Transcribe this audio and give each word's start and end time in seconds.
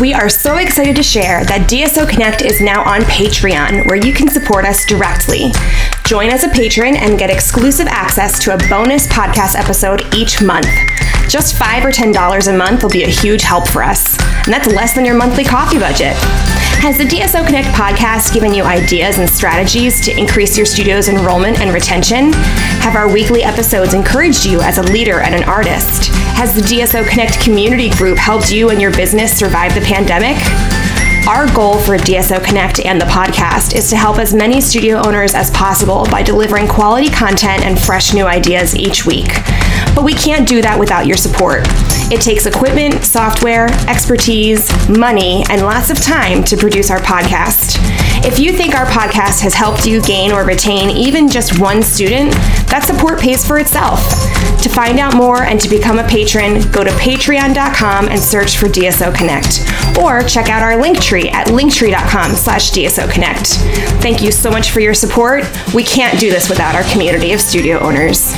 We 0.00 0.14
are 0.14 0.30
so 0.30 0.56
excited 0.56 0.96
to 0.96 1.02
share 1.02 1.44
that 1.44 1.68
DSO 1.68 2.08
Connect 2.08 2.40
is 2.40 2.62
now 2.62 2.82
on 2.84 3.02
Patreon, 3.02 3.86
where 3.86 3.96
you 3.96 4.14
can 4.14 4.28
support 4.28 4.64
us 4.64 4.86
directly. 4.86 5.52
Join 6.06 6.30
as 6.30 6.42
a 6.42 6.48
patron 6.48 6.96
and 6.96 7.18
get 7.18 7.28
exclusive 7.28 7.86
access 7.86 8.42
to 8.44 8.54
a 8.54 8.68
bonus 8.70 9.06
podcast 9.08 9.56
episode 9.56 10.02
each 10.14 10.40
month. 10.40 10.70
Just 11.28 11.58
5 11.58 11.84
or 11.84 11.90
$10 11.90 12.48
a 12.48 12.56
month 12.56 12.82
will 12.82 12.88
be 12.88 13.04
a 13.04 13.08
huge 13.08 13.42
help 13.42 13.68
for 13.68 13.82
us, 13.82 14.18
and 14.46 14.54
that's 14.54 14.68
less 14.68 14.94
than 14.94 15.04
your 15.04 15.16
monthly 15.16 15.44
coffee 15.44 15.78
budget. 15.78 16.16
Has 16.80 16.96
the 16.96 17.04
DSO 17.04 17.44
Connect 17.44 17.68
podcast 17.68 18.32
given 18.32 18.54
you 18.54 18.62
ideas 18.62 19.18
and 19.18 19.28
strategies 19.28 20.00
to 20.06 20.18
increase 20.18 20.56
your 20.56 20.64
studio's 20.64 21.08
enrollment 21.08 21.60
and 21.60 21.74
retention? 21.74 22.32
Have 22.80 22.96
our 22.96 23.12
weekly 23.12 23.42
episodes 23.42 23.92
encouraged 23.92 24.46
you 24.46 24.62
as 24.62 24.78
a 24.78 24.82
leader 24.82 25.20
and 25.20 25.34
an 25.34 25.44
artist? 25.44 26.10
Has 26.40 26.56
the 26.56 26.62
DSO 26.62 27.06
Connect 27.06 27.38
community 27.38 27.90
group 27.90 28.16
helped 28.16 28.50
you 28.50 28.70
and 28.70 28.80
your 28.80 28.90
business 28.92 29.30
survive 29.30 29.74
the 29.74 29.82
pandemic? 29.82 30.38
Our 31.28 31.46
goal 31.54 31.78
for 31.78 31.98
DSO 31.98 32.42
Connect 32.42 32.80
and 32.80 32.98
the 32.98 33.04
podcast 33.04 33.74
is 33.74 33.90
to 33.90 33.96
help 33.96 34.16
as 34.16 34.32
many 34.32 34.58
studio 34.62 35.02
owners 35.04 35.34
as 35.34 35.50
possible 35.50 36.06
by 36.06 36.22
delivering 36.22 36.66
quality 36.66 37.10
content 37.10 37.62
and 37.66 37.78
fresh 37.78 38.14
new 38.14 38.24
ideas 38.24 38.74
each 38.74 39.04
week. 39.04 39.28
But 39.94 40.02
we 40.02 40.14
can't 40.14 40.48
do 40.48 40.62
that 40.62 40.78
without 40.80 41.06
your 41.06 41.18
support. 41.18 41.66
It 42.10 42.22
takes 42.22 42.46
equipment, 42.46 43.04
software, 43.04 43.66
expertise, 43.86 44.66
money, 44.88 45.44
and 45.50 45.60
lots 45.60 45.90
of 45.90 46.02
time 46.02 46.42
to 46.44 46.56
produce 46.56 46.90
our 46.90 47.00
podcast. 47.00 47.76
If 48.24 48.38
you 48.38 48.52
think 48.52 48.74
our 48.74 48.86
podcast 48.86 49.42
has 49.42 49.52
helped 49.52 49.84
you 49.84 50.00
gain 50.00 50.32
or 50.32 50.44
retain 50.46 50.88
even 50.88 51.28
just 51.28 51.60
one 51.60 51.82
student, 51.82 52.32
that 52.70 52.84
support 52.86 53.20
pays 53.20 53.46
for 53.46 53.58
itself. 53.58 54.00
To 54.62 54.68
find 54.68 54.98
out 54.98 55.14
more 55.16 55.44
and 55.44 55.58
to 55.60 55.70
become 55.70 55.98
a 55.98 56.04
patron, 56.06 56.60
go 56.70 56.84
to 56.84 56.90
patreon.com 56.90 58.08
and 58.08 58.20
search 58.20 58.58
for 58.58 58.66
DSO 58.66 59.14
Connect. 59.14 59.66
Or 59.98 60.22
check 60.22 60.50
out 60.50 60.62
our 60.62 60.80
link 60.80 61.00
tree 61.00 61.30
at 61.30 61.46
linktree.com 61.46 62.32
slash 62.32 62.70
DSO 62.70 63.10
Connect. 63.10 63.46
Thank 64.02 64.22
you 64.22 64.30
so 64.30 64.50
much 64.50 64.70
for 64.70 64.80
your 64.80 64.92
support. 64.92 65.44
We 65.74 65.82
can't 65.82 66.20
do 66.20 66.30
this 66.30 66.50
without 66.50 66.74
our 66.74 66.84
community 66.92 67.32
of 67.32 67.40
studio 67.40 67.78
owners. 67.78 68.34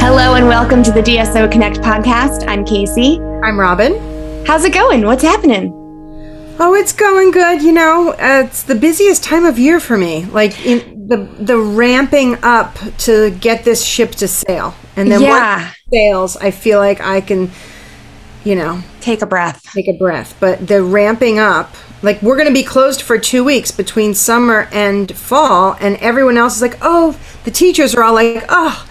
Hello 0.00 0.34
and 0.34 0.46
welcome 0.46 0.82
to 0.82 0.92
the 0.92 1.00
DSO 1.00 1.50
Connect 1.50 1.78
podcast. 1.78 2.46
I'm 2.46 2.64
Casey. 2.66 3.18
I'm 3.42 3.58
Robin. 3.58 4.13
How's 4.46 4.64
it 4.64 4.74
going? 4.74 5.04
What's 5.06 5.22
happening? 5.22 5.72
Oh, 6.60 6.74
it's 6.74 6.92
going 6.92 7.30
good. 7.30 7.62
You 7.62 7.72
know, 7.72 8.10
uh, 8.12 8.42
it's 8.46 8.62
the 8.62 8.74
busiest 8.74 9.24
time 9.24 9.44
of 9.44 9.58
year 9.58 9.80
for 9.80 9.96
me. 9.96 10.26
Like 10.26 10.64
in 10.66 11.08
the 11.08 11.16
the 11.40 11.58
ramping 11.58 12.36
up 12.42 12.76
to 12.98 13.30
get 13.30 13.64
this 13.64 13.84
ship 13.84 14.12
to 14.16 14.28
sail, 14.28 14.74
and 14.96 15.10
then 15.10 15.22
Yeah. 15.22 15.56
once 15.64 15.72
it 15.72 15.90
sails, 15.96 16.36
I 16.36 16.50
feel 16.50 16.78
like 16.78 17.00
I 17.00 17.20
can, 17.22 17.50
you 18.44 18.54
know, 18.54 18.82
Take 19.00 19.22
a 19.22 19.26
breath. 19.26 19.62
take 19.74 19.88
a 19.88 19.92
breath. 19.94 20.36
But 20.40 20.66
the 20.68 20.82
ramping 20.82 21.38
up, 21.38 21.74
like 22.02 22.20
we're 22.22 22.36
going 22.36 22.48
to 22.48 22.54
be 22.54 22.62
closed 22.62 23.02
for 23.02 23.18
two 23.18 23.42
weeks 23.44 23.70
between 23.70 24.14
summer 24.14 24.68
and 24.72 25.10
fall, 25.16 25.76
and 25.80 25.96
everyone 25.96 26.36
else 26.36 26.56
is 26.56 26.62
like, 26.62 26.78
oh, 26.82 27.18
the 27.44 27.50
teachers 27.50 27.94
are 27.94 28.04
all 28.04 28.14
like, 28.14 28.44
oh, 28.48 28.86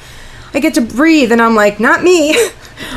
I 0.54 0.60
get 0.60 0.73
to 0.73 0.82
breathe, 0.82 1.32
and 1.32 1.42
I'm 1.42 1.56
like, 1.56 1.80
not 1.80 2.04
me. 2.04 2.36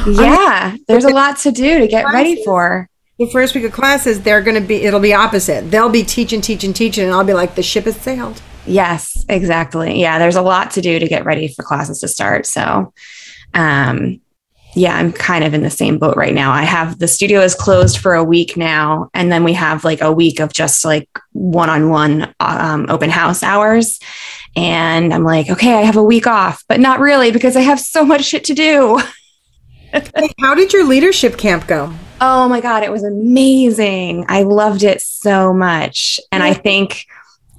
Yeah, 0.07 0.77
there's 0.89 1.05
a 1.05 1.11
lot 1.11 1.39
to 1.39 1.53
do 1.53 1.79
to 1.79 1.89
get 1.89 2.05
ready 2.13 2.43
for. 2.45 2.89
the 3.19 3.31
first 3.31 3.55
week 3.55 3.65
of 3.65 3.73
classes, 3.73 4.21
they're 4.23 4.43
going 4.43 4.61
to 4.61 4.67
be, 4.67 4.85
it'll 4.85 5.01
be 5.01 5.15
opposite. 5.15 5.71
They'll 5.71 5.89
be 5.89 6.03
teaching, 6.03 6.41
teaching, 6.41 6.73
teaching, 6.73 7.05
and 7.05 7.13
I'll 7.13 7.25
be 7.25 7.33
like, 7.33 7.55
the 7.55 7.63
ship 7.63 7.85
has 7.85 7.97
sailed. 7.97 8.41
Yes, 8.67 9.25
exactly. 9.29 10.01
Yeah, 10.01 10.19
there's 10.19 10.37
a 10.37 10.43
lot 10.43 10.73
to 10.73 10.81
do 10.81 10.99
to 10.99 11.09
get 11.09 11.25
ready 11.25 11.49
for 11.49 11.63
classes 11.63 12.01
to 12.01 12.09
start. 12.09 12.47
So, 12.47 12.93
um, 13.55 14.21
yeah, 14.75 14.95
I'm 14.95 15.13
kind 15.13 15.43
of 15.45 15.55
in 15.55 15.63
the 15.63 15.71
same 15.71 15.99
boat 15.99 16.17
right 16.17 16.35
now. 16.35 16.53
I 16.53 16.65
have 16.65 16.99
the 16.99 17.09
studio 17.09 17.41
is 17.41 17.55
closed 17.55 17.97
for 17.97 18.13
a 18.13 18.23
week 18.23 18.59
now, 18.59 19.09
and 19.15 19.33
then 19.33 19.43
we 19.43 19.55
have 19.55 19.85
like 19.85 20.03
a 20.03 20.13
week 20.13 20.39
of 20.39 20.53
just 20.53 20.85
like 20.85 21.09
one 21.33 21.71
on 21.71 21.89
one 21.89 22.35
open 22.39 23.09
house 23.09 23.43
hours. 23.43 23.99
And 24.55 25.15
I'm 25.15 25.25
like, 25.25 25.49
okay, 25.49 25.75
I 25.75 25.83
have 25.83 25.97
a 25.97 26.03
week 26.03 26.27
off, 26.27 26.63
but 26.69 26.81
not 26.81 27.01
really 27.01 27.31
because 27.31 27.57
I 27.57 27.61
have 27.61 27.81
so 27.81 28.05
much 28.05 28.25
shit 28.25 28.45
to 28.45 28.55
do. 28.55 29.01
Hey, 29.97 30.31
how 30.41 30.55
did 30.55 30.73
your 30.73 30.85
leadership 30.85 31.39
camp 31.39 31.67
go? 31.67 31.93
Oh 32.21 32.49
my 32.49 32.61
God, 32.61 32.83
it 32.83 32.93
was 32.93 33.05
amazing. 33.05 34.27
I 34.29 34.43
loved 34.43 34.83
it 34.83 35.01
so 35.01 35.53
much. 35.53 36.21
And 36.33 36.43
I 36.43 36.55
think 36.55 37.07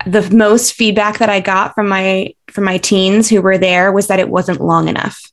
the 0.06 0.30
most 0.32 0.74
feedback 0.74 1.18
that 1.20 1.30
I 1.30 1.40
got 1.40 1.74
from 1.74 1.88
my 1.88 2.34
from 2.52 2.64
my 2.64 2.78
teens 2.78 3.30
who 3.30 3.42
were 3.42 3.58
there 3.58 3.92
was 3.92 4.08
that 4.08 4.20
it 4.20 4.30
wasn't 4.30 4.62
long 4.62 4.88
enough. 4.88 5.32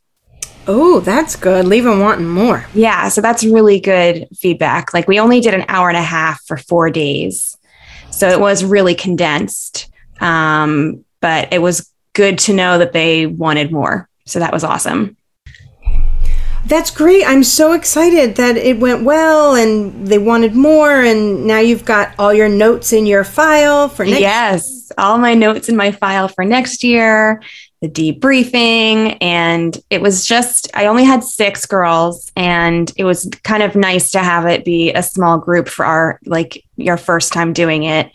Oh, 0.67 1.01
that's 1.01 1.37
good. 1.37 1.67
Leave 1.67 1.85
them 1.85 2.01
wanting 2.01 2.29
more. 2.29 2.67
Yeah, 2.73 3.09
so 3.09 3.21
that's 3.21 3.45
really 3.45 3.81
good 3.81 4.27
feedback. 4.35 4.95
Like 4.95 5.07
we 5.07 5.21
only 5.21 5.41
did 5.41 5.53
an 5.53 5.67
hour 5.69 5.89
and 5.89 5.99
a 5.99 6.03
half 6.03 6.43
for 6.47 6.57
4 6.57 6.89
days. 6.89 7.59
So 8.11 8.31
it 8.31 8.41
was 8.41 8.65
really 8.65 8.95
condensed. 8.95 9.91
Um, 10.21 11.05
but 11.21 11.53
it 11.53 11.61
was 11.61 11.91
good 12.15 12.39
to 12.41 12.55
know 12.55 12.79
that 12.79 12.93
they 12.93 13.27
wanted 13.27 13.73
more. 13.73 14.09
So 14.25 14.39
that 14.39 14.53
was 14.53 14.65
awesome. 14.65 15.19
That's 16.67 16.91
great. 16.91 17.25
I'm 17.27 17.45
so 17.45 17.73
excited 17.73 18.37
that 18.37 18.57
it 18.57 18.81
went 18.81 19.05
well 19.05 19.55
and 19.55 20.07
they 20.07 20.19
wanted 20.19 20.55
more. 20.55 21.03
And 21.03 21.47
now 21.47 21.61
you've 21.61 21.85
got 21.85 22.15
all 22.19 22.33
your 22.33 22.49
notes 22.49 22.93
in 22.93 23.05
your 23.05 23.23
file 23.23 23.89
for 23.89 24.05
next. 24.05 24.21
Yes, 24.21 24.93
all 24.97 25.19
my 25.19 25.35
notes 25.35 25.69
in 25.69 25.77
my 25.77 25.93
file 25.93 26.27
for 26.27 26.43
next 26.43 26.83
year, 26.83 27.43
the 27.83 27.89
debriefing. 27.89 29.19
And 29.21 29.77
it 29.91 30.01
was 30.01 30.27
just, 30.27 30.71
I 30.75 30.87
only 30.87 31.05
had 31.05 31.23
six 31.23 31.67
girls, 31.67 32.33
and 32.35 32.91
it 32.97 33.05
was 33.05 33.31
kind 33.43 33.63
of 33.63 33.77
nice 33.77 34.11
to 34.13 34.21
have 34.21 34.47
it 34.47 34.65
be 34.65 34.91
a 34.93 35.03
small 35.03 35.39
group 35.39 35.69
for 35.69 35.85
our, 35.85 36.19
like, 36.25 36.65
your 36.77 36.97
first 36.97 37.33
time 37.35 37.53
doing 37.53 37.85
it. 37.85 38.11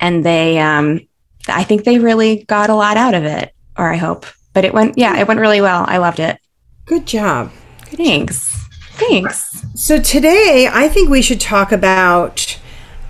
And 0.00 0.22
they, 0.22 0.58
um, 0.58 1.00
I 1.48 1.64
think 1.64 1.84
they 1.84 1.98
really 1.98 2.44
got 2.44 2.68
a 2.68 2.74
lot 2.74 2.98
out 2.98 3.14
of 3.14 3.24
it, 3.24 3.54
or 3.78 3.90
I 3.90 3.96
hope. 3.96 4.26
But 4.52 4.66
it 4.66 4.74
went, 4.74 4.98
yeah, 4.98 5.18
it 5.18 5.26
went 5.26 5.40
really 5.40 5.62
well. 5.62 5.86
I 5.88 5.96
loved 5.96 6.20
it. 6.20 6.38
Good 6.84 7.06
job. 7.06 7.50
Thanks. 7.88 8.66
Thanks. 8.92 9.64
So 9.74 10.00
today, 10.00 10.68
I 10.72 10.88
think 10.88 11.10
we 11.10 11.22
should 11.22 11.40
talk 11.40 11.70
about 11.72 12.58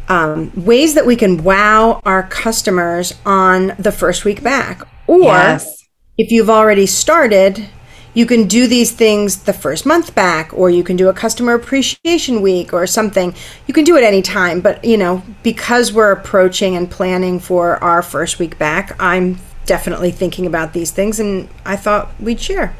um, 0.09 0.53
ways 0.57 0.95
that 0.95 1.07
we 1.07 1.17
can 1.17 1.43
wow 1.43 2.01
our 2.05 2.25
customers 2.25 3.15
on 3.25 3.75
the 3.79 3.93
first 3.93 4.25
week 4.25 4.43
back. 4.43 4.83
Or 5.07 5.21
Yes. 5.21 5.85
if 6.19 6.31
you've 6.31 6.51
already 6.51 6.87
started, 6.87 7.69
you 8.15 8.25
can 8.27 8.49
do 8.49 8.67
these 8.67 8.93
things 8.93 9.43
the 9.43 9.53
first 9.53 9.85
month 9.85 10.15
back, 10.15 10.51
or 10.55 10.71
you 10.71 10.83
can 10.83 10.97
do 10.97 11.09
a 11.09 11.13
customer 11.13 11.55
appreciation 11.55 12.41
week 12.41 12.73
or 12.73 12.87
something. 12.87 13.35
You 13.67 13.75
can 13.75 13.85
do 13.85 13.97
it 13.97 14.05
anytime, 14.05 14.61
but 14.61 14.85
you 14.85 14.97
know, 14.97 15.23
because 15.43 15.93
we're 15.93 16.13
approaching 16.13 16.77
and 16.77 16.91
planning 16.91 17.39
for 17.39 17.83
our 17.85 18.03
first 18.03 18.39
week 18.39 18.59
back, 18.59 18.97
I'm 18.99 19.39
definitely 19.67 20.13
thinking 20.13 20.47
about 20.47 20.73
these 20.73 20.91
things 20.91 21.21
and 21.21 21.49
I 21.65 21.77
thought 21.77 22.11
we'd 22.21 22.41
share. 22.41 22.75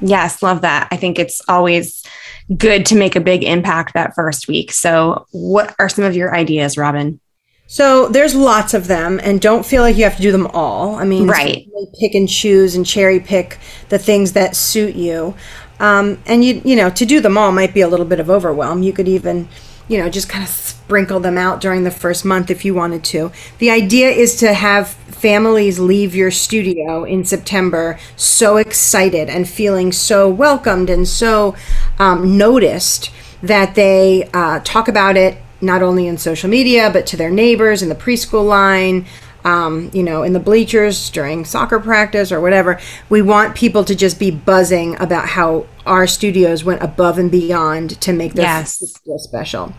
Yes, 0.00 0.42
love 0.42 0.62
that. 0.62 0.88
I 0.90 0.96
think 0.96 1.18
it's 1.18 1.40
always 1.48 2.04
good 2.56 2.84
to 2.86 2.96
make 2.96 3.16
a 3.16 3.20
big 3.20 3.42
impact 3.42 3.94
that 3.94 4.14
first 4.14 4.48
week. 4.48 4.72
So, 4.72 5.26
what 5.30 5.74
are 5.78 5.88
some 5.88 6.04
of 6.04 6.14
your 6.14 6.34
ideas, 6.34 6.76
Robin? 6.76 7.20
So 7.66 8.08
there's 8.08 8.34
lots 8.34 8.74
of 8.74 8.88
them, 8.88 9.18
and 9.22 9.40
don't 9.40 9.64
feel 9.64 9.82
like 9.82 9.96
you 9.96 10.04
have 10.04 10.16
to 10.16 10.22
do 10.22 10.30
them 10.30 10.46
all. 10.48 10.96
I 10.96 11.04
mean, 11.04 11.26
Right. 11.26 11.66
pick 11.98 12.14
and 12.14 12.28
choose 12.28 12.74
and 12.74 12.84
cherry 12.84 13.18
pick 13.20 13.58
the 13.88 13.98
things 13.98 14.32
that 14.32 14.54
suit 14.54 14.94
you. 14.94 15.34
Um, 15.80 16.18
and 16.26 16.44
you, 16.44 16.60
you 16.64 16.76
know, 16.76 16.90
to 16.90 17.06
do 17.06 17.20
them 17.20 17.38
all 17.38 17.52
might 17.52 17.72
be 17.72 17.80
a 17.80 17.88
little 17.88 18.06
bit 18.06 18.20
of 18.20 18.28
overwhelm. 18.28 18.82
You 18.82 18.92
could 18.92 19.08
even, 19.08 19.48
you 19.88 19.98
know, 19.98 20.10
just 20.10 20.28
kind 20.28 20.44
of 20.44 20.50
sprinkle 20.50 21.20
them 21.20 21.38
out 21.38 21.60
during 21.60 21.84
the 21.84 21.90
first 21.90 22.24
month 22.24 22.50
if 22.50 22.64
you 22.64 22.74
wanted 22.74 23.02
to. 23.04 23.32
The 23.58 23.70
idea 23.70 24.10
is 24.10 24.36
to 24.36 24.52
have 24.52 24.96
families 25.24 25.78
leave 25.78 26.14
your 26.14 26.30
studio 26.30 27.02
in 27.04 27.24
September 27.24 27.98
so 28.14 28.58
excited 28.58 29.30
and 29.30 29.48
feeling 29.48 29.90
so 29.90 30.28
welcomed 30.28 30.90
and 30.90 31.08
so 31.08 31.56
um, 31.98 32.36
noticed 32.36 33.10
that 33.42 33.74
they 33.74 34.28
uh, 34.34 34.60
talk 34.64 34.86
about 34.86 35.16
it 35.16 35.38
not 35.62 35.80
only 35.82 36.06
in 36.06 36.18
social 36.18 36.50
media 36.50 36.90
but 36.92 37.06
to 37.06 37.16
their 37.16 37.30
neighbors 37.30 37.82
in 37.82 37.88
the 37.88 37.94
preschool 37.94 38.46
line 38.46 39.06
um, 39.44 39.90
you 39.94 40.02
know 40.02 40.22
in 40.22 40.34
the 40.34 40.40
bleachers 40.40 41.08
during 41.08 41.46
soccer 41.46 41.80
practice 41.80 42.30
or 42.30 42.38
whatever 42.38 42.78
we 43.08 43.22
want 43.22 43.54
people 43.56 43.82
to 43.82 43.94
just 43.94 44.18
be 44.18 44.30
buzzing 44.30 44.94
about 45.00 45.26
how 45.26 45.64
our 45.86 46.06
studios 46.06 46.64
went 46.64 46.82
above 46.82 47.16
and 47.16 47.30
beyond 47.30 47.98
to 48.02 48.12
make 48.12 48.34
their 48.34 48.44
Yes. 48.44 49.00
special 49.16 49.72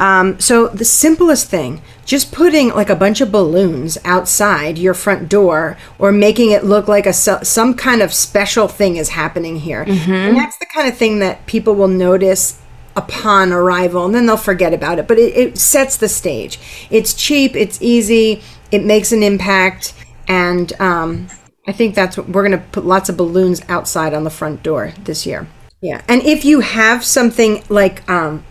um, 0.00 0.40
so 0.40 0.66
the 0.68 0.84
simplest 0.84 1.48
thing, 1.48 1.82
just 2.06 2.32
putting 2.32 2.70
like 2.70 2.90
a 2.90 2.96
bunch 2.96 3.20
of 3.20 3.30
balloons 3.30 3.98
outside 4.04 4.78
your 4.78 4.94
front 4.94 5.28
door, 5.28 5.76
or 5.98 6.10
making 6.10 6.50
it 6.50 6.64
look 6.64 6.88
like 6.88 7.06
a 7.06 7.12
some 7.12 7.74
kind 7.74 8.00
of 8.00 8.12
special 8.12 8.66
thing 8.66 8.96
is 8.96 9.10
happening 9.10 9.56
here, 9.56 9.82
and 9.82 10.36
that's 10.36 10.58
the 10.58 10.66
kind 10.66 10.88
of 10.88 10.96
thing 10.96 11.18
that 11.18 11.46
people 11.46 11.74
will 11.74 11.88
notice 11.88 12.60
upon 12.96 13.52
arrival 13.52 14.04
and 14.04 14.14
then 14.14 14.26
they'll 14.26 14.36
forget 14.36 14.74
about 14.74 14.98
it. 14.98 15.06
But 15.06 15.18
it, 15.18 15.36
it 15.36 15.58
sets 15.58 15.96
the 15.96 16.08
stage. 16.08 16.58
It's 16.90 17.14
cheap 17.14 17.54
it's 17.54 17.80
easy 17.80 18.42
it 18.72 18.84
makes 18.84 19.12
an 19.12 19.22
impact 19.22 19.94
and 20.28 20.72
um, 20.80 21.28
i 21.66 21.72
think 21.72 21.94
that's 21.94 22.16
what 22.16 22.28
we're 22.28 22.46
going 22.46 22.58
to 22.58 22.66
put 22.72 22.84
lots 22.84 23.08
of 23.08 23.16
balloons 23.16 23.62
outside 23.68 24.12
on 24.14 24.24
the 24.24 24.30
front 24.30 24.62
door 24.62 24.92
this 25.04 25.24
year. 25.24 25.46
Yeah. 25.80 26.02
And 26.08 26.22
if 26.22 26.44
you 26.44 26.60
have 26.60 27.04
something 27.04 27.62
like 27.68 28.08
um, 28.08 28.44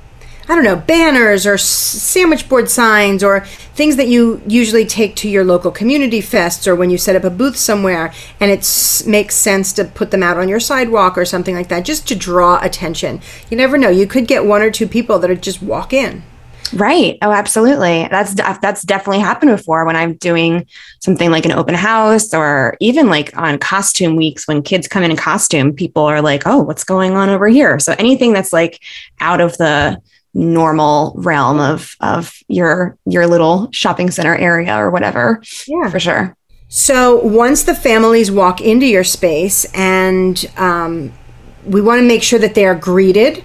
I 0.49 0.55
don't 0.55 0.63
know, 0.63 0.77
banners 0.77 1.45
or 1.45 1.59
sandwich 1.59 2.49
board 2.49 2.71
signs 2.71 3.23
or 3.23 3.41
things 3.75 3.97
that 3.97 4.07
you 4.07 4.41
usually 4.47 4.83
take 4.83 5.15
to 5.17 5.29
your 5.29 5.43
local 5.43 5.69
community 5.69 6.21
fests 6.21 6.65
or 6.65 6.75
when 6.75 6.89
you 6.89 6.97
set 6.97 7.15
up 7.15 7.23
a 7.23 7.29
booth 7.29 7.55
somewhere 7.55 8.11
and 8.39 8.49
it 8.49 9.03
makes 9.05 9.35
sense 9.35 9.71
to 9.73 9.85
put 9.85 10.09
them 10.09 10.23
out 10.23 10.37
on 10.37 10.49
your 10.49 10.59
sidewalk 10.59 11.19
or 11.19 11.23
something 11.23 11.53
like 11.53 11.67
that 11.67 11.85
just 11.85 12.07
to 12.07 12.15
draw 12.15 12.59
attention. 12.63 13.21
You 13.51 13.57
never 13.57 13.77
know. 13.77 13.89
You 13.89 14.07
could 14.07 14.27
get 14.27 14.43
one 14.43 14.63
or 14.63 14.71
two 14.71 14.87
people 14.87 15.19
that 15.19 15.39
just 15.39 15.61
walk 15.61 15.93
in. 15.93 16.23
Right. 16.73 17.19
Oh, 17.21 17.31
absolutely. 17.31 18.07
That's 18.09 18.33
that's 18.33 18.81
definitely 18.81 19.19
happened 19.19 19.51
before 19.55 19.85
when 19.85 19.95
I'm 19.95 20.15
doing 20.15 20.67
something 20.99 21.29
like 21.29 21.45
an 21.45 21.51
open 21.51 21.75
house 21.75 22.33
or 22.33 22.75
even 22.79 23.07
like 23.07 23.37
on 23.37 23.59
costume 23.59 24.15
weeks 24.15 24.47
when 24.47 24.63
kids 24.63 24.87
come 24.87 25.03
in 25.03 25.11
in 25.11 25.17
costume, 25.17 25.73
people 25.73 26.03
are 26.03 26.21
like, 26.21 26.43
"Oh, 26.45 26.59
what's 26.59 26.83
going 26.83 27.15
on 27.15 27.29
over 27.29 27.47
here?" 27.47 27.79
So 27.79 27.95
anything 27.97 28.33
that's 28.33 28.53
like 28.53 28.81
out 29.19 29.41
of 29.41 29.57
the 29.57 29.99
normal 30.33 31.13
realm 31.17 31.59
of 31.59 31.95
of 32.01 32.33
your 32.47 32.97
your 33.05 33.27
little 33.27 33.69
shopping 33.71 34.11
center 34.11 34.35
area 34.35 34.75
or 34.75 34.89
whatever. 34.89 35.41
Yeah. 35.67 35.89
For 35.89 35.99
sure. 35.99 36.35
So 36.67 37.17
once 37.17 37.63
the 37.63 37.73
families 37.73 38.31
walk 38.31 38.61
into 38.61 38.85
your 38.85 39.03
space 39.03 39.65
and 39.73 40.45
um, 40.55 41.11
we 41.65 41.81
want 41.81 41.99
to 41.99 42.07
make 42.07 42.23
sure 42.23 42.39
that 42.39 42.55
they 42.55 42.65
are 42.65 42.75
greeted. 42.75 43.43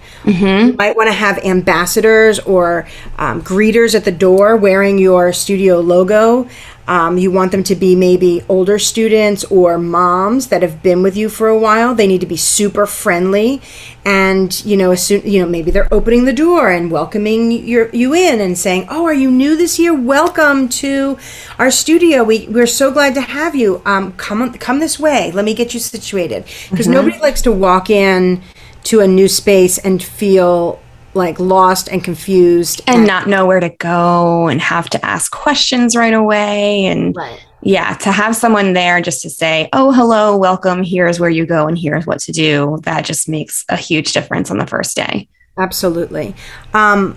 You 0.67 0.73
might 0.75 0.97
want 0.97 1.09
to 1.09 1.13
have 1.13 1.39
ambassadors 1.39 2.39
or 2.41 2.87
um, 3.19 3.43
greeters 3.43 3.95
at 3.95 4.05
the 4.05 4.13
door 4.13 4.57
wearing 4.57 4.99
your 4.99 5.33
studio 5.33 5.81
logo. 5.81 6.49
Um, 6.87 7.17
you 7.17 7.31
want 7.31 7.51
them 7.53 7.63
to 7.65 7.75
be 7.75 7.97
maybe 7.97 8.43
older 8.49 8.79
students 8.79 9.45
or 9.45 9.79
moms 9.79 10.49
that 10.49 10.63
have 10.63 10.83
been 10.83 11.03
with 11.03 11.17
you 11.17 11.29
for 11.29 11.49
a 11.49 11.59
while. 11.59 11.95
They 11.95 12.07
need 12.07 12.21
to 12.21 12.27
be 12.27 12.37
super 12.37 12.87
friendly, 12.87 13.63
and 14.05 14.65
you 14.65 14.77
know, 14.77 14.91
as 14.91 15.07
soon 15.07 15.23
you 15.23 15.41
know, 15.41 15.49
maybe 15.49 15.71
they're 15.71 15.93
opening 15.93 16.25
the 16.25 16.33
door 16.33 16.71
and 16.71 16.91
welcoming 16.91 17.51
your, 17.51 17.89
you 17.91 18.15
in 18.15 18.41
and 18.41 18.59
saying, 18.59 18.87
"Oh, 18.91 19.05
are 19.07 19.15
you 19.15 19.31
new 19.31 19.57
this 19.57 19.79
year? 19.79 19.95
Welcome 19.95 20.69
to 20.81 21.17
our 21.59 21.71
studio. 21.71 22.23
We 22.23 22.49
we're 22.49 22.67
so 22.67 22.91
glad 22.91 23.15
to 23.15 23.23
have 23.23 23.55
you. 23.55 23.81
Um, 23.87 24.13
come 24.13 24.43
on, 24.43 24.53
come 24.55 24.81
this 24.81 24.99
way. 24.99 25.33
Let 25.33 25.45
me 25.45 25.55
get 25.55 25.73
you 25.73 25.81
situated." 25.81 26.45
Because 26.71 26.89
nobody 26.89 27.19
likes 27.19 27.41
to 27.43 27.53
walk 27.53 27.89
in 27.89 28.43
to 28.85 29.01
a 29.01 29.07
new 29.07 29.29
space 29.29 29.79
and 29.79 30.03
feel 30.03 30.81
like 31.15 31.39
lost 31.39 31.89
and 31.89 32.03
confused 32.03 32.83
And 32.87 33.07
not 33.07 33.29
know 33.29 33.47
where 33.47 33.61
to 33.61 33.71
go 33.71 34.49
and 34.49 34.61
have 34.61 34.91
to 34.91 35.05
ask 35.05 35.33
questions 35.33 35.95
right 35.97 36.15
away 36.15 36.87
and 36.87 37.15
right. 37.17 37.45
yeah, 37.63 37.95
to 37.95 38.13
have 38.13 38.37
someone 38.37 38.73
there 38.73 39.01
just 39.01 39.23
to 39.23 39.31
say, 39.31 39.69
"Oh, 39.73 39.93
hello, 39.93 40.37
welcome. 40.37 40.83
Here's 40.83 41.21
where 41.21 41.31
you 41.31 41.47
go 41.47 41.67
and 41.67 41.79
here's 41.79 42.07
what 42.07 42.21
to 42.21 42.33
do." 42.33 42.79
That 42.83 43.05
just 43.05 43.29
makes 43.29 43.65
a 43.69 43.77
huge 43.77 44.13
difference 44.13 44.51
on 44.51 44.59
the 44.59 44.67
first 44.67 44.97
day. 44.97 45.29
Absolutely. 45.57 46.35
Um, 46.73 47.17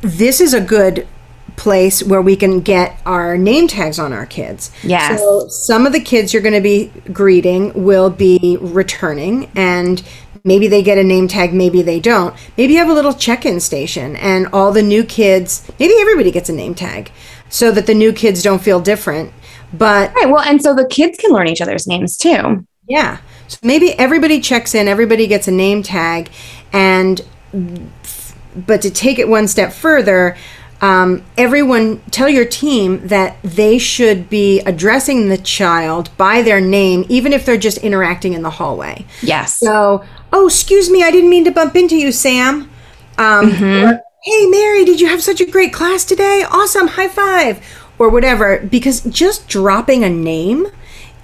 this 0.00 0.40
is 0.40 0.54
a 0.54 0.60
good 0.60 1.06
place 1.56 2.02
where 2.02 2.20
we 2.20 2.36
can 2.36 2.60
get 2.60 3.00
our 3.06 3.36
name 3.38 3.66
tags 3.66 3.98
on 3.98 4.12
our 4.12 4.26
kids. 4.26 4.70
Yes. 4.82 5.20
So 5.20 5.48
some 5.48 5.86
of 5.86 5.92
the 5.92 6.00
kids 6.00 6.32
you're 6.32 6.42
going 6.42 6.54
to 6.54 6.60
be 6.60 6.92
greeting 7.12 7.72
will 7.84 8.10
be 8.10 8.58
returning 8.60 9.50
and 9.54 10.02
maybe 10.46 10.68
they 10.68 10.82
get 10.82 10.96
a 10.96 11.04
name 11.04 11.28
tag, 11.28 11.52
maybe 11.52 11.82
they 11.82 12.00
don't. 12.00 12.34
Maybe 12.56 12.72
you 12.72 12.78
have 12.78 12.88
a 12.88 12.94
little 12.94 13.12
check-in 13.12 13.60
station 13.60 14.16
and 14.16 14.46
all 14.52 14.72
the 14.72 14.82
new 14.82 15.04
kids, 15.04 15.70
maybe 15.78 15.94
everybody 15.98 16.30
gets 16.30 16.48
a 16.48 16.54
name 16.54 16.74
tag 16.74 17.10
so 17.50 17.70
that 17.72 17.86
the 17.86 17.94
new 17.94 18.12
kids 18.12 18.42
don't 18.42 18.62
feel 18.62 18.80
different. 18.80 19.32
But 19.74 20.14
Right. 20.14 20.30
Well, 20.30 20.42
and 20.42 20.62
so 20.62 20.74
the 20.74 20.86
kids 20.86 21.18
can 21.18 21.32
learn 21.32 21.48
each 21.48 21.60
other's 21.60 21.86
names 21.86 22.16
too. 22.16 22.66
yeah. 22.88 23.18
So 23.48 23.58
maybe 23.62 23.92
everybody 23.98 24.40
checks 24.40 24.74
in, 24.74 24.88
everybody 24.88 25.26
gets 25.26 25.46
a 25.46 25.52
name 25.52 25.82
tag, 25.82 26.30
and 26.72 27.20
but 28.56 28.82
to 28.82 28.90
take 28.90 29.18
it 29.18 29.28
one 29.28 29.46
step 29.46 29.72
further, 29.72 30.36
um, 30.80 31.24
everyone 31.38 32.00
tell 32.10 32.28
your 32.28 32.44
team 32.44 33.06
that 33.08 33.38
they 33.42 33.78
should 33.78 34.28
be 34.28 34.60
addressing 34.60 35.28
the 35.28 35.38
child 35.38 36.14
by 36.16 36.42
their 36.42 36.60
name, 36.60 37.06
even 37.08 37.32
if 37.32 37.46
they're 37.46 37.56
just 37.56 37.78
interacting 37.78 38.34
in 38.34 38.42
the 38.42 38.50
hallway. 38.50 39.06
Yes. 39.22 39.58
So, 39.58 40.04
oh, 40.32 40.46
excuse 40.46 40.90
me, 40.90 41.02
I 41.02 41.10
didn't 41.10 41.30
mean 41.30 41.44
to 41.44 41.50
bump 41.50 41.76
into 41.76 41.96
you, 41.96 42.12
Sam. 42.12 42.70
Um, 43.16 43.48
or, 43.62 44.00
hey, 44.24 44.46
Mary, 44.46 44.84
did 44.84 45.00
you 45.00 45.08
have 45.08 45.22
such 45.22 45.40
a 45.40 45.46
great 45.46 45.72
class 45.72 46.04
today? 46.04 46.44
Awesome, 46.50 46.88
high 46.88 47.08
five, 47.08 47.64
or 47.98 48.10
whatever. 48.10 48.58
Because 48.58 49.00
just 49.02 49.48
dropping 49.48 50.04
a 50.04 50.10
name 50.10 50.66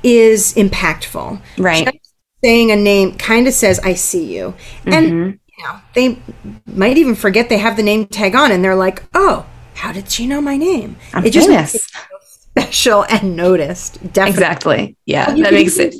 is 0.03 0.55
impactful. 0.55 1.41
Right. 1.59 1.85
Just 1.85 1.99
saying 2.43 2.71
a 2.71 2.77
name 2.77 3.17
kind 3.19 3.47
of 3.47 3.53
says, 3.53 3.79
I 3.81 3.95
see 3.95 4.35
you. 4.35 4.55
And, 4.87 5.39
you 5.63 5.69
know, 5.69 5.81
they 5.95 6.19
might 6.67 6.99
even 6.99 7.15
forget 7.15 7.49
they 7.49 7.59
have 7.59 7.77
the 7.77 7.83
name 7.83 8.07
tag 8.07 8.35
on 8.35 8.51
and 8.51 8.65
they're 8.65 8.75
like, 8.75 9.05
oh, 9.15 9.47
how 9.75 9.93
did 9.93 10.11
she 10.11 10.27
know 10.27 10.41
my 10.41 10.57
name? 10.57 10.97
I'm 11.13 11.25
it 11.25 11.33
just 11.33 11.49
famous. 11.49 11.73
makes 11.73 11.87
it 11.87 11.93
special 12.31 13.05
and 13.05 13.37
noticed. 13.37 13.95
Definitely. 14.13 14.31
Exactly. 14.31 14.97
Yeah. 15.07 15.35
That 15.35 15.53
makes 15.53 15.79
it 15.79 15.95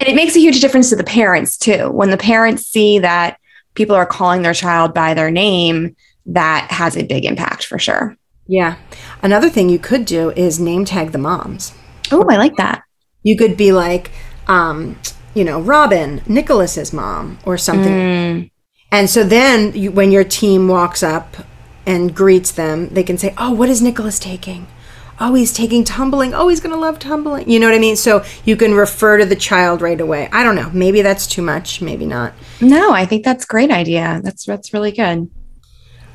and 0.00 0.08
it 0.08 0.16
makes 0.16 0.34
a 0.34 0.40
huge 0.40 0.60
difference 0.60 0.90
to 0.90 0.96
the 0.96 1.04
parents 1.04 1.56
too. 1.56 1.90
When 1.90 2.10
the 2.10 2.16
parents 2.16 2.66
see 2.66 2.98
that 2.98 3.38
people 3.74 3.94
are 3.94 4.06
calling 4.06 4.42
their 4.42 4.54
child 4.54 4.94
by 4.94 5.14
their 5.14 5.30
name, 5.30 5.96
that 6.26 6.68
has 6.70 6.96
a 6.96 7.04
big 7.04 7.24
impact 7.24 7.64
for 7.66 7.78
sure. 7.78 8.16
Yeah. 8.46 8.76
Another 9.22 9.48
thing 9.48 9.68
you 9.68 9.78
could 9.78 10.04
do 10.04 10.30
is 10.32 10.58
name 10.58 10.84
tag 10.84 11.12
the 11.12 11.18
moms. 11.18 11.72
Oh, 12.10 12.26
I 12.28 12.36
like 12.36 12.56
that. 12.56 12.82
You 13.22 13.36
could 13.36 13.56
be 13.56 13.72
like, 13.72 14.10
um, 14.48 14.98
you 15.34 15.44
know, 15.44 15.60
Robin, 15.60 16.20
Nicholas's 16.26 16.92
mom, 16.92 17.38
or 17.46 17.56
something. 17.56 17.92
Mm, 17.92 18.50
And 18.92 19.08
so 19.10 19.24
then, 19.24 19.72
you, 19.74 19.90
when 19.90 20.12
your 20.12 20.22
team 20.24 20.68
walks 20.68 21.02
up 21.02 21.36
and 21.86 22.14
greets 22.14 22.52
them, 22.52 22.88
they 22.90 23.02
can 23.02 23.18
say, 23.18 23.34
"Oh, 23.38 23.50
what 23.50 23.68
is 23.68 23.80
Nicholas 23.82 24.18
taking? 24.18 24.68
Oh, 25.18 25.34
he's 25.34 25.52
taking 25.52 25.82
tumbling. 25.84 26.34
Oh, 26.34 26.48
he's 26.48 26.60
gonna 26.60 26.76
love 26.76 26.98
tumbling." 26.98 27.48
You 27.50 27.58
know 27.58 27.66
what 27.66 27.74
I 27.74 27.78
mean? 27.80 27.96
So 27.96 28.22
you 28.44 28.54
can 28.54 28.74
refer 28.74 29.16
to 29.18 29.24
the 29.24 29.34
child 29.34 29.80
right 29.80 30.00
away. 30.00 30.28
I 30.30 30.44
don't 30.44 30.54
know. 30.56 30.70
Maybe 30.72 31.00
that's 31.02 31.26
too 31.26 31.42
much. 31.42 31.80
Maybe 31.80 32.06
not. 32.06 32.34
no, 32.60 32.92
I 32.92 33.06
think 33.06 33.24
that's 33.24 33.44
a 33.44 33.48
great 33.48 33.70
idea. 33.70 34.20
That's 34.22 34.44
that's 34.44 34.72
really 34.74 34.92
good. 34.92 35.30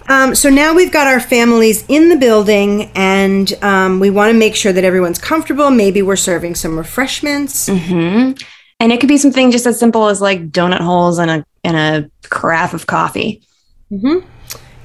Um, 0.09 0.35
so 0.35 0.49
now 0.49 0.73
we've 0.73 0.91
got 0.91 1.07
our 1.07 1.19
families 1.19 1.83
in 1.89 2.07
the 2.09 2.15
building, 2.15 2.91
and 2.95 3.51
um, 3.61 3.99
we 3.99 4.09
want 4.09 4.31
to 4.31 4.37
make 4.37 4.55
sure 4.55 4.71
that 4.71 4.85
everyone's 4.85 5.19
comfortable. 5.19 5.69
Maybe 5.69 6.01
we're 6.01 6.15
serving 6.15 6.55
some 6.55 6.77
refreshments. 6.77 7.67
hmm 7.67 8.31
And 8.79 8.91
it 8.93 8.99
could 9.01 9.09
be 9.09 9.17
something 9.17 9.51
just 9.51 9.65
as 9.65 9.77
simple 9.79 10.07
as 10.07 10.21
like 10.21 10.49
donut 10.51 10.79
holes 10.79 11.17
and 11.19 11.29
a 11.31 11.45
and 11.67 11.75
a 11.77 12.09
carafe 12.29 12.73
of 12.73 12.85
coffee. 12.87 13.41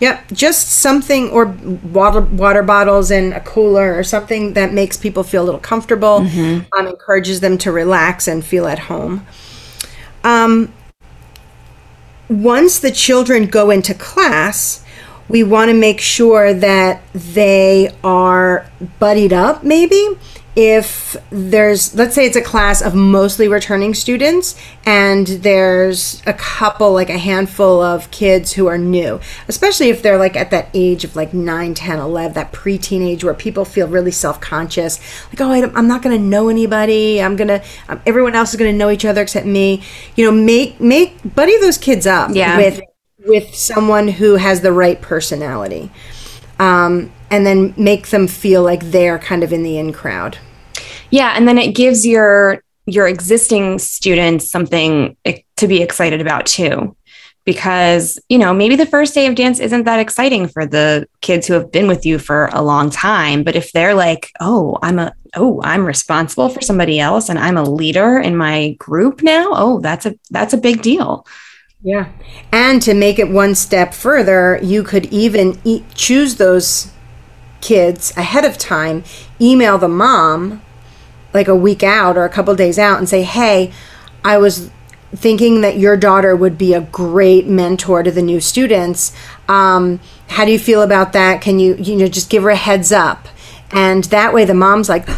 Yep, 0.00 0.32
just 0.32 0.68
something 0.80 1.30
or 1.30 1.46
water 1.46 2.20
water 2.22 2.62
bottles 2.64 3.10
and 3.12 3.32
a 3.34 3.40
cooler 3.40 3.96
or 3.96 4.02
something 4.02 4.54
that 4.54 4.72
makes 4.72 4.96
people 4.96 5.22
feel 5.22 5.42
a 5.44 5.46
little 5.46 5.60
comfortable, 5.60 6.16
um, 6.72 6.86
encourages 6.88 7.38
them 7.40 7.56
to 7.58 7.70
relax 7.70 8.26
and 8.26 8.44
feel 8.44 8.66
at 8.66 8.80
home. 8.90 9.24
Um, 10.24 10.72
once 12.28 12.80
the 12.80 12.90
children 12.90 13.46
go 13.46 13.70
into 13.70 13.94
class, 13.94 14.82
we 15.28 15.42
want 15.44 15.68
to 15.70 15.74
make 15.74 16.00
sure 16.00 16.52
that 16.54 17.02
they 17.14 17.94
are 18.02 18.66
buddied 18.98 19.32
up, 19.32 19.62
maybe. 19.62 20.18
If 20.54 21.16
there's, 21.30 21.94
let's 21.94 22.14
say 22.14 22.26
it's 22.26 22.36
a 22.36 22.42
class 22.42 22.82
of 22.82 22.94
mostly 22.94 23.48
returning 23.48 23.94
students, 23.94 24.54
and 24.84 25.26
there's 25.26 26.22
a 26.26 26.34
couple, 26.34 26.92
like 26.92 27.08
a 27.08 27.16
handful 27.18 27.80
of 27.80 28.10
kids 28.10 28.52
who 28.52 28.66
are 28.66 28.76
new, 28.76 29.18
especially 29.48 29.88
if 29.88 30.02
they're 30.02 30.18
like 30.18 30.36
at 30.36 30.50
that 30.50 30.68
age 30.74 31.04
of 31.04 31.16
like 31.16 31.32
9, 31.32 31.74
10, 31.74 31.98
11, 31.98 32.34
that 32.34 32.52
preteen 32.52 33.00
age 33.00 33.24
where 33.24 33.32
people 33.34 33.64
feel 33.64 33.88
really 33.88 34.10
self 34.10 34.40
conscious. 34.40 35.00
Like, 35.30 35.40
oh, 35.40 35.50
I, 35.50 35.78
am 35.78 35.88
not 35.88 36.02
going 36.02 36.16
to 36.16 36.22
know 36.22 36.48
anybody. 36.48 37.22
I'm 37.22 37.36
going 37.36 37.48
to, 37.48 37.62
um, 37.88 38.02
everyone 38.04 38.34
else 38.34 38.50
is 38.50 38.56
going 38.60 38.72
to 38.72 38.76
know 38.76 38.90
each 38.90 39.04
other 39.04 39.22
except 39.22 39.46
me. 39.46 39.82
You 40.16 40.26
know, 40.26 40.32
make, 40.32 40.80
make, 40.80 41.34
buddy 41.34 41.58
those 41.60 41.78
kids 41.78 42.06
up 42.06 42.30
Yeah. 42.34 42.56
with 42.58 42.80
with 43.24 43.54
someone 43.54 44.08
who 44.08 44.34
has 44.34 44.62
the 44.62 44.72
right 44.72 45.00
personality 45.00 45.92
um, 46.62 47.12
and 47.32 47.44
then 47.44 47.74
make 47.76 48.08
them 48.08 48.28
feel 48.28 48.62
like 48.62 48.82
they're 48.92 49.18
kind 49.18 49.42
of 49.42 49.52
in 49.52 49.64
the 49.64 49.78
in 49.78 49.92
crowd 49.92 50.38
Yeah, 51.10 51.34
and 51.36 51.48
then 51.48 51.58
it 51.58 51.74
gives 51.74 52.06
your 52.06 52.62
your 52.86 53.08
existing 53.08 53.78
students 53.78 54.50
something 54.50 55.16
to 55.56 55.68
be 55.68 55.82
excited 55.82 56.20
about 56.20 56.46
too. 56.46 56.96
Because, 57.44 58.20
you 58.28 58.38
know, 58.38 58.54
maybe 58.54 58.76
the 58.76 58.86
first 58.86 59.14
day 59.14 59.26
of 59.26 59.34
dance 59.34 59.58
isn't 59.58 59.84
that 59.84 59.98
exciting 59.98 60.46
for 60.46 60.64
the 60.64 61.08
kids 61.22 61.46
who 61.46 61.54
have 61.54 61.72
been 61.72 61.88
with 61.88 62.06
you 62.06 62.20
for 62.20 62.46
a 62.52 62.62
long 62.62 62.88
time, 62.88 63.42
but 63.42 63.56
if 63.56 63.72
they're 63.72 63.94
like, 63.94 64.30
"Oh, 64.40 64.78
I'm 64.80 65.00
a 65.00 65.12
oh, 65.34 65.60
I'm 65.64 65.84
responsible 65.84 66.48
for 66.50 66.60
somebody 66.60 67.00
else 67.00 67.28
and 67.28 67.38
I'm 67.40 67.56
a 67.56 67.64
leader 67.64 68.18
in 68.18 68.36
my 68.36 68.76
group 68.78 69.22
now." 69.22 69.48
Oh, 69.52 69.80
that's 69.80 70.06
a 70.06 70.14
that's 70.30 70.54
a 70.54 70.58
big 70.58 70.82
deal. 70.82 71.26
Yeah. 71.82 72.12
And 72.52 72.80
to 72.82 72.94
make 72.94 73.18
it 73.18 73.28
one 73.28 73.56
step 73.56 73.92
further, 73.92 74.60
you 74.62 74.84
could 74.84 75.06
even 75.06 75.58
e- 75.64 75.84
choose 75.94 76.36
those 76.36 76.91
kids 77.62 78.12
ahead 78.16 78.44
of 78.44 78.58
time, 78.58 79.04
email 79.40 79.78
the 79.78 79.88
mom 79.88 80.60
like 81.32 81.48
a 81.48 81.56
week 81.56 81.82
out 81.82 82.18
or 82.18 82.24
a 82.26 82.28
couple 82.28 82.54
days 82.54 82.78
out 82.78 82.98
and 82.98 83.08
say, 83.08 83.22
"Hey, 83.22 83.72
I 84.22 84.36
was 84.36 84.70
thinking 85.16 85.62
that 85.62 85.78
your 85.78 85.96
daughter 85.96 86.36
would 86.36 86.58
be 86.58 86.74
a 86.74 86.80
great 86.80 87.46
mentor 87.46 88.02
to 88.02 88.10
the 88.10 88.22
new 88.22 88.40
students. 88.40 89.12
Um, 89.48 90.00
how 90.28 90.44
do 90.44 90.52
you 90.52 90.58
feel 90.58 90.82
about 90.82 91.14
that? 91.14 91.40
Can 91.40 91.58
you 91.58 91.74
you 91.76 91.96
know 91.96 92.08
just 92.08 92.28
give 92.28 92.42
her 92.42 92.50
a 92.50 92.56
heads 92.56 92.92
up?" 92.92 93.28
And 93.70 94.04
that 94.04 94.34
way 94.34 94.44
the 94.44 94.54
mom's 94.54 94.90
like, 94.90 95.08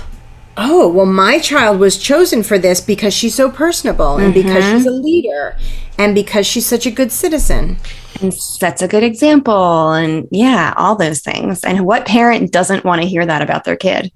"Oh, 0.56 0.88
well 0.88 1.06
my 1.06 1.38
child 1.38 1.78
was 1.80 1.99
chosen 1.99 2.42
for 2.42 2.58
this 2.58 2.80
because 2.80 3.12
she's 3.14 3.34
so 3.34 3.50
personable 3.50 4.16
and 4.18 4.32
because 4.34 4.64
she's 4.64 4.87
a 4.87 4.90
leader 4.90 5.56
and 5.99 6.14
because 6.14 6.46
she's 6.46 6.66
such 6.66 6.87
a 6.87 6.90
good 6.90 7.12
citizen." 7.12 7.76
and 8.23 8.32
sets 8.32 8.80
a 8.80 8.87
good 8.87 9.02
example 9.02 9.90
and 9.92 10.28
yeah 10.30 10.73
all 10.76 10.94
those 10.94 11.20
things 11.20 11.64
and 11.64 11.84
what 11.84 12.06
parent 12.06 12.52
doesn't 12.52 12.84
want 12.84 13.02
to 13.02 13.08
hear 13.08 13.26
that 13.26 13.42
about 13.42 13.64
their 13.64 13.75
kid 13.76 14.12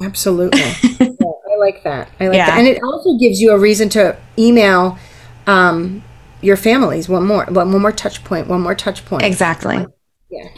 Absolutely. 0.00 0.60
Yeah, 0.60 0.74
I 1.52 1.56
like 1.58 1.82
that. 1.84 2.08
I 2.20 2.28
like 2.28 2.36
Yeah. 2.36 2.46
that. 2.46 2.58
And 2.58 2.66
it 2.68 2.80
also 2.82 3.16
gives 3.18 3.40
you 3.40 3.52
a 3.52 3.58
reason 3.58 3.88
to 3.90 4.16
email 4.38 4.98
um, 5.46 6.02
your 6.42 6.56
families 6.56 7.08
one 7.08 7.24
more, 7.26 7.44
one 7.46 7.70
more 7.70 7.92
touch 7.92 8.22
point, 8.24 8.48
one 8.48 8.60
more 8.60 8.74
touch 8.74 9.04
point. 9.04 9.22
exactly 9.24 9.84
Yeah. 10.30 10.48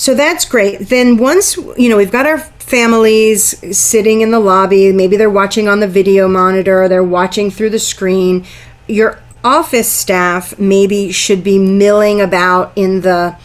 So 0.00 0.14
that's 0.14 0.46
great. 0.46 0.88
Then 0.88 1.18
once 1.18 1.58
you 1.58 1.90
know 1.90 1.98
we've 1.98 2.10
got 2.10 2.24
our 2.24 2.38
families 2.38 3.54
sitting 3.76 4.22
in 4.22 4.30
the 4.30 4.40
lobby, 4.40 4.90
maybe 4.92 5.18
they're 5.18 5.28
watching 5.28 5.68
on 5.68 5.80
the 5.80 5.86
video 5.86 6.26
monitor, 6.26 6.88
they're 6.88 7.04
watching 7.04 7.50
through 7.50 7.68
the 7.68 7.78
screen. 7.78 8.46
Your 8.88 9.18
office 9.44 9.92
staff 9.92 10.58
maybe 10.58 11.12
should 11.12 11.44
be 11.44 11.58
milling 11.58 12.18
about 12.18 12.72
in 12.76 13.02
the 13.02 13.36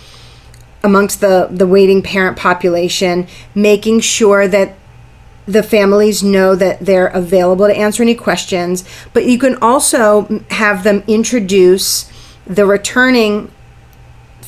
amongst 0.82 1.20
the 1.20 1.50
the 1.52 1.68
waiting 1.68 2.02
parent 2.02 2.38
population, 2.38 3.28
making 3.54 4.00
sure 4.00 4.48
that 4.48 4.78
the 5.46 5.62
families 5.62 6.24
know 6.24 6.56
that 6.56 6.80
they're 6.80 7.08
available 7.08 7.68
to 7.68 7.76
answer 7.76 8.02
any 8.02 8.16
questions, 8.16 8.86
but 9.12 9.26
you 9.26 9.38
can 9.38 9.58
also 9.58 10.42
have 10.52 10.86
them 10.86 11.04
introduce 11.06 12.10
the 12.48 12.66
returning 12.66 13.52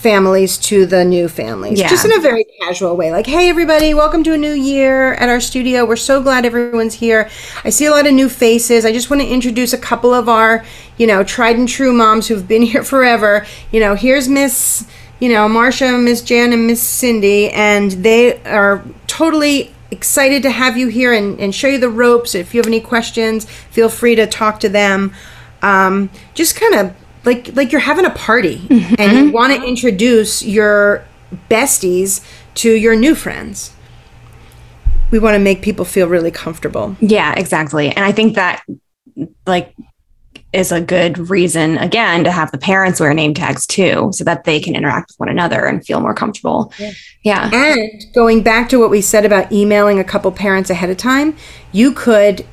families 0.08 0.58
to 0.58 0.86
the 0.86 1.04
new 1.04 1.28
families. 1.28 1.78
Yeah. 1.78 1.90
just 1.90 2.06
in 2.06 2.14
a 2.14 2.22
very 2.22 2.46
casual 2.62 2.96
way 2.96 3.12
like 3.12 3.28
hey 3.28 3.50
everybody 3.50 3.94
welcome 3.94 4.24
to 4.24 4.34
a 4.36 4.38
new 4.38 4.54
year 4.54 5.16
at 5.16 5.28
our 5.28 5.42
studio. 5.42 5.84
We're 5.84 5.98
so 5.98 6.24
glad 6.24 6.46
everyone's 6.46 6.94
here. 6.94 7.30
I 7.66 7.72
see 7.72 7.88
a 7.88 7.92
lot 7.92 8.08
of 8.08 8.14
new 8.14 8.30
faces. 8.30 8.86
I 8.86 8.94
just 8.94 9.10
want 9.10 9.22
to 9.22 9.28
introduce 9.28 9.74
a 9.74 9.78
couple 9.78 10.14
of 10.14 10.30
our 10.30 10.64
you 10.96 11.08
know 11.08 11.26
tried 11.26 11.58
and 11.58 11.68
true 11.68 11.92
moms 11.92 12.30
who've 12.30 12.48
been 12.48 12.62
here 12.62 12.86
forever. 12.86 13.46
You 13.74 13.82
know 13.82 13.96
here's 13.96 14.30
miss 14.30 14.88
you 15.20 15.28
know 15.28 15.50
marsha 15.50 16.02
miss 16.02 16.22
jan 16.22 16.54
and 16.54 16.68
miss 16.68 16.82
cindy 16.82 17.50
and 17.50 17.92
they 17.92 18.42
are 18.44 18.86
totally 19.08 19.76
excited 19.92 20.42
to 20.44 20.52
have 20.52 20.78
you 20.78 20.88
here 20.88 21.12
and, 21.12 21.38
and 21.38 21.54
show 21.54 21.68
you 21.68 21.80
the 21.80 21.90
ropes. 21.90 22.34
If 22.34 22.54
you 22.54 22.60
have 22.60 22.68
any 22.68 22.80
questions 22.80 23.44
feel 23.44 23.90
free 23.90 24.16
to 24.16 24.26
talk 24.26 24.62
to 24.62 24.70
them. 24.70 25.14
Um, 25.62 26.12
just 26.34 26.56
kind 26.56 26.76
of 26.76 26.96
like 27.28 27.56
like 27.56 27.72
you're 27.72 27.82
having 27.82 28.06
a 28.06 28.10
party 28.12 28.58
mm-hmm. 28.58 28.96
and 28.98 29.18
you 29.18 29.32
want 29.32 29.54
to 29.54 29.68
introduce 29.68 30.44
your 30.44 31.06
besties 31.50 32.26
to 32.56 32.72
your 32.72 32.96
new 32.96 33.14
friends. 33.14 33.76
We 35.12 35.20
want 35.20 35.36
to 35.36 35.40
make 35.40 35.62
people 35.62 35.86
feel 35.86 36.08
really 36.08 36.32
comfortable. 36.32 36.96
Yeah 37.00 37.34
exactly. 37.38 37.90
And 37.90 38.04
i 38.04 38.12
think 38.12 38.36
that 38.36 38.64
like 39.46 39.76
is 40.54 40.72
a 40.72 40.80
good 40.80 41.30
reason 41.30 41.78
again 41.78 42.24
to 42.24 42.32
have 42.32 42.50
the 42.52 42.58
parents 42.58 43.02
wear 43.02 43.14
name 43.14 43.34
tags 43.34 43.68
too 43.68 44.10
so 44.14 44.24
that 44.24 44.46
they 44.46 44.60
can 44.60 44.76
interact 44.76 45.10
with 45.10 45.20
one 45.20 45.30
another 45.30 45.66
and 45.66 45.86
feel 45.86 46.00
more 46.00 46.14
comfortable. 46.14 46.72
Yeah, 47.24 47.50
and 47.54 48.06
going 48.16 48.44
back 48.44 48.70
to 48.70 48.80
what 48.80 48.90
we 48.90 49.02
said 49.02 49.26
about 49.26 49.52
emailing 49.52 50.00
a 50.00 50.06
couple 50.06 50.32
parents 50.32 50.70
ahead 50.70 50.90
of 50.90 50.98
time 50.98 51.36
you 51.72 51.92
could 51.92 52.46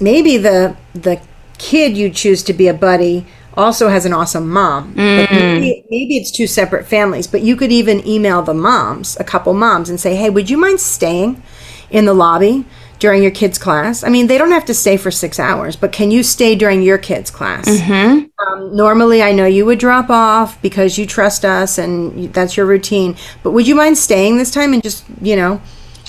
maybe 0.00 0.36
the 0.36 0.76
the 0.94 1.20
kid 1.58 1.96
you 1.96 2.10
choose 2.10 2.42
to 2.42 2.52
be 2.52 2.68
a 2.68 2.74
buddy 2.74 3.26
also 3.54 3.88
has 3.88 4.06
an 4.06 4.12
awesome 4.12 4.48
mom 4.48 4.92
but 4.94 5.30
maybe, 5.30 5.84
maybe 5.90 6.16
it's 6.16 6.30
two 6.30 6.46
separate 6.46 6.86
families 6.86 7.26
but 7.26 7.42
you 7.42 7.56
could 7.56 7.72
even 7.72 8.06
email 8.06 8.42
the 8.42 8.54
moms 8.54 9.16
a 9.18 9.24
couple 9.24 9.52
moms 9.54 9.88
and 9.90 10.00
say 10.00 10.16
hey 10.16 10.30
would 10.30 10.48
you 10.48 10.56
mind 10.56 10.80
staying 10.80 11.42
in 11.90 12.04
the 12.04 12.14
lobby 12.14 12.64
during 12.98 13.22
your 13.22 13.32
kids 13.32 13.58
class 13.58 14.04
i 14.04 14.08
mean 14.08 14.26
they 14.26 14.38
don't 14.38 14.52
have 14.52 14.64
to 14.64 14.74
stay 14.74 14.96
for 14.96 15.10
six 15.10 15.40
hours 15.40 15.74
but 15.74 15.90
can 15.90 16.10
you 16.10 16.22
stay 16.22 16.54
during 16.54 16.82
your 16.82 16.98
kids 16.98 17.30
class 17.30 17.66
um, 18.46 18.74
normally 18.76 19.22
i 19.22 19.32
know 19.32 19.46
you 19.46 19.64
would 19.64 19.78
drop 19.78 20.10
off 20.10 20.60
because 20.62 20.96
you 20.96 21.06
trust 21.06 21.44
us 21.44 21.78
and 21.78 22.32
that's 22.32 22.56
your 22.56 22.66
routine 22.66 23.16
but 23.42 23.50
would 23.50 23.66
you 23.66 23.74
mind 23.74 23.98
staying 23.98 24.36
this 24.36 24.50
time 24.50 24.72
and 24.72 24.82
just 24.82 25.04
you 25.20 25.34
know 25.34 25.60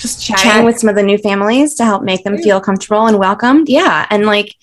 just 0.02 0.22
chatting 0.22 0.50
Chat. 0.50 0.64
with 0.64 0.78
some 0.78 0.90
of 0.90 0.96
the 0.96 1.02
new 1.02 1.16
families 1.18 1.74
to 1.76 1.84
help 1.84 2.02
make 2.02 2.24
them 2.24 2.36
feel 2.38 2.60
comfortable 2.60 3.06
and 3.06 3.18
welcomed. 3.18 3.68
Yeah. 3.68 4.06
And 4.10 4.26
like 4.26 4.54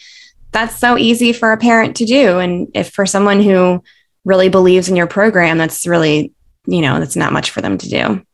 that's 0.51 0.77
so 0.77 0.98
easy 0.98 1.34
for 1.34 1.51
a 1.51 1.58
parent 1.58 1.96
to 1.98 2.06
do. 2.06 2.39
And 2.39 2.68
if 2.74 2.91
for 2.91 3.06
someone 3.06 3.41
who 3.41 3.84
really 4.25 4.50
believes 4.50 4.89
in 4.89 4.96
your 4.96 5.08
program, 5.08 5.58
that's 5.58 5.86
really, 5.88 6.34
you 6.65 6.82
know, 6.82 7.00
that's 7.00 7.15
not 7.15 7.34
much 7.34 7.51
for 7.51 7.62
them 7.62 7.77
to 7.77 7.89
do. 7.89 8.25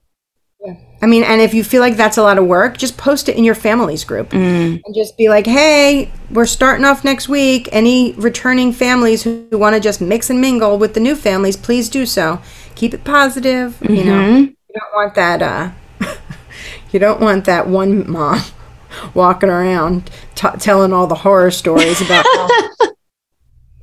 I 1.02 1.08
mean, 1.08 1.24
and 1.24 1.42
if 1.42 1.54
you 1.54 1.64
feel 1.64 1.82
like 1.82 1.98
that's 1.98 2.18
a 2.18 2.24
lot 2.24 2.40
of 2.40 2.48
work, 2.48 2.78
just 2.78 2.98
post 2.98 3.30
it 3.30 3.36
in 3.38 3.44
your 3.44 3.54
family's 3.54 4.04
group 4.04 4.30
Mm. 4.30 4.82
and 4.84 4.96
just 4.96 5.16
be 5.18 5.30
like, 5.30 5.46
hey, 5.46 6.10
we're 6.32 6.46
starting 6.48 6.86
off 6.86 7.04
next 7.04 7.30
week. 7.30 7.70
Any 7.72 8.14
returning 8.14 8.72
families 8.72 9.22
who, 9.22 9.46
who 9.52 9.58
want 9.60 9.76
to 9.76 9.80
just 9.82 10.02
mix 10.02 10.30
and 10.32 10.42
mingle 10.42 10.80
with 10.80 10.94
the 10.96 11.00
new 11.02 11.16
families, 11.16 11.58
please 11.58 11.90
do 11.90 12.06
so. 12.08 12.42
Keep 12.76 12.94
it 12.96 13.04
positive. 13.04 13.78
You 13.88 14.06
know, 14.06 14.12
Mm-hmm. 14.14 14.40
you 14.46 14.80
don't 14.80 14.94
want 14.96 15.16
that, 15.16 15.42
uh, 15.44 15.72
you 16.92 17.00
don't 17.00 17.22
want 17.22 17.46
that 17.46 17.68
one 17.68 18.10
mom 18.10 18.42
walking 19.14 19.50
around 19.50 20.10
t- 20.36 20.48
telling 20.60 20.94
all 20.94 21.08
the 21.08 21.16
horror 21.16 21.52
stories 21.52 22.02
about 22.02 22.26
all, 22.38 22.50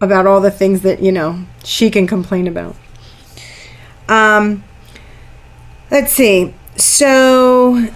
about 0.01 0.27
all 0.27 0.41
the 0.41 0.51
things 0.51 0.83
that, 0.83 1.03
you 1.03 1.13
know, 1.13 1.45
she 1.65 1.91
can 1.91 2.07
complain 2.07 2.47
about. 2.47 2.77
Um, 4.09 4.65
let's 5.91 6.13
see. 6.13 6.55
So 6.77 7.89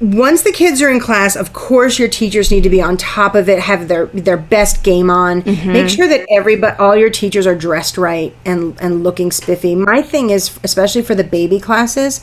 once 0.00 0.42
the 0.42 0.52
kids 0.52 0.82
are 0.82 0.90
in 0.90 1.00
class, 1.00 1.36
of 1.36 1.52
course 1.52 1.98
your 1.98 2.08
teachers 2.08 2.50
need 2.50 2.62
to 2.62 2.68
be 2.68 2.82
on 2.82 2.96
top 2.96 3.34
of 3.34 3.48
it, 3.48 3.60
have 3.60 3.88
their 3.88 4.06
their 4.06 4.36
best 4.36 4.82
game 4.82 5.08
on. 5.08 5.42
Make 5.72 5.88
sure 5.88 6.06
that 6.06 6.26
everybody 6.30 6.76
all 6.78 6.96
your 6.96 7.10
teachers 7.10 7.46
are 7.46 7.54
dressed 7.54 7.96
right 7.96 8.36
and 8.44 8.78
and 8.80 9.02
looking 9.02 9.30
spiffy. 9.30 9.74
My 9.74 10.02
thing 10.02 10.30
is 10.30 10.58
especially 10.62 11.02
for 11.02 11.14
the 11.14 11.24
baby 11.24 11.58
classes, 11.58 12.20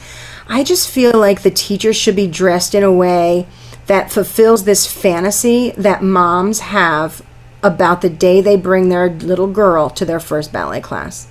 I 0.48 0.63
just 0.63 0.89
feel 0.89 1.17
like 1.17 1.41
the 1.41 1.51
teachers 1.51 1.95
should 1.95 2.15
be 2.15 2.27
dressed 2.27 2.75
in 2.75 2.83
a 2.83 2.91
way 2.91 3.48
that 3.87 4.11
fulfills 4.11 4.63
this 4.63 4.85
fantasy 4.85 5.71
that 5.71 6.01
moms 6.01 6.59
have 6.59 7.21
about 7.61 8.01
the 8.01 8.09
day 8.09 8.41
they 8.41 8.57
bring 8.57 8.89
their 8.89 9.09
little 9.09 9.47
girl 9.47 9.89
to 9.89 10.05
their 10.05 10.19
first 10.19 10.51
ballet 10.51 10.81
class. 10.81 11.27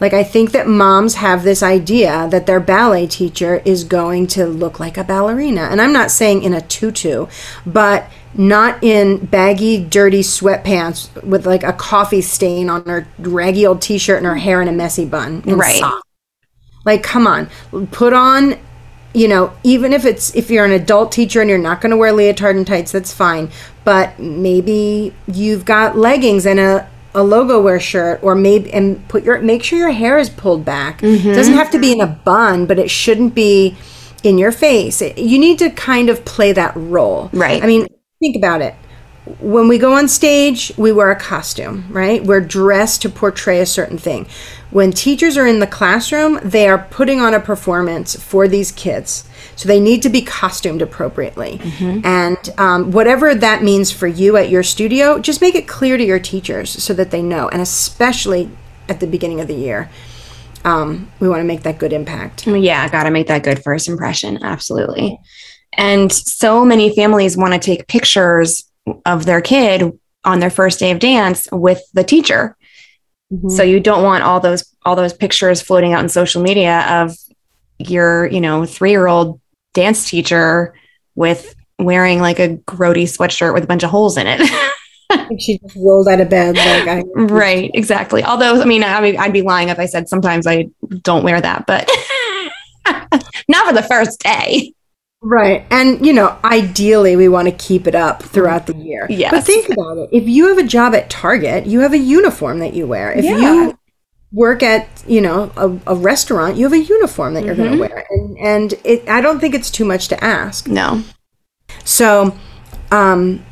Like, 0.00 0.14
I 0.14 0.24
think 0.24 0.52
that 0.52 0.66
moms 0.66 1.16
have 1.16 1.44
this 1.44 1.62
idea 1.62 2.26
that 2.30 2.46
their 2.46 2.58
ballet 2.58 3.06
teacher 3.06 3.60
is 3.66 3.84
going 3.84 4.28
to 4.28 4.46
look 4.46 4.80
like 4.80 4.96
a 4.96 5.04
ballerina. 5.04 5.62
And 5.62 5.80
I'm 5.80 5.92
not 5.92 6.10
saying 6.10 6.42
in 6.42 6.54
a 6.54 6.62
tutu, 6.62 7.26
but 7.66 8.10
not 8.32 8.82
in 8.82 9.26
baggy, 9.26 9.84
dirty 9.84 10.20
sweatpants 10.20 11.22
with 11.22 11.46
like 11.46 11.62
a 11.62 11.74
coffee 11.74 12.22
stain 12.22 12.70
on 12.70 12.84
her 12.86 13.08
raggy 13.18 13.66
old 13.66 13.82
t 13.82 13.98
shirt 13.98 14.18
and 14.18 14.26
her 14.26 14.36
hair 14.36 14.62
in 14.62 14.68
a 14.68 14.72
messy 14.72 15.04
bun. 15.04 15.42
and 15.46 15.58
Right. 15.58 15.82
Like, 16.86 17.02
come 17.02 17.26
on, 17.26 17.50
put 17.90 18.14
on, 18.14 18.58
you 19.12 19.26
know, 19.28 19.52
even 19.64 19.92
if 19.92 20.04
it's 20.04 20.34
if 20.34 20.50
you're 20.50 20.64
an 20.64 20.72
adult 20.72 21.12
teacher 21.12 21.40
and 21.40 21.50
you're 21.50 21.58
not 21.58 21.80
going 21.80 21.90
to 21.90 21.96
wear 21.96 22.12
leotard 22.12 22.56
and 22.56 22.66
tights, 22.66 22.92
that's 22.92 23.12
fine. 23.12 23.50
But 23.84 24.18
maybe 24.18 25.14
you've 25.26 25.64
got 25.64 25.96
leggings 25.96 26.46
and 26.46 26.60
a 26.60 26.88
a 27.12 27.24
logo 27.24 27.60
wear 27.60 27.80
shirt, 27.80 28.22
or 28.22 28.36
maybe 28.36 28.72
and 28.72 29.06
put 29.08 29.24
your 29.24 29.40
make 29.40 29.64
sure 29.64 29.78
your 29.78 29.90
hair 29.90 30.18
is 30.18 30.30
pulled 30.30 30.64
back. 30.64 31.02
It 31.02 31.34
doesn't 31.34 31.54
have 31.54 31.70
to 31.72 31.78
be 31.78 31.90
in 31.92 32.00
a 32.00 32.06
bun, 32.06 32.66
but 32.66 32.78
it 32.78 32.88
shouldn't 32.90 33.34
be 33.34 33.76
in 34.22 34.38
your 34.38 34.52
face. 34.52 35.02
It- 35.02 35.18
you 35.18 35.38
need 35.38 35.58
to 35.58 35.70
kind 35.70 36.08
of 36.08 36.24
play 36.24 36.52
that 36.52 36.72
role, 36.76 37.30
Right. 37.32 37.62
I 37.62 37.66
mean, 37.66 37.86
think 38.20 38.36
about 38.36 38.60
it 38.62 38.74
when 39.38 39.68
we 39.68 39.78
go 39.78 39.92
on 39.92 40.08
stage, 40.08 40.72
we 40.76 40.92
wear 40.92 41.10
a 41.10 41.16
costume, 41.16 41.86
right? 41.90 42.24
We're 42.24 42.40
dressed 42.40 43.02
to 43.02 43.10
portray 43.10 43.60
a 43.60 43.66
certain 43.66 43.98
thing. 43.98 44.26
When 44.70 44.92
teachers 44.92 45.36
are 45.36 45.46
in 45.46 45.60
the 45.60 45.66
classroom, 45.66 46.40
they 46.42 46.68
are 46.68 46.86
putting 46.90 47.20
on 47.20 47.34
a 47.34 47.40
performance 47.40 48.16
for 48.16 48.48
these 48.48 48.72
kids. 48.72 49.28
So 49.56 49.68
they 49.68 49.80
need 49.80 50.02
to 50.02 50.08
be 50.08 50.22
costumed 50.22 50.80
appropriately. 50.80 51.60
And 52.04 52.38
um, 52.56 52.92
whatever 52.92 53.34
that 53.34 53.62
means 53.62 53.92
for 53.92 54.06
you 54.06 54.36
at 54.36 54.48
your 54.48 54.62
studio, 54.62 55.18
just 55.18 55.40
make 55.40 55.54
it 55.54 55.68
clear 55.68 55.96
to 55.98 56.04
your 56.04 56.20
teachers 56.20 56.70
so 56.70 56.94
that 56.94 57.10
they 57.10 57.20
know. 57.20 57.48
And 57.48 57.60
especially 57.60 58.50
at 58.88 59.00
the 59.00 59.06
beginning 59.06 59.40
of 59.40 59.48
the 59.48 59.54
year, 59.54 59.90
um, 60.64 61.10
we 61.20 61.28
want 61.28 61.40
to 61.40 61.44
make 61.44 61.62
that 61.62 61.78
good 61.78 61.92
impact. 61.92 62.46
Yeah, 62.46 62.88
got 62.88 63.04
to 63.04 63.10
make 63.10 63.26
that 63.26 63.42
good 63.42 63.62
first 63.62 63.86
impression. 63.88 64.42
Absolutely. 64.42 65.18
And 65.74 66.10
so 66.10 66.64
many 66.64 66.94
families 66.94 67.36
want 67.36 67.52
to 67.52 67.58
take 67.58 67.86
pictures 67.86 68.69
of 69.04 69.26
their 69.26 69.40
kid 69.40 69.98
on 70.24 70.40
their 70.40 70.50
first 70.50 70.78
day 70.78 70.90
of 70.90 70.98
dance 70.98 71.48
with 71.52 71.82
the 71.94 72.04
teacher. 72.04 72.56
Mm-hmm. 73.32 73.48
So 73.50 73.62
you 73.62 73.80
don't 73.80 74.02
want 74.02 74.24
all 74.24 74.40
those 74.40 74.64
all 74.84 74.96
those 74.96 75.12
pictures 75.12 75.60
floating 75.60 75.92
out 75.92 76.02
in 76.02 76.08
social 76.08 76.42
media 76.42 76.84
of 76.88 77.16
your, 77.78 78.26
you 78.26 78.40
know, 78.40 78.62
3-year-old 78.62 79.40
dance 79.74 80.08
teacher 80.08 80.74
with 81.14 81.54
wearing 81.78 82.20
like 82.20 82.38
a 82.38 82.56
grody 82.56 83.04
sweatshirt 83.04 83.54
with 83.54 83.64
a 83.64 83.66
bunch 83.66 83.82
of 83.82 83.90
holes 83.90 84.16
in 84.16 84.26
it. 84.26 84.40
she 85.38 85.58
just 85.58 85.76
rolled 85.76 86.08
out 86.08 86.20
of 86.20 86.28
bed 86.28 86.56
like 86.56 86.88
I 86.88 87.02
right, 87.14 87.70
exactly. 87.74 88.24
Although 88.24 88.60
I 88.60 88.64
mean, 88.64 88.82
I 88.82 89.00
mean 89.00 89.18
I'd 89.18 89.32
be 89.32 89.42
lying 89.42 89.68
if 89.68 89.78
I 89.78 89.86
said 89.86 90.08
sometimes 90.08 90.46
I 90.46 90.68
don't 91.02 91.24
wear 91.24 91.40
that, 91.40 91.66
but 91.66 91.88
not 93.48 93.66
for 93.66 93.72
the 93.72 93.86
first 93.88 94.20
day. 94.20 94.72
Right. 95.22 95.66
And, 95.70 96.04
you 96.04 96.12
know, 96.14 96.38
ideally, 96.44 97.14
we 97.14 97.28
want 97.28 97.46
to 97.46 97.52
keep 97.52 97.86
it 97.86 97.94
up 97.94 98.22
throughout 98.22 98.66
the 98.66 98.74
year. 98.76 99.06
Yes. 99.10 99.30
But 99.32 99.44
think 99.44 99.68
about 99.68 99.98
it. 99.98 100.08
If 100.12 100.26
you 100.26 100.48
have 100.48 100.58
a 100.58 100.62
job 100.66 100.94
at 100.94 101.10
Target, 101.10 101.66
you 101.66 101.80
have 101.80 101.92
a 101.92 101.98
uniform 101.98 102.58
that 102.60 102.72
you 102.72 102.86
wear. 102.86 103.12
If 103.12 103.24
Yeah. 103.24 103.36
you 103.38 103.78
work 104.32 104.62
at, 104.62 104.88
you 105.06 105.20
know, 105.20 105.52
a, 105.56 105.92
a 105.92 105.94
restaurant, 105.94 106.56
you 106.56 106.64
have 106.64 106.72
a 106.72 106.78
uniform 106.78 107.34
that 107.34 107.44
you're 107.44 107.54
going 107.54 107.76
to 107.76 107.84
Mm-hmm. 107.84 107.94
wear. 107.94 108.06
And, 108.10 108.38
and 108.38 108.74
it, 108.84 109.08
I 109.08 109.20
don't 109.20 109.40
think 109.40 109.54
it's 109.54 109.70
too 109.70 109.84
much 109.84 110.08
to 110.08 110.24
ask. 110.24 110.68
No. 110.68 111.02
So, 111.84 112.34
um, 112.90 113.44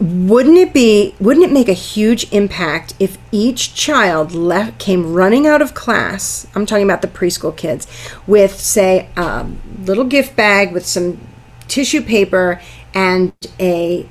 wouldn't 0.00 0.56
it 0.56 0.72
be 0.72 1.12
wouldn't 1.18 1.44
it 1.44 1.52
make 1.52 1.68
a 1.68 1.72
huge 1.72 2.32
impact 2.32 2.94
if 3.00 3.18
each 3.32 3.74
child 3.74 4.30
left 4.32 4.78
came 4.78 5.12
running 5.12 5.44
out 5.44 5.60
of 5.60 5.74
class 5.74 6.46
i'm 6.54 6.64
talking 6.64 6.84
about 6.84 7.02
the 7.02 7.08
preschool 7.08 7.56
kids 7.56 7.88
with 8.24 8.60
say 8.60 9.08
a 9.16 9.44
little 9.88 10.04
gift 10.04 10.36
bag 10.36 10.72
with 10.72 10.86
some 10.86 11.18
tissue 11.66 12.02
paper 12.02 12.60
and 12.94 13.32
a 13.58 14.08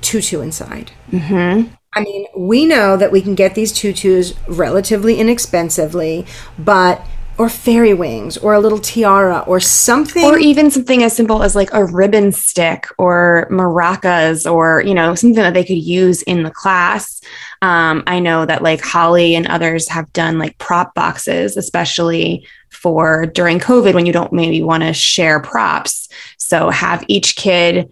tutu 0.00 0.40
inside 0.40 0.92
Mm-hmm. 1.10 1.72
I 1.92 2.00
mean, 2.00 2.26
we 2.36 2.66
know 2.66 2.96
that 2.96 3.10
we 3.10 3.20
can 3.20 3.34
get 3.34 3.54
these 3.54 3.72
tutus 3.72 4.34
relatively 4.46 5.18
inexpensively, 5.18 6.24
but 6.56 7.04
or 7.40 7.48
fairy 7.48 7.94
wings 7.94 8.36
or 8.36 8.52
a 8.52 8.60
little 8.60 8.78
tiara 8.78 9.42
or 9.46 9.58
something 9.58 10.22
Or 10.22 10.36
even 10.38 10.70
something 10.70 11.02
as 11.02 11.16
simple 11.16 11.42
as 11.42 11.56
like 11.56 11.72
a 11.72 11.86
ribbon 11.86 12.32
stick 12.32 12.86
or 12.98 13.48
maracas 13.50 14.44
or, 14.44 14.82
you 14.82 14.92
know, 14.92 15.14
something 15.14 15.42
that 15.42 15.54
they 15.54 15.64
could 15.64 15.82
use 15.82 16.20
in 16.20 16.42
the 16.42 16.50
class. 16.50 17.22
Um, 17.62 18.02
I 18.06 18.20
know 18.20 18.44
that 18.44 18.62
like 18.62 18.82
Holly 18.82 19.36
and 19.36 19.46
others 19.46 19.88
have 19.88 20.12
done 20.12 20.38
like 20.38 20.58
prop 20.58 20.94
boxes, 20.94 21.56
especially 21.56 22.46
for 22.68 23.24
during 23.24 23.58
COVID 23.58 23.94
when 23.94 24.04
you 24.04 24.12
don't 24.12 24.34
maybe 24.34 24.62
want 24.62 24.82
to 24.82 24.92
share 24.92 25.40
props. 25.40 26.10
So 26.36 26.68
have 26.68 27.02
each 27.08 27.36
kid, 27.36 27.90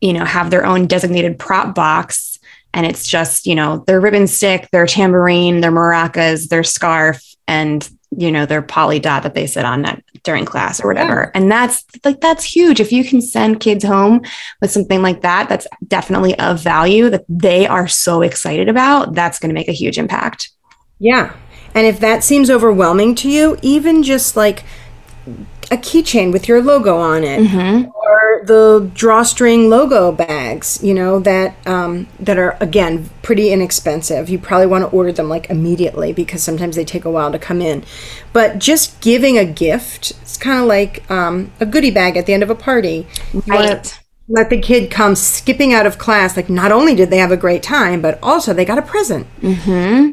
you 0.00 0.12
know, 0.12 0.24
have 0.24 0.50
their 0.50 0.66
own 0.66 0.88
designated 0.88 1.38
prop 1.38 1.72
box. 1.72 2.40
And 2.74 2.84
it's 2.84 3.06
just, 3.06 3.46
you 3.46 3.54
know, 3.54 3.84
their 3.86 4.00
ribbon 4.00 4.26
stick, 4.26 4.68
their 4.72 4.86
tambourine, 4.86 5.60
their 5.60 5.70
maracas, 5.70 6.48
their 6.48 6.64
scarf, 6.64 7.22
and 7.46 7.88
you 8.16 8.32
know 8.32 8.46
their 8.46 8.62
poly 8.62 8.98
dot 8.98 9.22
that 9.22 9.34
they 9.34 9.46
sit 9.46 9.64
on 9.64 9.82
that 9.82 10.02
during 10.22 10.44
class 10.44 10.82
or 10.82 10.88
whatever. 10.88 11.30
And 11.34 11.50
that's 11.50 11.84
like 12.04 12.20
that's 12.20 12.44
huge. 12.44 12.80
If 12.80 12.92
you 12.92 13.04
can 13.04 13.20
send 13.20 13.60
kids 13.60 13.84
home 13.84 14.22
with 14.60 14.70
something 14.70 15.02
like 15.02 15.22
that 15.22 15.48
that's 15.48 15.66
definitely 15.86 16.38
of 16.38 16.60
value 16.60 17.10
that 17.10 17.24
they 17.28 17.66
are 17.66 17.88
so 17.88 18.22
excited 18.22 18.68
about 18.68 19.14
that's 19.14 19.38
going 19.38 19.50
to 19.50 19.54
make 19.54 19.68
a 19.68 19.72
huge 19.72 19.98
impact. 19.98 20.50
Yeah. 20.98 21.34
And 21.74 21.86
if 21.86 22.00
that 22.00 22.24
seems 22.24 22.50
overwhelming 22.50 23.14
to 23.16 23.30
you, 23.30 23.58
even 23.62 24.02
just 24.02 24.36
like 24.36 24.64
a 25.70 25.76
keychain 25.76 26.32
with 26.32 26.48
your 26.48 26.62
logo 26.62 26.96
on 26.96 27.24
it 27.24 27.40
or 27.54 28.42
the 28.44 28.90
drawstring 28.94 29.68
logo 29.68 30.12
bags, 30.12 30.82
you 30.82 30.94
know, 30.94 31.18
that 31.20 31.54
um, 31.66 32.06
that 32.20 32.38
are 32.38 32.56
again 32.60 33.10
pretty 33.22 33.52
inexpensive. 33.52 34.28
You 34.28 34.38
probably 34.38 34.66
want 34.66 34.84
to 34.84 34.96
order 34.96 35.12
them 35.12 35.28
like 35.28 35.50
immediately 35.50 36.12
because 36.12 36.42
sometimes 36.42 36.76
they 36.76 36.84
take 36.84 37.04
a 37.04 37.10
while 37.10 37.32
to 37.32 37.38
come 37.38 37.60
in. 37.60 37.84
But 38.32 38.58
just 38.58 39.00
giving 39.00 39.36
a 39.36 39.44
gift, 39.44 40.12
it's 40.22 40.36
kind 40.36 40.58
of 40.58 40.66
like 40.66 41.08
um, 41.10 41.52
a 41.60 41.66
goodie 41.66 41.90
bag 41.90 42.16
at 42.16 42.26
the 42.26 42.32
end 42.32 42.42
of 42.42 42.50
a 42.50 42.54
party. 42.54 43.06
You 43.32 43.42
right 43.46 44.00
let 44.28 44.50
the 44.50 44.60
kid 44.60 44.90
come 44.90 45.16
skipping 45.16 45.72
out 45.72 45.86
of 45.86 45.98
class 45.98 46.36
like 46.36 46.50
not 46.50 46.70
only 46.70 46.94
did 46.94 47.10
they 47.10 47.18
have 47.18 47.32
a 47.32 47.36
great 47.36 47.62
time 47.62 48.02
but 48.02 48.18
also 48.22 48.52
they 48.52 48.64
got 48.64 48.78
a 48.78 48.82
present 48.82 49.26
mm-hmm. 49.40 50.10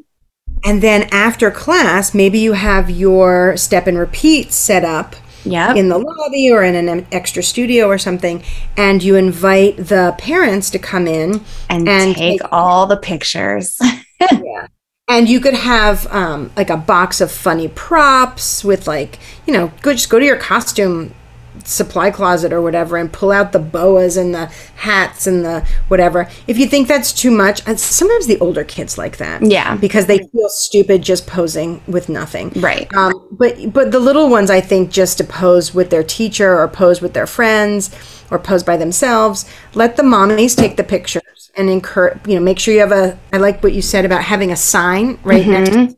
and 0.63 0.81
then 0.81 1.03
after 1.11 1.51
class 1.51 2.13
maybe 2.13 2.39
you 2.39 2.53
have 2.53 2.89
your 2.89 3.57
step 3.57 3.87
and 3.87 3.97
repeat 3.97 4.53
set 4.53 4.85
up 4.85 5.15
yep 5.45 5.75
in 5.75 5.89
the 5.89 5.97
lobby 5.97 6.51
or 6.51 6.63
in 6.63 6.75
an 6.75 7.05
extra 7.11 7.41
studio 7.41 7.87
or 7.87 7.97
something 7.97 8.43
and 8.77 9.03
you 9.03 9.15
invite 9.15 9.77
the 9.77 10.15
parents 10.17 10.69
to 10.69 10.79
come 10.79 11.07
in 11.07 11.41
and, 11.69 11.87
and 11.87 12.15
take 12.15 12.41
all 12.51 12.85
the 12.87 12.97
pictures 12.97 13.79
yeah. 14.19 14.67
and 15.07 15.29
you 15.29 15.39
could 15.39 15.53
have 15.53 16.07
um, 16.07 16.51
like 16.57 16.69
a 16.69 16.77
box 16.77 17.21
of 17.21 17.31
funny 17.31 17.67
props 17.67 18.63
with 18.63 18.87
like 18.87 19.19
you 19.45 19.53
know 19.53 19.71
go 19.81 19.91
just 19.93 20.09
go 20.09 20.19
to 20.19 20.25
your 20.25 20.37
costume 20.37 21.13
supply 21.63 22.11
closet 22.11 22.51
or 22.51 22.61
whatever 22.61 22.97
and 22.97 23.11
pull 23.11 23.31
out 23.31 23.51
the 23.51 23.59
boas 23.59 24.17
and 24.17 24.33
the 24.33 24.45
hats 24.75 25.27
and 25.27 25.45
the 25.45 25.67
whatever. 25.87 26.29
If 26.47 26.57
you 26.57 26.67
think 26.67 26.87
that's 26.87 27.13
too 27.13 27.31
much 27.31 27.61
and 27.67 27.79
sometimes 27.79 28.27
the 28.27 28.39
older 28.39 28.63
kids 28.63 28.97
like 28.97 29.17
that. 29.17 29.43
Yeah. 29.43 29.75
because 29.77 30.07
they 30.07 30.19
feel 30.19 30.49
stupid 30.49 31.01
just 31.01 31.27
posing 31.27 31.81
with 31.87 32.09
nothing. 32.09 32.51
Right. 32.55 32.93
Um, 32.93 33.25
but 33.31 33.73
but 33.73 33.91
the 33.91 33.99
little 33.99 34.29
ones 34.29 34.49
i 34.49 34.61
think 34.61 34.91
just 34.91 35.17
to 35.17 35.23
pose 35.23 35.73
with 35.73 35.89
their 35.89 36.03
teacher 36.03 36.57
or 36.57 36.67
pose 36.67 37.01
with 37.01 37.13
their 37.13 37.27
friends 37.27 37.93
or 38.31 38.39
pose 38.39 38.63
by 38.63 38.77
themselves 38.77 39.45
let 39.73 39.97
the 39.97 40.03
mommies 40.03 40.55
take 40.55 40.77
the 40.77 40.83
pictures 40.83 41.51
and 41.55 41.69
encourage 41.69 42.17
you 42.27 42.35
know 42.35 42.41
make 42.41 42.59
sure 42.59 42.73
you 42.73 42.79
have 42.79 42.91
a 42.91 43.17
i 43.33 43.37
like 43.37 43.61
what 43.63 43.73
you 43.73 43.81
said 43.81 44.05
about 44.05 44.23
having 44.23 44.51
a 44.51 44.55
sign 44.55 45.17
right 45.23 45.45
next 45.45 45.71
to 45.71 45.97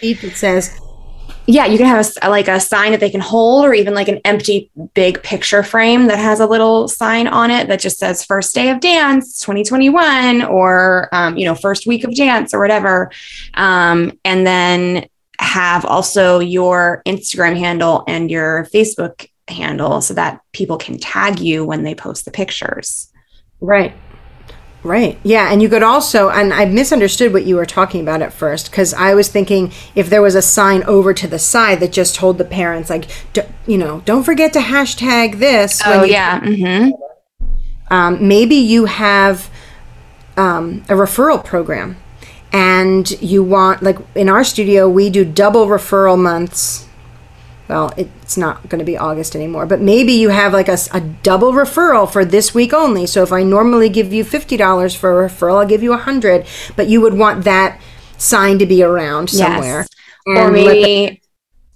the 0.00 0.14
that 0.14 0.36
says 0.36 0.80
yeah 1.48 1.64
you 1.64 1.78
can 1.78 1.86
have 1.86 2.06
a 2.22 2.28
like 2.28 2.46
a 2.46 2.60
sign 2.60 2.92
that 2.92 3.00
they 3.00 3.10
can 3.10 3.20
hold 3.20 3.64
or 3.64 3.72
even 3.72 3.94
like 3.94 4.06
an 4.06 4.20
empty 4.24 4.70
big 4.94 5.20
picture 5.22 5.62
frame 5.62 6.06
that 6.06 6.18
has 6.18 6.40
a 6.40 6.46
little 6.46 6.86
sign 6.86 7.26
on 7.26 7.50
it 7.50 7.66
that 7.68 7.80
just 7.80 7.98
says 7.98 8.24
first 8.24 8.54
day 8.54 8.68
of 8.68 8.80
dance 8.80 9.40
2021 9.40 10.42
or 10.44 11.08
um, 11.12 11.36
you 11.36 11.44
know 11.44 11.54
first 11.54 11.86
week 11.86 12.04
of 12.04 12.14
dance 12.14 12.52
or 12.52 12.60
whatever 12.60 13.10
um, 13.54 14.12
and 14.24 14.46
then 14.46 15.08
have 15.40 15.84
also 15.84 16.38
your 16.38 17.02
instagram 17.06 17.56
handle 17.56 18.04
and 18.06 18.30
your 18.30 18.66
facebook 18.66 19.28
handle 19.48 20.02
so 20.02 20.12
that 20.12 20.40
people 20.52 20.76
can 20.76 20.98
tag 20.98 21.40
you 21.40 21.64
when 21.64 21.82
they 21.82 21.94
post 21.94 22.26
the 22.26 22.30
pictures 22.30 23.10
Right. 23.60 23.92
Right. 24.84 25.18
Yeah. 25.24 25.50
And 25.52 25.60
you 25.60 25.68
could 25.68 25.82
also, 25.82 26.28
and 26.30 26.52
I 26.54 26.64
misunderstood 26.64 27.32
what 27.32 27.44
you 27.44 27.56
were 27.56 27.66
talking 27.66 28.00
about 28.00 28.22
at 28.22 28.32
first 28.32 28.70
because 28.70 28.94
I 28.94 29.14
was 29.14 29.28
thinking 29.28 29.72
if 29.94 30.08
there 30.08 30.22
was 30.22 30.34
a 30.36 30.42
sign 30.42 30.82
over 30.84 31.12
to 31.14 31.26
the 31.26 31.38
side 31.38 31.80
that 31.80 31.92
just 31.92 32.14
told 32.14 32.38
the 32.38 32.44
parents, 32.44 32.88
like, 32.88 33.06
d- 33.32 33.42
you 33.66 33.76
know, 33.76 34.02
don't 34.04 34.22
forget 34.22 34.52
to 34.52 34.60
hashtag 34.60 35.38
this. 35.40 35.82
oh 35.84 36.04
yeah 36.04 36.40
hmm 36.40 36.90
Um, 37.90 38.28
maybe 38.28 38.54
you 38.54 38.84
have 38.84 39.50
um, 40.36 40.84
a 40.88 40.92
referral 40.94 41.44
program 41.44 41.96
and 42.52 43.10
you 43.20 43.42
want, 43.42 43.82
like 43.82 43.98
in 44.14 44.28
our 44.28 44.44
studio, 44.44 44.88
we 44.88 45.10
do 45.10 45.24
double 45.24 45.66
referral 45.66 46.18
months. 46.18 46.86
Well, 47.68 47.92
it's 47.96 48.36
not 48.38 48.66
going 48.68 48.78
to 48.78 48.84
be 48.84 48.96
August 48.96 49.36
anymore, 49.36 49.66
but 49.66 49.80
maybe 49.80 50.12
you 50.12 50.30
have 50.30 50.54
like 50.54 50.68
a 50.68 51.00
double 51.22 51.52
referral 51.52 52.10
for 52.10 52.24
this 52.24 52.54
week 52.54 52.72
only. 52.72 53.06
So 53.06 53.22
if 53.22 53.30
I 53.32 53.42
normally 53.42 53.90
give 53.90 54.12
you 54.12 54.24
$50 54.24 54.96
for 54.96 55.22
a 55.24 55.28
referral, 55.28 55.60
I'll 55.60 55.66
give 55.66 55.82
you 55.82 55.92
a 55.92 55.96
100 55.96 56.46
but 56.76 56.88
you 56.88 57.00
would 57.00 57.14
want 57.14 57.44
that 57.44 57.80
sign 58.16 58.58
to 58.58 58.66
be 58.66 58.82
around 58.82 59.28
somewhere. 59.30 59.86
or 60.26 60.34
And 60.34 60.56
let 60.56 60.72
the- 60.74 60.82
maybe 60.82 61.22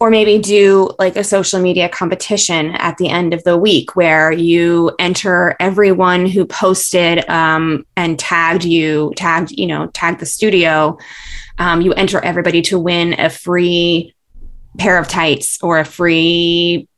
or 0.01 0.11
maybe 0.11 0.37
do 0.37 0.91
like 0.99 1.15
a 1.15 1.23
social 1.23 1.61
media 1.61 1.89
competition 1.89 2.75
at 2.75 2.99
the 2.99 3.09
end 3.09 3.33
of 3.33 3.45
the 3.45 3.57
week 3.57 3.95
where 3.95 4.33
you 4.33 4.91
enter 4.99 5.55
everyone 5.61 6.27
who 6.27 6.45
posted 6.45 7.25
um, 7.31 7.87
and 7.97 8.19
tagged 8.19 8.65
you 8.65 9.13
tagged 9.15 9.53
you 9.53 9.65
know 9.69 9.87
tagged 9.95 10.19
the 10.19 10.27
studio 10.27 10.99
um, 11.61 11.81
you 11.83 11.93
enter 11.93 12.19
everybody 12.25 12.61
to 12.63 12.81
win 12.81 13.15
a 13.21 13.31
free 13.31 14.13
pair 14.79 14.99
of 14.99 15.09
tights 15.09 15.59
or 15.63 15.79
a 15.79 15.85
free 15.85 16.89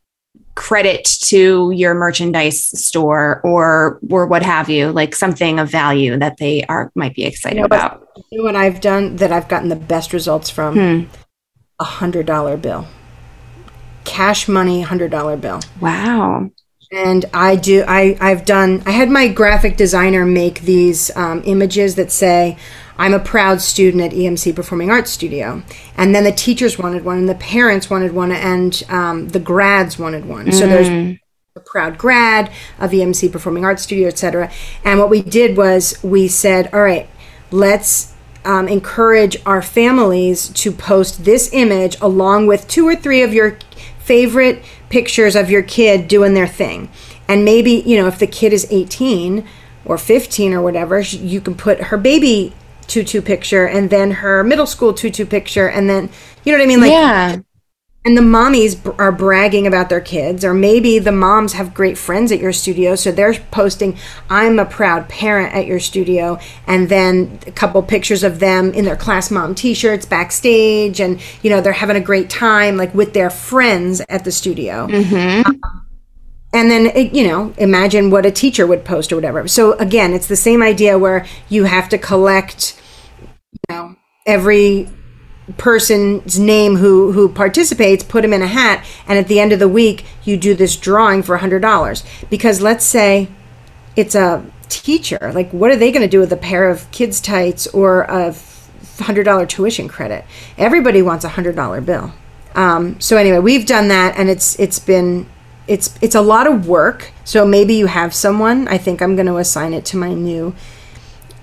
credit 0.54 1.04
to 1.04 1.72
your 1.72 1.94
merchandise 1.94 2.62
store 2.62 3.40
or 3.42 3.98
or 4.08 4.26
what 4.26 4.42
have 4.42 4.70
you 4.70 4.90
like 4.92 5.14
something 5.14 5.58
of 5.58 5.68
value 5.68 6.16
that 6.16 6.36
they 6.36 6.62
are 6.64 6.92
might 6.94 7.14
be 7.14 7.24
excited 7.24 7.58
know, 7.58 7.64
about 7.64 8.08
you 8.30 8.38
know 8.38 8.44
what 8.44 8.54
I've 8.54 8.80
done 8.80 9.16
that 9.16 9.32
I've 9.32 9.48
gotten 9.48 9.68
the 9.68 9.76
best 9.76 10.12
results 10.12 10.50
from? 10.50 10.74
Hmm. 10.74 11.04
A 11.80 11.84
hundred 11.84 12.26
dollar 12.26 12.56
bill. 12.56 12.86
Cash 14.04 14.46
money 14.46 14.82
hundred 14.82 15.10
dollar 15.10 15.36
bill. 15.36 15.60
wow 15.80 16.48
And 16.92 17.24
I 17.34 17.56
do 17.56 17.84
I, 17.88 18.16
I've 18.20 18.44
done 18.44 18.82
I 18.86 18.92
had 18.92 19.10
my 19.10 19.26
graphic 19.26 19.76
designer 19.76 20.24
make 20.24 20.60
these 20.60 21.14
um, 21.16 21.42
images 21.44 21.96
that 21.96 22.12
say 22.12 22.56
I'm 22.98 23.12
a 23.14 23.18
proud 23.18 23.60
student 23.60 24.02
at 24.02 24.12
EMC 24.12 24.54
Performing 24.54 24.90
Arts 24.90 25.10
Studio. 25.10 25.62
And 25.96 26.14
then 26.14 26.24
the 26.24 26.32
teachers 26.32 26.78
wanted 26.78 27.04
one 27.04 27.18
and 27.18 27.28
the 27.28 27.34
parents 27.34 27.90
wanted 27.90 28.12
one 28.12 28.30
and 28.32 28.82
um, 28.88 29.28
the 29.28 29.40
grads 29.40 29.98
wanted 29.98 30.26
one. 30.26 30.52
So 30.52 30.66
there's 30.66 30.88
Mm. 30.88 31.18
a 31.56 31.60
proud 31.60 31.98
grad 31.98 32.50
of 32.78 32.92
EMC 32.92 33.28
Performing 33.32 33.64
Arts 33.64 33.82
Studio, 33.82 34.08
etc. 34.08 34.50
And 34.84 34.98
what 35.00 35.10
we 35.10 35.22
did 35.22 35.56
was 35.56 35.98
we 36.02 36.28
said, 36.28 36.70
all 36.72 36.82
right, 36.82 37.08
let's 37.50 38.12
um, 38.44 38.68
encourage 38.68 39.36
our 39.46 39.62
families 39.62 40.48
to 40.50 40.70
post 40.70 41.24
this 41.24 41.50
image 41.52 41.96
along 42.00 42.46
with 42.46 42.68
two 42.68 42.86
or 42.86 42.94
three 42.94 43.22
of 43.22 43.32
your 43.32 43.58
favorite 43.98 44.62
pictures 44.90 45.34
of 45.34 45.50
your 45.50 45.62
kid 45.62 46.08
doing 46.08 46.34
their 46.34 46.46
thing. 46.46 46.90
And 47.26 47.44
maybe, 47.44 47.82
you 47.86 47.96
know, 47.96 48.06
if 48.06 48.18
the 48.18 48.26
kid 48.26 48.52
is 48.52 48.66
18 48.70 49.46
or 49.86 49.96
15 49.96 50.52
or 50.52 50.60
whatever, 50.62 51.00
you 51.00 51.40
can 51.40 51.54
put 51.54 51.80
her 51.84 51.96
baby 51.96 52.52
tutu 52.88 53.20
picture 53.20 53.66
and 53.66 53.90
then 53.90 54.10
her 54.10 54.44
middle 54.44 54.66
school 54.66 54.92
tutu 54.92 55.24
picture 55.24 55.68
and 55.68 55.88
then, 55.88 56.08
you 56.44 56.52
know 56.52 56.58
what 56.58 56.64
I 56.64 56.68
mean? 56.68 56.80
Like, 56.80 56.90
yeah 56.90 57.36
and 58.04 58.16
the 58.16 58.22
mommies 58.22 58.94
are 58.98 59.10
bragging 59.10 59.66
about 59.66 59.88
their 59.88 60.00
kids 60.00 60.44
or 60.44 60.52
maybe 60.52 60.98
the 60.98 61.12
moms 61.12 61.54
have 61.54 61.72
great 61.72 61.96
friends 61.96 62.30
at 62.30 62.38
your 62.38 62.52
studio 62.52 62.94
so 62.94 63.10
they're 63.10 63.34
posting 63.50 63.96
i'm 64.28 64.58
a 64.58 64.64
proud 64.64 65.08
parent 65.08 65.54
at 65.54 65.66
your 65.66 65.80
studio 65.80 66.38
and 66.66 66.88
then 66.88 67.38
a 67.46 67.52
couple 67.52 67.82
pictures 67.82 68.22
of 68.22 68.40
them 68.40 68.72
in 68.74 68.84
their 68.84 68.96
class 68.96 69.30
mom 69.30 69.54
t-shirts 69.54 70.04
backstage 70.04 71.00
and 71.00 71.20
you 71.42 71.50
know 71.50 71.60
they're 71.60 71.72
having 71.72 71.96
a 71.96 72.00
great 72.00 72.28
time 72.28 72.76
like 72.76 72.94
with 72.94 73.14
their 73.14 73.30
friends 73.30 74.02
at 74.08 74.24
the 74.24 74.32
studio 74.32 74.86
mm-hmm. 74.86 75.46
um, 75.46 75.83
and 76.54 76.70
then 76.70 77.14
you 77.14 77.26
know 77.26 77.52
imagine 77.58 78.08
what 78.08 78.24
a 78.24 78.30
teacher 78.30 78.66
would 78.66 78.84
post 78.84 79.12
or 79.12 79.16
whatever. 79.16 79.46
So 79.48 79.72
again 79.74 80.14
it's 80.14 80.28
the 80.28 80.36
same 80.36 80.62
idea 80.62 80.98
where 80.98 81.26
you 81.50 81.64
have 81.64 81.90
to 81.90 81.98
collect 81.98 82.80
you 83.20 83.60
know 83.68 83.96
every 84.24 84.88
person's 85.58 86.38
name 86.38 86.76
who 86.76 87.12
who 87.12 87.28
participates 87.28 88.02
put 88.02 88.22
them 88.22 88.32
in 88.32 88.40
a 88.40 88.46
hat 88.46 88.82
and 89.06 89.18
at 89.18 89.28
the 89.28 89.38
end 89.38 89.52
of 89.52 89.58
the 89.58 89.68
week 89.68 90.06
you 90.24 90.38
do 90.38 90.54
this 90.54 90.74
drawing 90.74 91.22
for 91.22 91.36
a 91.36 91.38
$100 91.38 92.30
because 92.30 92.62
let's 92.62 92.82
say 92.84 93.28
it's 93.94 94.14
a 94.14 94.42
teacher 94.70 95.32
like 95.34 95.50
what 95.50 95.70
are 95.70 95.76
they 95.76 95.92
going 95.92 96.02
to 96.02 96.08
do 96.08 96.18
with 96.18 96.32
a 96.32 96.36
pair 96.36 96.70
of 96.70 96.90
kids 96.92 97.20
tights 97.20 97.66
or 97.68 98.02
a 98.04 98.30
$100 98.30 99.48
tuition 99.48 99.88
credit? 99.88 100.24
Everybody 100.56 101.02
wants 101.02 101.24
a 101.24 101.28
$100 101.28 101.84
bill. 101.84 102.12
Um, 102.54 102.98
so 103.00 103.16
anyway 103.16 103.38
we've 103.38 103.66
done 103.66 103.88
that 103.88 104.16
and 104.16 104.30
it's 104.30 104.58
it's 104.58 104.78
been 104.78 105.26
it's 105.66 105.98
it's 106.02 106.14
a 106.14 106.20
lot 106.20 106.46
of 106.46 106.68
work 106.68 107.10
so 107.24 107.46
maybe 107.46 107.74
you 107.74 107.86
have 107.86 108.14
someone 108.14 108.68
i 108.68 108.76
think 108.76 109.00
i'm 109.00 109.16
going 109.16 109.26
to 109.26 109.36
assign 109.36 109.72
it 109.72 109.84
to 109.84 109.96
my 109.96 110.12
new 110.12 110.54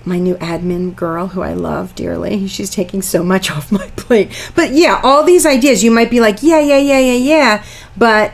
my 0.04 0.18
new 0.18 0.34
admin 0.36 0.94
girl 0.94 1.28
who 1.28 1.42
I 1.42 1.54
love 1.54 1.94
dearly. 1.94 2.46
She's 2.48 2.70
taking 2.70 3.02
so 3.02 3.22
much 3.22 3.50
off 3.52 3.70
my 3.70 3.86
plate. 3.96 4.50
But 4.54 4.72
yeah, 4.72 5.00
all 5.02 5.24
these 5.24 5.46
ideas, 5.46 5.84
you 5.84 5.90
might 5.90 6.10
be 6.10 6.20
like, 6.20 6.42
yeah, 6.42 6.60
yeah, 6.60 6.78
yeah, 6.78 6.98
yeah, 6.98 7.12
yeah. 7.12 7.64
But 7.96 8.32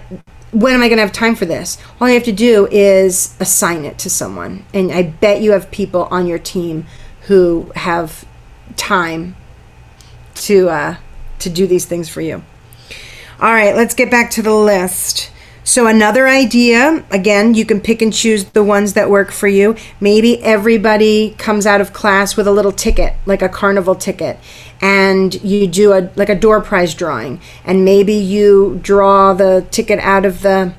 when 0.52 0.74
am 0.74 0.82
I 0.82 0.88
going 0.88 0.96
to 0.96 1.02
have 1.02 1.12
time 1.12 1.34
for 1.34 1.44
this? 1.44 1.78
All 2.00 2.08
you 2.08 2.14
have 2.14 2.24
to 2.24 2.32
do 2.32 2.66
is 2.70 3.36
assign 3.40 3.84
it 3.84 3.98
to 3.98 4.10
someone. 4.10 4.64
And 4.72 4.90
I 4.92 5.02
bet 5.02 5.42
you 5.42 5.52
have 5.52 5.70
people 5.70 6.08
on 6.10 6.26
your 6.26 6.38
team 6.38 6.86
who 7.22 7.70
have 7.74 8.24
time 8.76 9.36
to 10.34 10.70
uh, 10.70 10.96
to 11.40 11.50
do 11.50 11.66
these 11.66 11.84
things 11.84 12.08
for 12.08 12.20
you. 12.20 12.42
All 13.40 13.52
right, 13.52 13.76
let's 13.76 13.94
get 13.94 14.10
back 14.10 14.30
to 14.32 14.42
the 14.42 14.54
list. 14.54 15.30
So, 15.68 15.86
another 15.86 16.26
idea 16.26 17.04
again, 17.10 17.52
you 17.52 17.66
can 17.66 17.82
pick 17.82 18.00
and 18.00 18.10
choose 18.10 18.42
the 18.46 18.64
ones 18.64 18.94
that 18.94 19.10
work 19.10 19.30
for 19.30 19.48
you. 19.48 19.76
Maybe 20.00 20.42
everybody 20.42 21.34
comes 21.36 21.66
out 21.66 21.82
of 21.82 21.92
class 21.92 22.38
with 22.38 22.46
a 22.46 22.50
little 22.50 22.72
ticket, 22.72 23.16
like 23.26 23.42
a 23.42 23.50
carnival 23.50 23.94
ticket, 23.94 24.38
and 24.80 25.34
you 25.44 25.66
do 25.66 25.92
a 25.92 26.10
like 26.16 26.30
a 26.30 26.34
door 26.34 26.62
prize 26.62 26.94
drawing, 26.94 27.42
and 27.66 27.84
maybe 27.84 28.14
you 28.14 28.80
draw 28.82 29.34
the 29.34 29.66
ticket 29.70 29.98
out 29.98 30.24
of 30.24 30.40
the 30.40 30.72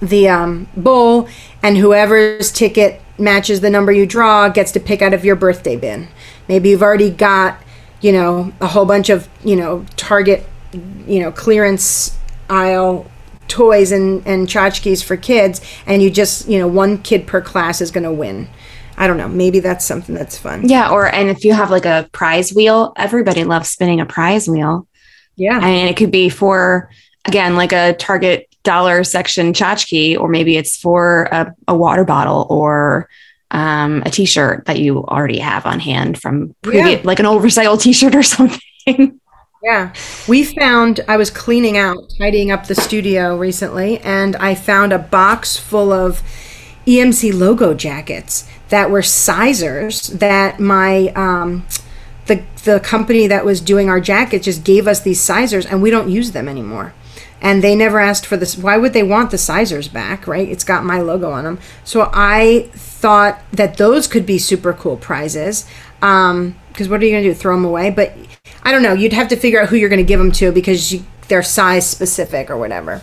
the 0.00 0.28
um, 0.28 0.68
bowl, 0.76 1.28
and 1.60 1.76
whoever's 1.76 2.52
ticket 2.52 3.02
matches 3.18 3.62
the 3.62 3.68
number 3.68 3.90
you 3.90 4.06
draw 4.06 4.48
gets 4.48 4.70
to 4.70 4.78
pick 4.78 5.02
out 5.02 5.12
of 5.12 5.24
your 5.24 5.34
birthday 5.34 5.74
bin. 5.74 6.06
Maybe 6.46 6.68
you've 6.68 6.84
already 6.84 7.10
got, 7.10 7.60
you 8.00 8.12
know, 8.12 8.52
a 8.60 8.68
whole 8.68 8.86
bunch 8.86 9.08
of, 9.08 9.28
you 9.44 9.56
know, 9.56 9.84
Target, 9.96 10.46
you 10.72 11.18
know, 11.18 11.32
clearance 11.32 12.16
aisle 12.48 13.10
toys 13.48 13.92
and, 13.92 14.26
and 14.26 14.48
tchotchkes 14.48 15.02
for 15.02 15.16
kids 15.16 15.60
and 15.86 16.02
you 16.02 16.10
just 16.10 16.48
you 16.48 16.58
know 16.58 16.68
one 16.68 16.98
kid 16.98 17.26
per 17.26 17.40
class 17.40 17.80
is 17.80 17.90
going 17.90 18.04
to 18.04 18.12
win. 18.12 18.48
I 18.98 19.06
don't 19.06 19.18
know 19.18 19.28
maybe 19.28 19.60
that's 19.60 19.84
something 19.84 20.14
that's 20.14 20.38
fun. 20.38 20.68
Yeah 20.68 20.90
or 20.90 21.06
and 21.06 21.28
if 21.28 21.44
you 21.44 21.52
have 21.52 21.70
like 21.70 21.86
a 21.86 22.08
prize 22.12 22.52
wheel 22.52 22.92
everybody 22.96 23.44
loves 23.44 23.68
spinning 23.68 24.00
a 24.00 24.06
prize 24.06 24.48
wheel. 24.48 24.86
Yeah. 25.36 25.58
I 25.60 25.68
and 25.68 25.76
mean, 25.76 25.86
it 25.86 25.96
could 25.96 26.10
be 26.10 26.28
for 26.28 26.90
again 27.24 27.56
like 27.56 27.72
a 27.72 27.94
target 27.94 28.48
dollar 28.62 29.04
section 29.04 29.52
tchotchke 29.52 30.18
or 30.18 30.28
maybe 30.28 30.56
it's 30.56 30.76
for 30.76 31.24
a, 31.30 31.54
a 31.68 31.76
water 31.76 32.04
bottle 32.04 32.46
or 32.50 33.08
um, 33.52 34.02
a 34.04 34.10
t-shirt 34.10 34.64
that 34.66 34.80
you 34.80 35.04
already 35.04 35.38
have 35.38 35.66
on 35.66 35.78
hand 35.78 36.20
from 36.20 36.54
previous 36.62 37.00
yeah. 37.00 37.06
like 37.06 37.20
an 37.20 37.26
old 37.26 37.42
recycled 37.42 37.80
t-shirt 37.80 38.14
or 38.14 38.22
something 38.24 39.20
Yeah. 39.66 39.92
We 40.28 40.44
found, 40.44 41.00
I 41.08 41.16
was 41.16 41.28
cleaning 41.28 41.76
out, 41.76 42.14
tidying 42.20 42.52
up 42.52 42.68
the 42.68 42.76
studio 42.76 43.36
recently, 43.36 43.98
and 43.98 44.36
I 44.36 44.54
found 44.54 44.92
a 44.92 44.98
box 44.98 45.56
full 45.56 45.92
of 45.92 46.22
EMC 46.86 47.34
logo 47.34 47.74
jackets 47.74 48.48
that 48.68 48.92
were 48.92 49.02
sizers 49.02 50.06
that 50.06 50.60
my, 50.60 51.08
um, 51.16 51.66
the, 52.26 52.44
the 52.62 52.78
company 52.78 53.26
that 53.26 53.44
was 53.44 53.60
doing 53.60 53.88
our 53.88 53.98
jacket 53.98 54.44
just 54.44 54.62
gave 54.62 54.86
us 54.86 55.00
these 55.00 55.20
sizers 55.20 55.66
and 55.66 55.82
we 55.82 55.90
don't 55.90 56.08
use 56.08 56.30
them 56.30 56.48
anymore. 56.48 56.94
And 57.42 57.60
they 57.60 57.74
never 57.74 57.98
asked 57.98 58.24
for 58.24 58.36
this. 58.36 58.56
Why 58.56 58.76
would 58.76 58.92
they 58.92 59.02
want 59.02 59.32
the 59.32 59.38
sizers 59.38 59.88
back, 59.88 60.28
right? 60.28 60.48
It's 60.48 60.62
got 60.62 60.84
my 60.84 61.00
logo 61.00 61.32
on 61.32 61.42
them. 61.42 61.58
So 61.82 62.08
I 62.14 62.70
thought 62.72 63.42
that 63.50 63.78
those 63.78 64.06
could 64.06 64.26
be 64.26 64.38
super 64.38 64.72
cool 64.72 64.96
prizes. 64.96 65.66
Um, 66.00 66.54
because 66.76 66.90
what 66.90 67.00
are 67.00 67.06
you 67.06 67.12
going 67.12 67.22
to 67.22 67.30
do? 67.30 67.34
Throw 67.34 67.56
them 67.56 67.64
away? 67.64 67.88
But 67.88 68.12
I 68.62 68.70
don't 68.70 68.82
know. 68.82 68.92
You'd 68.92 69.14
have 69.14 69.28
to 69.28 69.36
figure 69.36 69.62
out 69.62 69.70
who 69.70 69.76
you're 69.76 69.88
going 69.88 69.96
to 69.96 70.04
give 70.04 70.18
them 70.18 70.30
to 70.32 70.52
because 70.52 70.92
you, 70.92 71.06
they're 71.28 71.42
size 71.42 71.88
specific 71.88 72.50
or 72.50 72.58
whatever. 72.58 73.00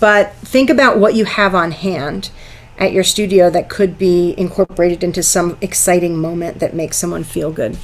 But 0.00 0.34
think 0.34 0.70
about 0.70 0.98
what 0.98 1.14
you 1.14 1.24
have 1.24 1.54
on 1.54 1.70
hand 1.70 2.30
at 2.78 2.92
your 2.92 3.04
studio 3.04 3.48
that 3.50 3.68
could 3.68 3.96
be 3.96 4.34
incorporated 4.36 5.04
into 5.04 5.22
some 5.22 5.56
exciting 5.60 6.18
moment 6.18 6.58
that 6.58 6.74
makes 6.74 6.96
someone 6.96 7.22
feel 7.22 7.52
good. 7.52 7.78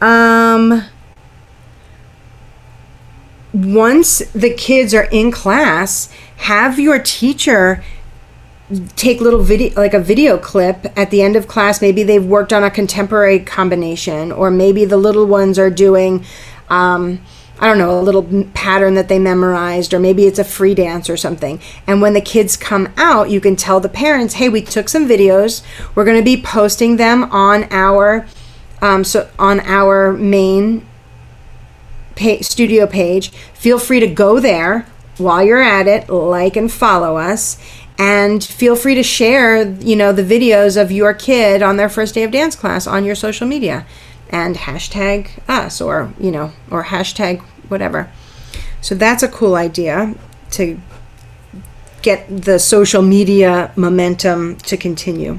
Um, 0.00 0.84
once 3.52 4.20
the 4.32 4.54
kids 4.54 4.94
are 4.94 5.06
in 5.12 5.30
class, 5.30 6.10
have 6.38 6.80
your 6.80 6.98
teacher 6.98 7.84
take 8.96 9.20
little 9.20 9.42
video 9.42 9.74
like 9.80 9.94
a 9.94 10.00
video 10.00 10.38
clip 10.38 10.86
at 10.96 11.10
the 11.10 11.22
end 11.22 11.36
of 11.36 11.48
class. 11.48 11.80
Maybe 11.80 12.02
they've 12.02 12.24
worked 12.24 12.52
on 12.52 12.64
a 12.64 12.70
contemporary 12.70 13.38
combination 13.38 14.32
or 14.32 14.50
maybe 14.50 14.84
the 14.84 14.96
little 14.96 15.26
ones 15.26 15.58
are 15.58 15.70
doing 15.70 16.24
um, 16.70 17.20
i 17.58 17.66
don't 17.66 17.78
know 17.78 17.98
a 17.98 18.00
little 18.00 18.46
pattern 18.54 18.94
that 18.94 19.08
they 19.08 19.18
memorized 19.18 19.92
or 19.92 20.00
maybe 20.00 20.26
it's 20.26 20.38
a 20.38 20.44
free 20.44 20.74
dance 20.74 21.10
or 21.10 21.16
something. 21.16 21.60
And 21.86 22.00
when 22.00 22.14
the 22.14 22.20
kids 22.20 22.56
come 22.56 22.92
out 22.96 23.30
you 23.30 23.40
can 23.40 23.56
tell 23.56 23.80
the 23.80 23.88
parents 23.88 24.34
hey 24.34 24.48
we 24.48 24.62
took 24.62 24.88
some 24.88 25.08
videos. 25.08 25.62
We're 25.94 26.04
going 26.04 26.18
to 26.18 26.24
be 26.24 26.40
posting 26.40 26.96
them 26.96 27.24
on 27.24 27.64
our 27.70 28.26
um, 28.80 29.04
so 29.04 29.30
on 29.38 29.60
our 29.60 30.12
main 30.12 30.86
pay, 32.14 32.42
studio 32.42 32.86
page. 32.86 33.30
Feel 33.54 33.78
free 33.78 34.00
to 34.00 34.06
go 34.06 34.40
there. 34.40 34.86
While 35.18 35.44
you're 35.44 35.62
at 35.62 35.86
it 35.86 36.08
like 36.08 36.56
and 36.56 36.72
follow 36.72 37.18
us 37.18 37.58
and 38.02 38.42
feel 38.42 38.74
free 38.74 38.96
to 38.96 39.02
share 39.04 39.62
you 39.62 39.94
know 39.94 40.12
the 40.12 40.24
videos 40.24 40.80
of 40.80 40.90
your 40.90 41.14
kid 41.14 41.62
on 41.62 41.76
their 41.76 41.88
first 41.88 42.14
day 42.14 42.24
of 42.24 42.32
dance 42.32 42.56
class 42.56 42.84
on 42.86 43.04
your 43.04 43.14
social 43.14 43.46
media. 43.46 43.86
And 44.30 44.56
hashtag 44.56 45.28
us 45.46 45.80
or 45.80 46.12
you 46.18 46.32
know 46.32 46.52
or 46.70 46.84
hashtag 46.84 47.40
whatever. 47.68 48.10
So 48.80 48.96
that's 48.96 49.22
a 49.22 49.28
cool 49.28 49.54
idea 49.54 50.14
to 50.52 50.80
get 52.00 52.26
the 52.28 52.58
social 52.58 53.02
media 53.02 53.72
momentum 53.76 54.56
to 54.56 54.76
continue. 54.76 55.38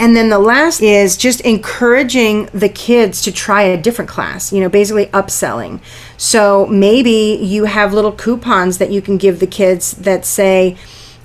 And 0.00 0.16
then 0.16 0.30
the 0.30 0.38
last 0.38 0.80
is 0.80 1.16
just 1.16 1.40
encouraging 1.42 2.46
the 2.46 2.68
kids 2.68 3.22
to 3.22 3.32
try 3.32 3.62
a 3.62 3.80
different 3.80 4.08
class, 4.08 4.52
you 4.52 4.60
know, 4.60 4.68
basically 4.68 5.06
upselling. 5.06 5.80
So 6.16 6.66
maybe 6.66 7.38
you 7.42 7.64
have 7.64 7.92
little 7.92 8.12
coupons 8.12 8.78
that 8.78 8.90
you 8.90 9.02
can 9.02 9.16
give 9.18 9.38
the 9.38 9.46
kids 9.46 9.92
that 9.92 10.24
say, 10.24 10.76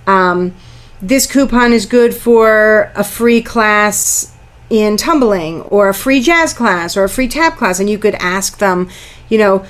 um, 0.07 0.53
this 1.03 1.27
coupon 1.27 1.73
is 1.73 1.85
good 1.85 2.13
for 2.13 2.91
a 2.95 3.03
free 3.03 3.41
class 3.41 4.33
in 4.69 4.97
tumbling 4.97 5.61
or 5.63 5.89
a 5.89 5.93
free 5.93 6.21
jazz 6.21 6.53
class 6.53 6.95
or 6.95 7.03
a 7.03 7.09
free 7.09 7.27
tap 7.27 7.57
class. 7.57 7.79
And 7.79 7.89
you 7.89 7.99
could 7.99 8.15
ask 8.15 8.57
them 8.57 8.89
you 9.29 9.37
know 9.37 9.65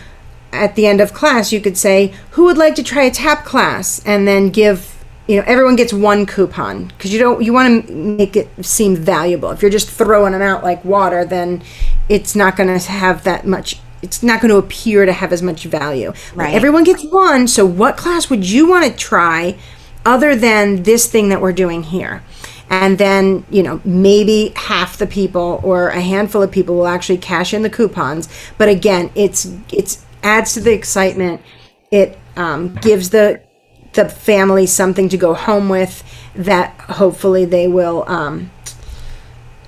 at 0.51 0.75
the 0.75 0.85
end 0.85 1.01
of 1.01 1.13
class 1.13 1.51
you 1.51 1.59
could 1.59 1.77
say 1.77 2.13
who 2.31 2.45
would 2.45 2.57
like 2.57 2.75
to 2.75 2.83
try 2.83 3.03
a 3.03 3.11
tap 3.11 3.45
class? 3.45 4.01
And 4.05 4.27
then 4.27 4.49
give 4.49 5.03
you 5.27 5.37
know 5.37 5.43
everyone 5.47 5.75
gets 5.75 5.91
one 5.91 6.25
coupon. 6.25 6.85
Because 6.85 7.11
you 7.11 7.19
don't 7.19 7.43
you 7.43 7.51
want 7.51 7.87
to 7.87 7.93
make 7.93 8.35
it 8.35 8.47
seem 8.63 8.95
valuable. 8.95 9.49
If 9.49 9.61
you're 9.61 9.71
just 9.71 9.89
throwing 9.89 10.33
them 10.33 10.41
out 10.41 10.63
like 10.63 10.85
water 10.85 11.25
then 11.25 11.63
it's 12.09 12.35
not 12.35 12.55
going 12.55 12.69
to 12.69 12.91
have 12.91 13.23
that 13.23 13.45
much 13.47 13.79
it's 14.03 14.21
not 14.21 14.41
going 14.41 14.51
to 14.51 14.57
appear 14.57 15.05
to 15.05 15.13
have 15.13 15.33
as 15.33 15.41
much 15.41 15.63
value. 15.63 16.13
Right. 16.35 16.53
everyone 16.53 16.83
gets 16.83 17.03
one 17.05 17.47
so 17.47 17.65
what 17.65 17.97
class 17.97 18.29
would 18.29 18.47
you 18.47 18.69
want 18.69 18.85
to 18.85 18.95
try 18.95 19.57
other 20.05 20.35
than 20.35 20.83
this 20.83 21.07
thing 21.07 21.29
that 21.29 21.41
we're 21.41 21.53
doing 21.53 21.83
here. 21.83 22.23
and 22.69 22.97
then 22.97 23.45
you 23.49 23.61
know 23.61 23.81
maybe 23.83 24.53
half 24.55 24.97
the 24.97 25.05
people 25.05 25.59
or 25.63 25.89
a 25.89 26.01
handful 26.01 26.41
of 26.41 26.49
people 26.49 26.75
will 26.75 26.87
actually 26.87 27.17
cash 27.17 27.53
in 27.53 27.61
the 27.61 27.69
coupons. 27.69 28.27
But 28.57 28.69
again 28.69 29.11
it's 29.15 29.45
it's 29.71 30.03
adds 30.23 30.53
to 30.53 30.61
the 30.61 30.73
excitement. 30.73 31.41
It 31.91 32.17
um, 32.35 32.75
gives 32.75 33.09
the 33.09 33.41
the 33.93 34.09
family 34.09 34.65
something 34.65 35.09
to 35.09 35.17
go 35.17 35.33
home 35.33 35.69
with 35.69 36.03
that 36.35 36.73
hopefully 36.81 37.45
they 37.45 37.67
will 37.67 38.03
um, 38.07 38.49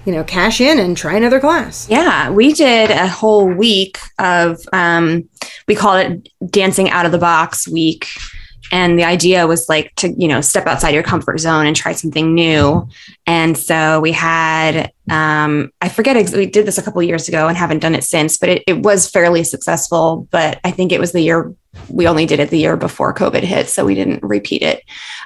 you 0.06 0.12
know 0.12 0.24
cash 0.24 0.62
in 0.62 0.80
and 0.80 0.98
try 0.98 1.15
another 1.15 1.39
class 1.39 1.88
yeah 1.89 2.30
we 2.30 2.54
did 2.54 2.89
a 2.89 3.08
whole 3.08 3.48
week 3.48 4.00
of 4.19 4.60
um, 4.74 5.28
we 5.67 5.76
call 5.76 5.95
it 5.95 6.30
dancing 6.50 6.89
out 6.89 7.06
of 7.06 7.12
the 7.12 7.17
box 7.17 7.67
week 7.67 8.08
and 8.71 8.97
the 8.97 9.04
idea 9.04 9.47
was 9.47 9.69
like 9.69 9.93
to 9.95 10.10
you 10.17 10.28
know 10.28 10.41
step 10.41 10.67
outside 10.67 10.93
your 10.93 11.04
comfort 11.04 11.39
zone 11.39 11.65
and 11.65 11.75
try 11.75 11.93
something 11.93 12.34
new. 12.34 12.88
And 13.28 13.58
so 13.58 13.99
we 13.99 14.12
had 14.12 14.91
um, 15.10 15.71
i 15.82 15.89
forget 15.89 16.17
ex- 16.17 16.34
we 16.34 16.47
did 16.47 16.65
this 16.65 16.78
a 16.78 16.82
couple 16.82 17.01
years 17.04 17.28
ago 17.28 17.47
and 17.47 17.56
haven't 17.56 17.80
done 17.80 17.93
it 17.93 18.04
since 18.04 18.38
but 18.38 18.49
it, 18.49 18.63
it 18.65 18.80
was 18.80 19.10
fairly 19.10 19.43
successful. 19.43 20.28
But 20.32 20.60
i 20.63 20.71
think 20.71 20.91
it 20.91 20.99
was 20.99 21.12
the 21.12 21.21
year 21.21 21.54
we 21.89 22.08
only 22.08 22.25
did 22.25 22.39
it 22.39 22.49
the 22.49 22.58
year 22.58 22.78
before 22.78 23.13
covid 23.13 23.43
hit 23.43 23.67
so 23.67 23.86
we 23.86 23.95
didn't 23.95 24.23
repeat 24.23 24.62
it. 24.62 24.84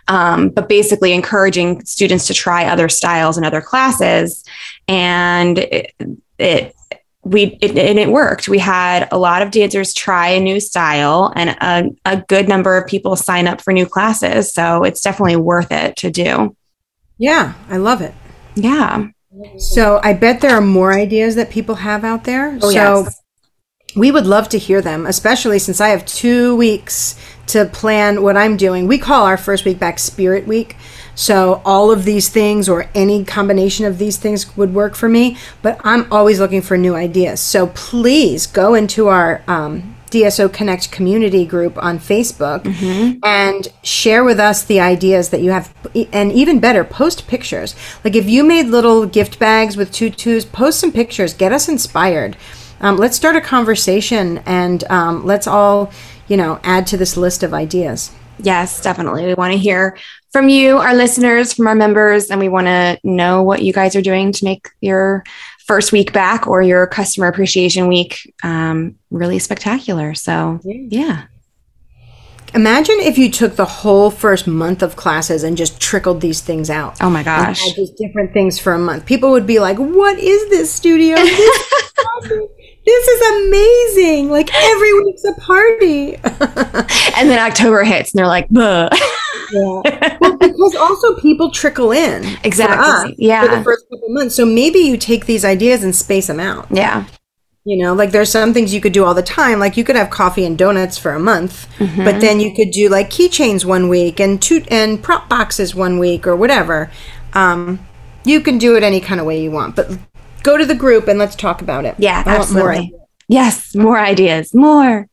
Um, 0.07 0.49
but 0.49 0.67
basically 0.67 1.13
encouraging 1.13 1.85
students 1.85 2.27
to 2.27 2.33
try 2.33 2.65
other 2.65 2.89
styles 2.89 3.37
and 3.37 3.45
other 3.45 3.61
classes. 3.61 4.43
And 4.87 5.59
it, 5.59 5.93
it 6.39 6.75
we 7.23 7.57
it, 7.61 7.77
and 7.77 7.99
it 7.99 8.09
worked. 8.09 8.47
We 8.47 8.59
had 8.59 9.07
a 9.11 9.17
lot 9.17 9.41
of 9.41 9.51
dancers 9.51 9.93
try 9.93 10.29
a 10.29 10.39
new 10.39 10.59
style, 10.59 11.33
and 11.35 11.49
a, 11.49 12.13
a 12.13 12.21
good 12.21 12.47
number 12.47 12.77
of 12.77 12.87
people 12.87 13.15
sign 13.15 13.47
up 13.47 13.61
for 13.61 13.73
new 13.73 13.85
classes. 13.85 14.53
So 14.53 14.83
it's 14.83 15.01
definitely 15.01 15.35
worth 15.35 15.71
it 15.71 15.95
to 15.97 16.09
do. 16.09 16.55
Yeah, 17.17 17.53
I 17.69 17.77
love 17.77 18.01
it. 18.01 18.13
Yeah. 18.55 19.07
So 19.57 19.99
I 20.03 20.13
bet 20.13 20.41
there 20.41 20.55
are 20.55 20.61
more 20.61 20.93
ideas 20.93 21.35
that 21.35 21.49
people 21.49 21.75
have 21.75 22.03
out 22.03 22.23
there. 22.23 22.57
Oh, 22.61 22.71
so 22.71 23.03
yes. 23.03 23.21
we 23.95 24.11
would 24.11 24.25
love 24.25 24.49
to 24.49 24.57
hear 24.57 24.81
them, 24.81 25.05
especially 25.05 25.59
since 25.59 25.79
I 25.79 25.89
have 25.89 26.05
two 26.05 26.55
weeks 26.55 27.19
to 27.47 27.65
plan 27.65 28.21
what 28.21 28.37
I'm 28.37 28.57
doing. 28.57 28.87
We 28.87 28.97
call 28.97 29.25
our 29.25 29.37
first 29.37 29.65
week 29.65 29.79
back 29.79 29.99
Spirit 29.99 30.47
Week. 30.47 30.75
So 31.19 31.61
all 31.65 31.91
of 31.91 32.05
these 32.05 32.29
things 32.29 32.69
or 32.69 32.85
any 32.95 33.25
combination 33.25 33.85
of 33.85 33.97
these 33.97 34.15
things 34.15 34.55
would 34.55 34.73
work 34.73 34.95
for 34.95 35.09
me, 35.09 35.35
but 35.61 35.77
I'm 35.83 36.09
always 36.13 36.39
looking 36.39 36.61
for 36.61 36.77
new 36.77 36.95
ideas. 36.95 37.41
So 37.41 37.67
please 37.67 38.47
go 38.47 38.73
into 38.73 39.09
our 39.09 39.41
um, 39.45 39.97
DSO 40.11 40.51
Connect 40.53 40.93
community 40.93 41.45
group 41.45 41.77
on 41.83 41.99
Facebook 41.99 42.65
and 43.21 43.67
share 43.83 44.23
with 44.23 44.39
us 44.39 44.63
the 44.63 44.79
ideas 44.79 45.27
that 45.31 45.41
you 45.41 45.51
have. 45.51 45.73
And 46.13 46.31
even 46.31 46.61
better, 46.61 46.85
post 46.85 47.27
pictures. 47.27 47.75
Like 48.05 48.15
if 48.15 48.29
you 48.29 48.45
made 48.45 48.67
little 48.67 49.05
gift 49.05 49.39
bags 49.39 49.75
with 49.75 49.91
tutus, 49.91 50.45
post 50.45 50.79
some 50.79 50.93
pictures, 50.93 51.33
get 51.33 51.51
us 51.51 51.67
inspired. 51.67 52.37
Um, 52.79 52.95
let's 52.95 53.17
start 53.17 53.35
a 53.35 53.41
conversation 53.41 54.37
and 54.45 54.85
um, 54.89 55.25
let's 55.25 55.47
all, 55.47 55.91
you 56.29 56.37
know, 56.37 56.61
add 56.63 56.87
to 56.87 56.97
this 56.97 57.17
list 57.17 57.43
of 57.43 57.53
ideas. 57.53 58.11
Yes, 58.41 58.81
definitely. 58.81 59.25
We 59.25 59.33
want 59.33 59.51
to 59.51 59.59
hear 59.59 59.97
from 60.31 60.49
you, 60.49 60.77
our 60.77 60.93
listeners, 60.93 61.53
from 61.53 61.67
our 61.67 61.75
members, 61.75 62.29
and 62.29 62.39
we 62.39 62.49
want 62.49 62.67
to 62.67 62.99
know 63.03 63.43
what 63.43 63.63
you 63.63 63.73
guys 63.73 63.95
are 63.95 64.01
doing 64.01 64.31
to 64.31 64.45
make 64.45 64.69
your 64.81 65.23
first 65.65 65.91
week 65.91 66.13
back 66.13 66.47
or 66.47 66.61
your 66.61 66.87
customer 66.87 67.27
appreciation 67.27 67.87
week 67.87 68.33
um, 68.43 68.95
really 69.11 69.39
spectacular. 69.39 70.13
So, 70.13 70.59
yeah. 70.63 71.25
Imagine 72.55 72.95
if 72.99 73.17
you 73.17 73.29
took 73.29 73.55
the 73.55 73.65
whole 73.65 74.09
first 74.09 74.47
month 74.47 74.81
of 74.81 74.95
classes 74.95 75.43
and 75.43 75.55
just 75.55 75.79
trickled 75.79 76.21
these 76.21 76.41
things 76.41 76.69
out. 76.69 76.97
Oh 77.01 77.09
my 77.09 77.19
and 77.19 77.25
gosh. 77.25 77.73
just 77.75 77.95
different 77.97 78.33
things 78.33 78.57
for 78.57 78.73
a 78.73 78.79
month. 78.79 79.05
People 79.05 79.29
would 79.31 79.45
be 79.45 79.59
like, 79.59 79.77
"What 79.77 80.17
is 80.17 80.49
this 80.49 80.73
studio? 80.73 81.15
This. 81.15 81.73
This 82.89 83.07
is 83.07 83.21
amazing! 83.47 84.29
Like 84.29 84.49
every 84.55 84.93
week's 85.03 85.23
a 85.25 85.33
party." 85.41 86.17
And 87.19 87.29
then 87.29 87.39
October 87.39 87.83
hits 87.83 88.13
and 88.13 88.19
they're 88.19 88.27
like, 88.27 88.47
Buh. 88.49 88.87
yeah. 89.51 90.17
Well, 90.21 90.37
because 90.37 90.75
also 90.75 91.19
people 91.19 91.51
trickle 91.51 91.91
in. 91.91 92.23
for 92.23 92.39
Exactly. 92.47 93.11
For 93.15 93.21
Yeah. 93.21 93.45
the 93.57 93.63
first 93.63 93.85
couple 93.89 94.07
months, 94.09 94.35
so 94.35 94.45
maybe 94.45 94.79
you 94.79 94.95
take 94.95 95.25
these 95.25 95.43
ideas 95.43 95.83
and 95.83 95.93
space 95.95 96.27
them 96.27 96.39
out. 96.39 96.67
yeah. 96.71 97.05
You 97.65 97.77
know, 97.77 97.93
like 97.93 98.11
there's 98.11 98.31
some 98.31 98.53
things 98.53 98.73
you 98.73 98.79
could 98.81 98.93
do 98.93 99.03
all 99.03 99.13
the 99.13 99.21
time. 99.21 99.59
Like 99.59 99.75
you 99.75 99.83
could 99.83 99.97
have 99.97 100.09
coffee 100.09 100.45
and 100.45 100.57
donuts 100.57 100.97
for 100.97 101.11
a 101.11 101.19
month, 101.19 101.67
Mm-hmm. 101.77 102.03
but 102.05 102.21
then 102.21 102.39
you 102.39 102.55
could 102.55 102.71
do 102.71 102.87
like 102.89 103.09
keychains 103.09 103.65
one 103.65 103.89
week 103.89 104.19
and 104.19 104.41
two 104.41 104.63
and 104.71 105.03
prop 105.03 105.27
boxes 105.29 105.75
one 105.75 105.99
week 105.99 106.25
or 106.25 106.35
whatever. 106.37 106.89
Um, 107.33 107.79
you 108.23 108.39
can 108.39 108.57
do 108.59 108.75
it 108.77 108.83
any 108.83 109.01
kind 109.01 109.19
of 109.19 109.25
way 109.27 109.41
you 109.41 109.51
want, 109.51 109.75
but 109.75 109.91
go 110.43 110.57
to 110.57 110.65
the 110.65 110.75
group 110.75 111.07
and 111.07 111.19
let's 111.19 111.35
talk 111.35 111.61
about 111.61 111.85
it. 111.85 111.95
Yeah, 111.97 112.23
I 112.25 112.37
want 112.37 112.51
more. 112.51 112.75
Yes, 113.27 113.75
more 113.75 113.99
ideas, 113.99 114.53
more. 114.53 115.07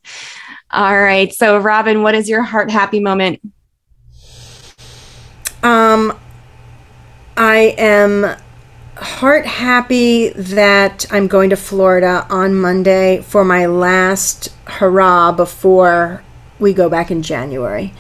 All 0.71 1.01
right. 1.01 1.33
So, 1.33 1.59
Robin, 1.59 2.03
what 2.03 2.15
is 2.15 2.29
your 2.29 2.43
heart 2.43 2.71
happy 2.71 3.01
moment? 3.01 3.41
Um, 5.63 6.19
I 7.37 7.75
am 7.77 8.37
heart 8.97 9.47
happy 9.47 10.31
that 10.31 11.07
I'm 11.11 11.29
going 11.29 11.51
to 11.51 11.57
Florida 11.57 12.27
on 12.31 12.55
Monday 12.55 13.21
for 13.23 13.45
my 13.45 13.67
last 13.67 14.49
hurrah 14.67 15.33
before 15.33 16.23
we 16.59 16.73
go 16.73 16.89
back 16.89 17.11
in 17.11 17.23
January. 17.23 17.93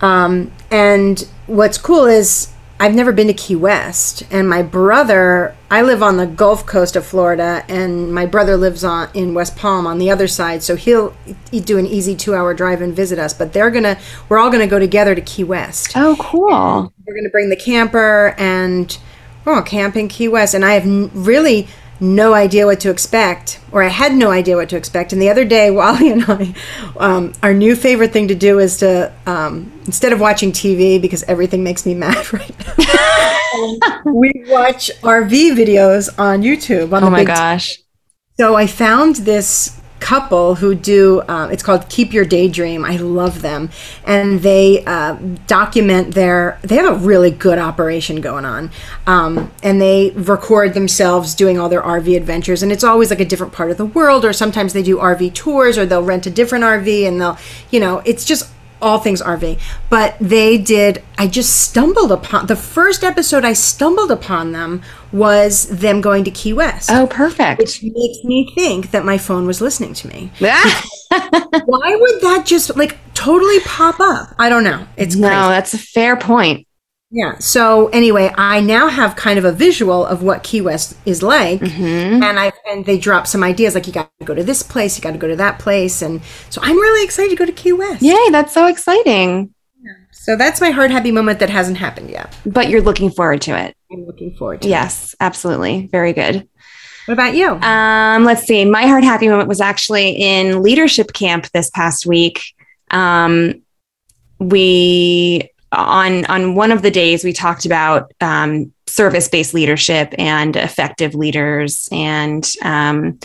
Um, 0.00 0.52
and 0.70 1.26
what's 1.46 1.78
cool 1.78 2.04
is 2.04 2.52
I've 2.78 2.94
never 2.94 3.10
been 3.10 3.28
to 3.28 3.34
Key 3.34 3.56
West, 3.56 4.22
and 4.30 4.48
my 4.48 4.62
brother. 4.62 5.56
I 5.70 5.80
live 5.82 6.02
on 6.02 6.18
the 6.18 6.26
Gulf 6.26 6.66
Coast 6.66 6.94
of 6.94 7.06
Florida, 7.06 7.64
and 7.68 8.12
my 8.12 8.26
brother 8.26 8.56
lives 8.56 8.84
on 8.84 9.08
in 9.14 9.32
West 9.32 9.56
Palm 9.56 9.86
on 9.86 9.98
the 9.98 10.10
other 10.10 10.28
side. 10.28 10.62
So 10.62 10.76
he'll 10.76 11.16
do 11.50 11.78
an 11.78 11.86
easy 11.86 12.14
two-hour 12.14 12.52
drive 12.52 12.82
and 12.82 12.94
visit 12.94 13.18
us. 13.18 13.32
But 13.32 13.54
they're 13.54 13.70
gonna, 13.70 13.98
we're 14.28 14.38
all 14.38 14.50
gonna 14.50 14.66
go 14.66 14.78
together 14.78 15.14
to 15.14 15.22
Key 15.22 15.44
West. 15.44 15.92
Oh, 15.96 16.16
cool. 16.20 16.92
We're 17.06 17.14
going 17.14 17.24
to 17.24 17.30
bring 17.30 17.48
the 17.48 17.56
camper 17.56 18.34
and 18.36 18.96
oh, 19.46 19.62
camping 19.62 20.08
Key 20.08 20.28
West. 20.28 20.54
And 20.54 20.64
I 20.64 20.72
have 20.72 20.84
n- 20.84 21.10
really 21.14 21.68
no 22.00 22.34
idea 22.34 22.66
what 22.66 22.80
to 22.80 22.90
expect, 22.90 23.58
or 23.72 23.82
I 23.82 23.88
had 23.88 24.14
no 24.14 24.30
idea 24.30 24.56
what 24.56 24.68
to 24.70 24.76
expect. 24.76 25.12
And 25.12 25.20
the 25.22 25.30
other 25.30 25.44
day, 25.44 25.70
Wally 25.78 26.10
and 26.10 26.24
I, 26.28 26.54
um, 26.98 27.32
our 27.42 27.54
new 27.54 27.74
favorite 27.76 28.12
thing 28.12 28.28
to 28.28 28.34
do 28.34 28.58
is 28.58 28.78
to, 28.78 29.12
um, 29.26 29.72
instead 29.86 30.12
of 30.12 30.20
watching 30.20 30.52
TV, 30.52 31.00
because 31.00 31.22
everything 31.24 31.62
makes 31.64 31.86
me 31.86 31.94
mad 32.04 32.32
right 32.32 32.78
now, 32.78 34.02
we 34.12 34.32
watch 34.48 34.90
RV 35.02 35.52
videos 35.56 36.08
on 36.18 36.42
YouTube. 36.42 36.92
On 36.92 37.02
Oh 37.02 37.06
the 37.06 37.10
my 37.10 37.24
gosh. 37.24 37.78
so 38.38 38.54
I 38.54 38.66
found 38.66 39.16
this 39.16 39.80
couple 40.00 40.56
who 40.56 40.74
do 40.74 41.20
uh, 41.22 41.48
it's 41.50 41.62
called 41.62 41.88
keep 41.88 42.12
your 42.12 42.24
daydream. 42.24 42.84
I 42.84 42.96
love 42.96 43.42
them. 43.42 43.70
And 44.04 44.40
they 44.40 44.84
uh, 44.84 45.14
document 45.46 46.14
their 46.14 46.58
they 46.62 46.76
have 46.76 46.96
a 46.96 46.98
really 46.98 47.30
good 47.30 47.58
operation 47.58 48.20
going 48.20 48.44
on. 48.44 48.70
Um, 49.06 49.52
and 49.62 49.80
they 49.80 50.10
record 50.10 50.74
themselves 50.74 51.34
doing 51.34 51.58
all 51.58 51.68
their 51.68 51.82
rv 51.82 52.16
adventures. 52.16 52.62
And 52.62 52.72
it's 52.72 52.84
always 52.84 53.10
like 53.10 53.20
a 53.20 53.24
different 53.24 53.52
part 53.52 53.70
of 53.70 53.76
the 53.76 53.86
world 53.86 54.24
or 54.24 54.32
sometimes 54.32 54.72
they 54.72 54.82
do 54.82 54.98
rv 54.98 55.34
tours 55.34 55.78
or 55.78 55.86
they'll 55.86 56.02
rent 56.02 56.26
a 56.26 56.30
different 56.30 56.64
rv 56.64 57.06
and 57.06 57.20
they'll 57.20 57.38
you 57.70 57.80
know 57.80 58.02
it's 58.04 58.24
just 58.24 58.50
all 58.82 58.98
things 58.98 59.22
RV. 59.22 59.58
But 59.90 60.16
they 60.20 60.58
did, 60.58 61.02
I 61.18 61.26
just 61.26 61.62
stumbled 61.62 62.12
upon 62.12 62.46
the 62.46 62.56
first 62.56 63.02
episode 63.04 63.44
I 63.44 63.52
stumbled 63.54 64.10
upon 64.10 64.52
them 64.52 64.82
was 65.12 65.68
them 65.68 66.00
going 66.00 66.24
to 66.24 66.30
Key 66.30 66.52
West 66.52 66.90
Oh, 66.92 67.06
perfect. 67.06 67.58
which 67.60 67.82
makes 67.82 68.24
me 68.24 68.50
think 68.54 68.90
that 68.90 69.04
my 69.04 69.16
phone 69.18 69.46
was 69.46 69.60
listening 69.60 69.94
to 69.94 70.08
me. 70.08 70.30
Why 70.40 71.96
would 72.00 72.20
that 72.22 72.44
just 72.46 72.76
like 72.76 72.96
totally 73.14 73.60
pop 73.60 73.98
up? 74.00 74.34
I 74.38 74.48
don't 74.48 74.64
know. 74.64 74.86
It's 74.96 75.14
no, 75.16 75.28
crazy. 75.28 75.48
that's 75.48 75.74
a 75.74 75.78
fair 75.78 76.16
point. 76.16 76.65
Yeah. 77.10 77.38
So 77.38 77.86
anyway, 77.88 78.32
I 78.36 78.60
now 78.60 78.88
have 78.88 79.14
kind 79.14 79.38
of 79.38 79.44
a 79.44 79.52
visual 79.52 80.04
of 80.04 80.22
what 80.22 80.42
Key 80.42 80.60
West 80.60 80.96
is 81.06 81.22
like, 81.22 81.60
Mm-hmm. 81.60 82.22
and 82.22 82.38
I 82.38 82.52
and 82.68 82.84
they 82.84 82.98
drop 82.98 83.26
some 83.26 83.42
ideas 83.44 83.74
like 83.74 83.86
you 83.86 83.92
got 83.92 84.10
to 84.18 84.24
go 84.26 84.34
to 84.34 84.42
this 84.42 84.62
place, 84.62 84.96
you 84.98 85.02
got 85.02 85.12
to 85.12 85.18
go 85.18 85.28
to 85.28 85.36
that 85.36 85.58
place, 85.60 86.02
and 86.02 86.20
so 86.50 86.60
I'm 86.64 86.76
really 86.76 87.04
excited 87.04 87.30
to 87.30 87.36
go 87.36 87.46
to 87.46 87.52
Key 87.52 87.72
West. 87.72 88.02
Yay, 88.02 88.30
that's 88.30 88.52
so 88.52 88.66
exciting. 88.66 89.52
So 90.10 90.34
that's 90.34 90.60
my 90.60 90.70
heart 90.70 90.90
happy 90.90 91.12
moment 91.12 91.38
that 91.38 91.50
hasn't 91.50 91.76
happened 91.78 92.10
yet. 92.10 92.36
But 92.44 92.68
you're 92.68 92.82
looking 92.82 93.10
forward 93.10 93.40
to 93.42 93.56
it. 93.56 93.76
I'm 93.92 94.04
looking 94.04 94.34
forward 94.34 94.62
to. 94.62 94.66
it. 94.68 94.70
Yes, 94.70 95.14
absolutely. 95.20 95.86
Very 95.92 96.12
good. 96.12 96.48
What 97.04 97.12
about 97.14 97.36
you? 97.36 97.50
Um, 97.50 98.24
let's 98.24 98.42
see. 98.42 98.64
My 98.64 98.86
heart 98.86 99.04
happy 99.04 99.28
moment 99.28 99.48
was 99.48 99.60
actually 99.60 100.10
in 100.10 100.60
leadership 100.62 101.12
camp 101.12 101.48
this 101.52 101.70
past 101.70 102.04
week. 102.06 102.42
Um, 102.90 103.62
we 104.40 105.48
on 105.72 106.24
on 106.26 106.54
one 106.54 106.72
of 106.72 106.82
the 106.82 106.90
days 106.90 107.24
we 107.24 107.32
talked 107.32 107.66
about 107.66 108.12
um, 108.20 108.72
service 108.86 109.28
based 109.28 109.54
leadership 109.54 110.14
and 110.18 110.56
effective 110.56 111.14
leaders, 111.14 111.88
and 111.92 112.48
um, 112.62 113.18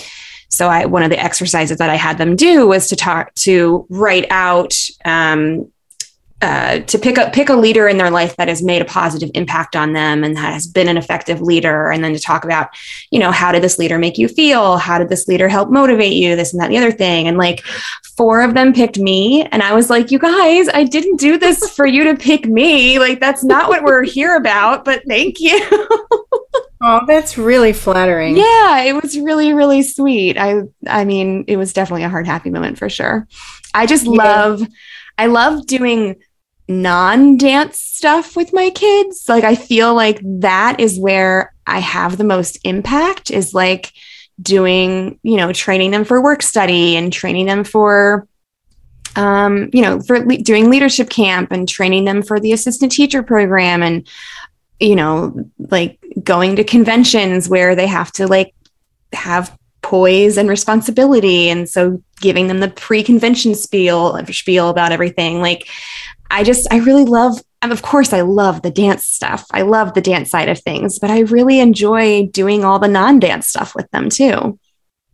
so 0.50 0.68
I 0.68 0.86
one 0.86 1.04
of 1.04 1.10
the 1.10 1.20
exercises 1.20 1.78
that 1.78 1.90
I 1.90 1.96
had 1.96 2.18
them 2.18 2.36
do 2.36 2.68
was 2.68 2.88
to 2.90 2.96
talk 2.96 3.34
to 3.36 3.86
write 3.90 4.28
out 4.30 4.76
um, 5.06 5.72
uh, 6.42 6.80
to 6.80 6.98
pick 6.98 7.20
up 7.20 7.34
pick 7.34 7.50
a 7.50 7.56
leader 7.56 7.88
in 7.88 7.98
their 7.98 8.10
life 8.10 8.36
that 8.38 8.48
has 8.48 8.64
made 8.64 8.82
a 8.82 8.86
positive 8.86 9.30
impact 9.36 9.76
on 9.76 9.94
them 9.94 10.24
and 10.24 10.36
that 10.36 10.54
has 10.54 10.66
been 10.66 10.88
an 10.88 10.98
effective 10.98 11.40
leader. 11.40 11.92
And 11.92 12.04
then 12.04 12.14
to 12.14 12.20
talk 12.20 12.44
about 12.44 12.70
you 13.12 13.20
know 13.20 13.32
how 13.32 13.52
did 13.52 13.62
this 13.62 13.78
leader 13.78 14.00
make 14.00 14.18
you 14.18 14.28
feel? 14.28 14.78
How 14.78 14.98
did 14.98 15.10
this 15.10 15.28
leader 15.28 15.48
help 15.48 15.70
motivate 15.70 16.14
you? 16.14 16.36
This 16.36 16.52
and 16.52 16.60
that 16.60 16.66
and 16.66 16.74
the 16.74 16.80
other 16.80 16.92
thing. 16.92 17.28
And 17.28 17.38
like 17.38 17.62
four 18.18 18.42
of 18.42 18.56
them 18.56 18.74
picked 18.74 18.98
me. 18.98 19.44
And 19.52 19.62
i 19.62 19.74
was 19.74 19.90
like 19.90 20.12
you 20.12 20.20
guys 20.20 20.68
i 20.74 20.84
didn't 20.84 21.18
do 21.20 21.38
this 21.38 21.70
for 21.76 21.86
you 21.86 22.06
to 22.06 22.16
pick 22.16 22.46
me. 22.46 22.98
Like 22.98 23.20
that's 23.20 23.44
not 23.44 23.70
what 23.70 23.84
we're 23.84 24.04
here 24.04 24.36
about 24.36 24.84
but 24.84 25.04
thank 25.08 25.40
you. 25.40 25.60
Oh 26.84 27.02
that's 27.06 27.38
really 27.38 27.74
flattering. 27.74 28.36
Yeah 28.36 28.82
it 28.82 29.00
was 29.00 29.16
really 29.20 29.54
really 29.54 29.84
sweet. 29.84 30.40
I 30.40 30.64
i 30.88 31.06
mean 31.06 31.46
it 31.48 31.58
was 31.58 31.74
definitely 31.74 32.04
a 32.04 32.10
hard 32.10 32.26
happy 32.26 32.50
moment 32.50 32.80
for 32.80 32.90
sure. 32.90 33.28
I 33.76 33.86
just 33.86 34.06
yeah. 34.06 34.12
love 34.14 34.68
I 35.20 35.28
love 35.28 35.68
doing 35.68 36.16
non 36.72 37.38
dance 37.38 37.80
stuff 37.80 38.36
with 38.36 38.54
my 38.54 38.70
kids. 38.72 39.26
Like, 39.28 39.44
I 39.44 39.56
feel 39.56 39.94
like 39.94 40.20
that 40.24 40.80
is 40.80 41.00
where 41.00 41.54
I 41.68 41.80
have 41.80 42.18
the 42.18 42.24
most 42.24 42.60
impact, 42.64 43.32
is 43.32 43.54
like 43.54 43.94
doing, 44.42 45.20
you 45.24 45.38
know, 45.38 45.54
training 45.54 45.92
them 45.92 46.04
for 46.04 46.22
work 46.22 46.42
study 46.42 46.96
and 46.96 47.14
training 47.14 47.46
them 47.46 47.64
for, 47.64 48.28
um, 49.16 49.70
you 49.74 49.82
know, 49.82 50.02
for 50.02 50.26
le- 50.26 50.38
doing 50.38 50.70
leadership 50.70 51.10
camp 51.10 51.52
and 51.52 51.70
training 51.70 52.06
them 52.06 52.24
for 52.24 52.40
the 52.40 52.54
assistant 52.54 52.92
teacher 52.92 53.22
program 53.22 53.84
and, 53.84 54.08
you 54.80 54.96
know, 54.96 55.50
like 55.60 56.00
going 56.24 56.56
to 56.56 56.64
conventions 56.64 57.48
where 57.48 57.76
they 57.76 57.88
have 57.88 58.12
to 58.14 58.28
like 58.28 58.56
have 59.14 59.56
poise 59.82 60.38
and 60.38 60.50
responsibility. 60.50 61.50
And 61.50 61.70
so 61.70 62.02
giving 62.20 62.48
them 62.48 62.60
the 62.60 62.70
pre-convention 62.70 63.56
spiel 63.56 64.20
spiel 64.28 64.70
about 64.70 64.92
everything. 64.92 65.42
Like 65.42 65.68
I 66.32 66.44
just, 66.44 66.68
I 66.72 66.78
really 66.78 67.06
love, 67.06 67.44
of 67.62 67.82
course, 67.82 68.14
I 68.14 68.22
love 68.22 68.62
the 68.62 68.72
dance 68.72 69.06
stuff. 69.06 69.46
I 69.52 69.62
love 69.62 69.94
the 69.94 70.02
dance 70.02 70.30
side 70.32 70.50
of 70.50 70.60
things, 70.60 70.98
but 70.98 71.12
I 71.12 71.20
really 71.20 71.60
enjoy 71.60 72.28
doing 72.28 72.64
all 72.64 72.80
the 72.80 72.88
non 72.88 73.20
dance 73.20 73.48
stuff 73.48 73.76
with 73.76 73.90
them 73.92 74.10
too. 74.10 74.58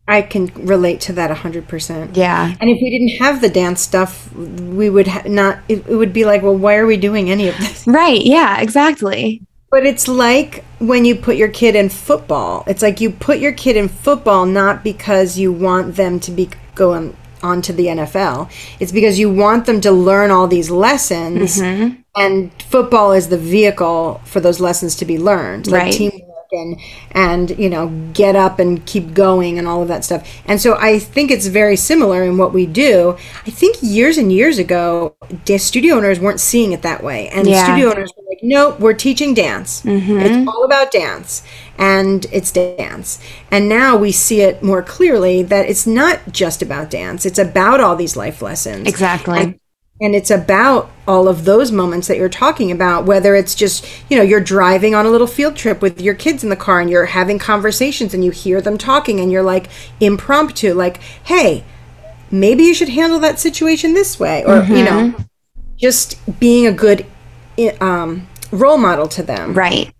I 0.07 0.21
can 0.21 0.45
relate 0.55 1.01
to 1.01 1.13
that 1.13 1.35
100%. 1.35 2.15
Yeah. 2.15 2.55
And 2.61 2.69
if 2.69 2.77
we 2.81 2.89
didn't 2.89 3.19
have 3.19 3.41
the 3.41 3.49
dance 3.49 3.81
stuff, 3.81 4.33
we 4.33 4.89
would 4.89 5.07
ha- 5.07 5.23
not, 5.25 5.59
it, 5.67 5.85
it 5.85 5.95
would 5.95 6.13
be 6.13 6.23
like, 6.23 6.43
well, 6.43 6.55
why 6.55 6.77
are 6.77 6.85
we 6.85 6.95
doing 6.95 7.29
any 7.29 7.49
of 7.49 7.57
this? 7.57 7.85
Right. 7.87 8.21
Yeah, 8.21 8.61
exactly. 8.61 9.41
But 9.69 9.85
it's 9.85 10.07
like 10.07 10.63
when 10.79 11.03
you 11.03 11.15
put 11.15 11.35
your 11.35 11.49
kid 11.49 11.75
in 11.75 11.89
football. 11.89 12.63
It's 12.67 12.81
like 12.81 13.01
you 13.01 13.09
put 13.09 13.39
your 13.39 13.51
kid 13.51 13.75
in 13.75 13.89
football 13.89 14.45
not 14.45 14.81
because 14.81 15.37
you 15.37 15.51
want 15.51 15.95
them 15.95 16.21
to 16.21 16.31
be 16.31 16.49
going 16.73 17.17
onto 17.43 17.73
the 17.73 17.87
NFL. 17.87 18.51
It's 18.79 18.91
because 18.91 19.19
you 19.19 19.31
want 19.31 19.65
them 19.65 19.81
to 19.81 19.91
learn 19.91 20.31
all 20.31 20.47
these 20.47 20.69
lessons, 20.69 21.59
mm-hmm. 21.59 22.01
and 22.15 22.51
football 22.63 23.11
is 23.11 23.29
the 23.29 23.37
vehicle 23.37 24.21
for 24.25 24.39
those 24.39 24.59
lessons 24.59 24.95
to 24.97 25.05
be 25.05 25.17
learned, 25.17 25.67
like 25.67 25.83
right. 25.83 25.93
teamwork 25.93 26.27
and 26.51 26.79
and 27.11 27.59
you 27.59 27.69
know 27.69 27.89
get 28.13 28.35
up 28.35 28.59
and 28.59 28.85
keep 28.85 29.13
going 29.13 29.57
and 29.57 29.67
all 29.67 29.81
of 29.81 29.87
that 29.87 30.03
stuff. 30.03 30.27
And 30.45 30.61
so 30.61 30.77
I 30.77 30.99
think 30.99 31.31
it's 31.31 31.47
very 31.47 31.75
similar 31.75 32.23
in 32.23 32.37
what 32.37 32.53
we 32.53 32.65
do. 32.65 33.17
I 33.45 33.49
think 33.49 33.77
years 33.81 34.17
and 34.17 34.31
years 34.31 34.59
ago, 34.59 35.15
studio 35.57 35.95
owners 35.95 36.19
weren't 36.19 36.39
seeing 36.39 36.71
it 36.71 36.81
that 36.81 37.03
way, 37.03 37.29
and 37.29 37.47
yeah. 37.47 37.63
studio 37.63 37.91
owners 37.91 38.11
were 38.17 38.23
like, 38.29 38.39
"Nope, 38.41 38.79
we're 38.79 38.93
teaching 38.93 39.33
dance. 39.33 39.81
Mm-hmm. 39.81 40.19
It's 40.19 40.47
all 40.47 40.63
about 40.63 40.91
dance." 40.91 41.43
And 41.77 42.25
it's 42.31 42.51
dance. 42.51 43.19
And 43.51 43.69
now 43.69 43.95
we 43.95 44.11
see 44.11 44.41
it 44.41 44.63
more 44.63 44.81
clearly 44.81 45.43
that 45.43 45.69
it's 45.69 45.85
not 45.85 46.31
just 46.31 46.61
about 46.61 46.89
dance, 46.89 47.25
it's 47.25 47.39
about 47.39 47.79
all 47.79 47.95
these 47.95 48.17
life 48.17 48.41
lessons. 48.41 48.87
Exactly. 48.87 49.39
And, 49.39 49.59
and 49.99 50.15
it's 50.15 50.29
about 50.29 50.91
all 51.07 51.27
of 51.27 51.45
those 51.45 51.71
moments 51.71 52.07
that 52.07 52.17
you're 52.17 52.29
talking 52.29 52.71
about, 52.71 53.05
whether 53.05 53.35
it's 53.35 53.55
just, 53.55 53.87
you 54.09 54.17
know, 54.17 54.23
you're 54.23 54.39
driving 54.39 54.93
on 54.93 55.05
a 55.05 55.09
little 55.09 55.27
field 55.27 55.55
trip 55.55 55.81
with 55.81 56.01
your 56.01 56.13
kids 56.13 56.43
in 56.43 56.49
the 56.49 56.55
car 56.55 56.79
and 56.79 56.89
you're 56.89 57.05
having 57.05 57.39
conversations 57.39 58.13
and 58.13 58.23
you 58.23 58.31
hear 58.31 58.61
them 58.61 58.77
talking 58.77 59.19
and 59.19 59.31
you're 59.31 59.43
like 59.43 59.69
impromptu, 59.99 60.73
like, 60.73 60.97
hey, 61.23 61.63
maybe 62.29 62.63
you 62.63 62.75
should 62.75 62.89
handle 62.89 63.19
that 63.19 63.39
situation 63.39 63.93
this 63.93 64.19
way. 64.19 64.43
Or, 64.43 64.61
mm-hmm. 64.61 64.75
you 64.75 64.83
know, 64.83 65.15
just 65.77 66.39
being 66.39 66.67
a 66.67 66.71
good 66.71 67.05
um, 67.81 68.27
role 68.51 68.77
model 68.77 69.07
to 69.07 69.23
them. 69.23 69.53
Right 69.55 69.91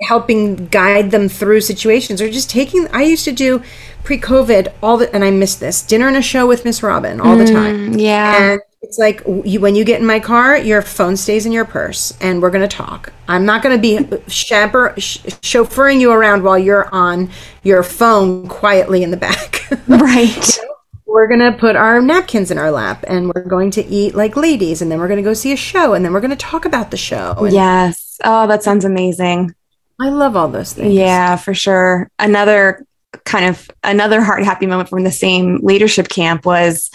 helping 0.00 0.66
guide 0.66 1.10
them 1.10 1.28
through 1.28 1.60
situations 1.60 2.20
or 2.20 2.30
just 2.30 2.50
taking 2.50 2.86
i 2.92 3.02
used 3.02 3.24
to 3.24 3.32
do 3.32 3.62
pre-covid 4.04 4.70
all 4.82 4.98
the 4.98 5.12
and 5.14 5.24
i 5.24 5.30
miss 5.30 5.54
this 5.54 5.80
dinner 5.82 6.06
and 6.06 6.16
a 6.16 6.22
show 6.22 6.46
with 6.46 6.64
miss 6.64 6.82
robin 6.82 7.20
all 7.20 7.36
the 7.36 7.46
time. 7.46 7.92
mm, 7.94 8.00
yeah. 8.00 8.52
And 8.52 8.60
it's 8.82 8.98
like 8.98 9.22
you, 9.44 9.58
when 9.58 9.74
you 9.74 9.84
get 9.84 10.00
in 10.00 10.06
my 10.06 10.20
car 10.20 10.56
your 10.56 10.82
phone 10.82 11.16
stays 11.16 11.44
in 11.46 11.50
your 11.50 11.64
purse 11.64 12.16
and 12.20 12.40
we're 12.40 12.50
going 12.50 12.68
to 12.68 12.76
talk. 12.76 13.12
I'm 13.26 13.44
not 13.44 13.62
going 13.62 13.74
to 13.74 13.80
be 13.80 14.22
chaper, 14.28 14.94
sh- 14.98 15.18
chauffeuring 15.42 15.98
you 15.98 16.12
around 16.12 16.44
while 16.44 16.58
you're 16.58 16.88
on 16.94 17.30
your 17.64 17.82
phone 17.82 18.46
quietly 18.48 19.02
in 19.02 19.10
the 19.10 19.16
back. 19.16 19.62
Right. 19.88 20.58
We're 21.06 21.26
going 21.26 21.40
to 21.40 21.58
put 21.58 21.74
our 21.74 22.00
napkins 22.00 22.50
in 22.52 22.58
our 22.58 22.70
lap 22.70 23.04
and 23.08 23.32
we're 23.34 23.42
going 23.42 23.70
to 23.72 23.84
eat 23.84 24.14
like 24.14 24.36
ladies 24.36 24.82
and 24.82 24.92
then 24.92 25.00
we're 25.00 25.08
going 25.08 25.16
to 25.16 25.28
go 25.28 25.34
see 25.34 25.52
a 25.52 25.56
show 25.56 25.94
and 25.94 26.04
then 26.04 26.12
we're 26.12 26.20
going 26.20 26.30
to 26.30 26.36
talk 26.36 26.64
about 26.64 26.90
the 26.92 26.96
show 26.96 27.34
and 27.38 27.52
yes. 27.52 28.18
Oh 28.22 28.46
that 28.46 28.62
sounds 28.62 28.84
amazing 28.84 29.54
I 30.00 30.10
love 30.10 30.36
all 30.36 30.48
those 30.48 30.72
things. 30.72 30.94
Yeah, 30.94 31.36
for 31.36 31.54
sure. 31.54 32.10
Another 32.18 32.84
kind 33.24 33.46
of 33.46 33.70
another 33.82 34.20
heart 34.20 34.44
happy 34.44 34.66
moment 34.66 34.88
from 34.88 35.04
the 35.04 35.10
same 35.10 35.60
leadership 35.62 36.08
camp 36.08 36.44
was 36.44 36.90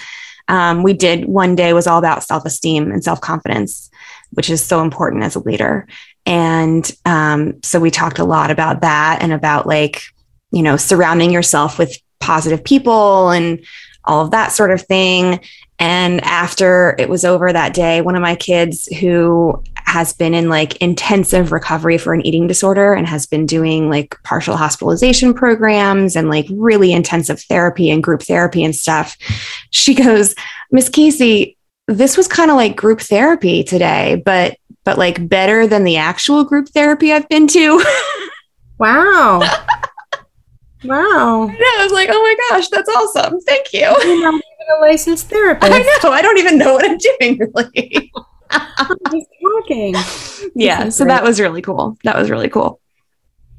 um, 0.48 0.84
we 0.84 0.94
did 0.94 1.26
one 1.26 1.56
day 1.56 1.74
was 1.74 1.88
all 1.88 1.98
about 1.98 2.24
self 2.24 2.46
esteem 2.46 2.92
and 2.92 3.04
self 3.04 3.22
confidence, 3.22 3.90
which 4.32 4.50
is 4.50 4.64
so 4.64 4.82
important 4.82 5.24
as 5.24 5.36
a 5.36 5.40
leader. 5.40 5.88
And 6.26 6.90
um, 7.06 7.64
so 7.64 7.80
we 7.80 7.90
talked 7.90 8.20
a 8.20 8.24
lot 8.24 8.52
about 8.52 8.82
that 8.82 9.20
and 9.22 9.34
about 9.34 9.66
like, 9.66 10.04
you 10.52 10.62
know, 10.62 10.78
surrounding 10.78 11.32
yourself 11.32 11.80
with 11.80 11.98
positive 12.20 12.64
people 12.64 13.32
and 13.32 13.66
all 14.06 14.24
of 14.24 14.32
that 14.32 14.52
sort 14.52 14.72
of 14.72 14.82
thing. 14.84 15.40
And 15.82 16.24
after 16.24 16.96
it 17.00 17.10
was 17.10 17.26
over 17.26 17.52
that 17.52 17.74
day, 17.74 18.02
one 18.02 18.16
of 18.16 18.22
my 18.22 18.36
kids 18.36 18.86
who 19.00 19.64
has 19.78 20.14
been 20.14 20.36
in 20.36 20.48
like 20.48 20.76
intensive 20.76 21.52
recovery 21.52 21.98
for 21.98 22.14
an 22.14 22.24
eating 22.24 22.46
disorder 22.46 22.94
and 22.94 23.08
has 23.08 23.26
been 23.26 23.48
doing 23.48 23.90
like 23.90 24.16
partial 24.22 24.56
hospitalization 24.56 25.34
programs 25.34 26.16
and 26.16 26.30
like 26.30 26.46
really 26.52 26.94
intensive 26.94 27.42
therapy 27.42 27.90
and 27.90 28.04
group 28.04 28.22
therapy 28.22 28.64
and 28.64 28.76
stuff. 28.76 29.18
She 29.72 29.96
goes, 29.96 30.36
Miss 30.72 30.88
Casey, 30.88 31.58
this 31.88 32.16
was 32.16 32.28
kind 32.28 32.52
of 32.52 32.58
like 32.58 32.76
group 32.76 33.02
therapy 33.02 33.64
today, 33.64 34.22
but 34.24 34.58
but 34.84 35.00
like 35.00 35.28
better 35.28 35.66
than 35.66 35.84
the 35.84 35.98
actual 35.98 36.44
group 36.44 36.70
therapy 36.70 37.12
I've 37.12 37.28
been 37.28 37.48
to. 37.48 37.84
Wow. 38.78 39.42
Wow. 40.84 41.48
I, 41.48 41.78
I 41.80 41.84
was 41.84 41.94
like, 41.94 42.10
oh 42.12 42.22
my 42.22 42.36
gosh, 42.50 42.68
that's 42.70 42.90
awesome. 42.90 43.40
Thank 43.42 43.72
you. 43.72 43.82
Not 43.82 44.04
even 44.04 44.42
a 44.78 44.82
licensed 44.82 45.30
therapist. 45.30 45.72
I 45.72 45.80
know. 45.80 46.12
I 46.12 46.22
don't 46.22 46.38
even 46.38 46.58
know 46.58 46.74
what 46.74 46.86
I'm 46.86 46.98
doing 46.98 47.40
really. 47.40 48.12
He's 49.12 49.26
talking. 49.42 49.96
Yeah. 50.56 50.90
So 50.90 51.06
that 51.06 51.24
was 51.24 51.40
really 51.40 51.62
cool. 51.62 51.98
That 52.04 52.18
was 52.18 52.32
really 52.32 52.50
cool. 52.50 52.82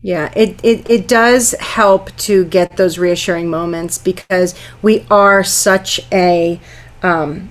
Yeah, 0.03 0.33
it, 0.35 0.63
it, 0.65 0.91
it 0.91 1.07
does 1.07 1.53
help 1.61 2.15
to 2.19 2.45
get 2.47 2.77
those 2.77 2.99
reassuring 2.99 3.49
moments 3.49 3.99
because 3.99 4.57
we 4.83 5.07
are 5.09 5.45
such 5.45 6.01
a, 6.11 6.61
um, 7.05 7.51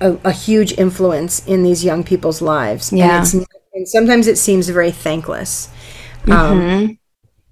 a, 0.00 0.18
a 0.22 0.32
huge 0.32 0.72
influence 0.74 1.44
in 1.46 1.62
these 1.62 1.82
young 1.82 2.04
people's 2.04 2.42
lives. 2.42 2.92
Yeah. 2.92 3.24
And, 3.32 3.46
and 3.72 3.88
sometimes 3.88 4.26
it 4.26 4.36
seems 4.36 4.68
very 4.68 4.92
thankless. 4.92 5.70
Um, 6.26 6.60
mm-hmm 6.60 6.92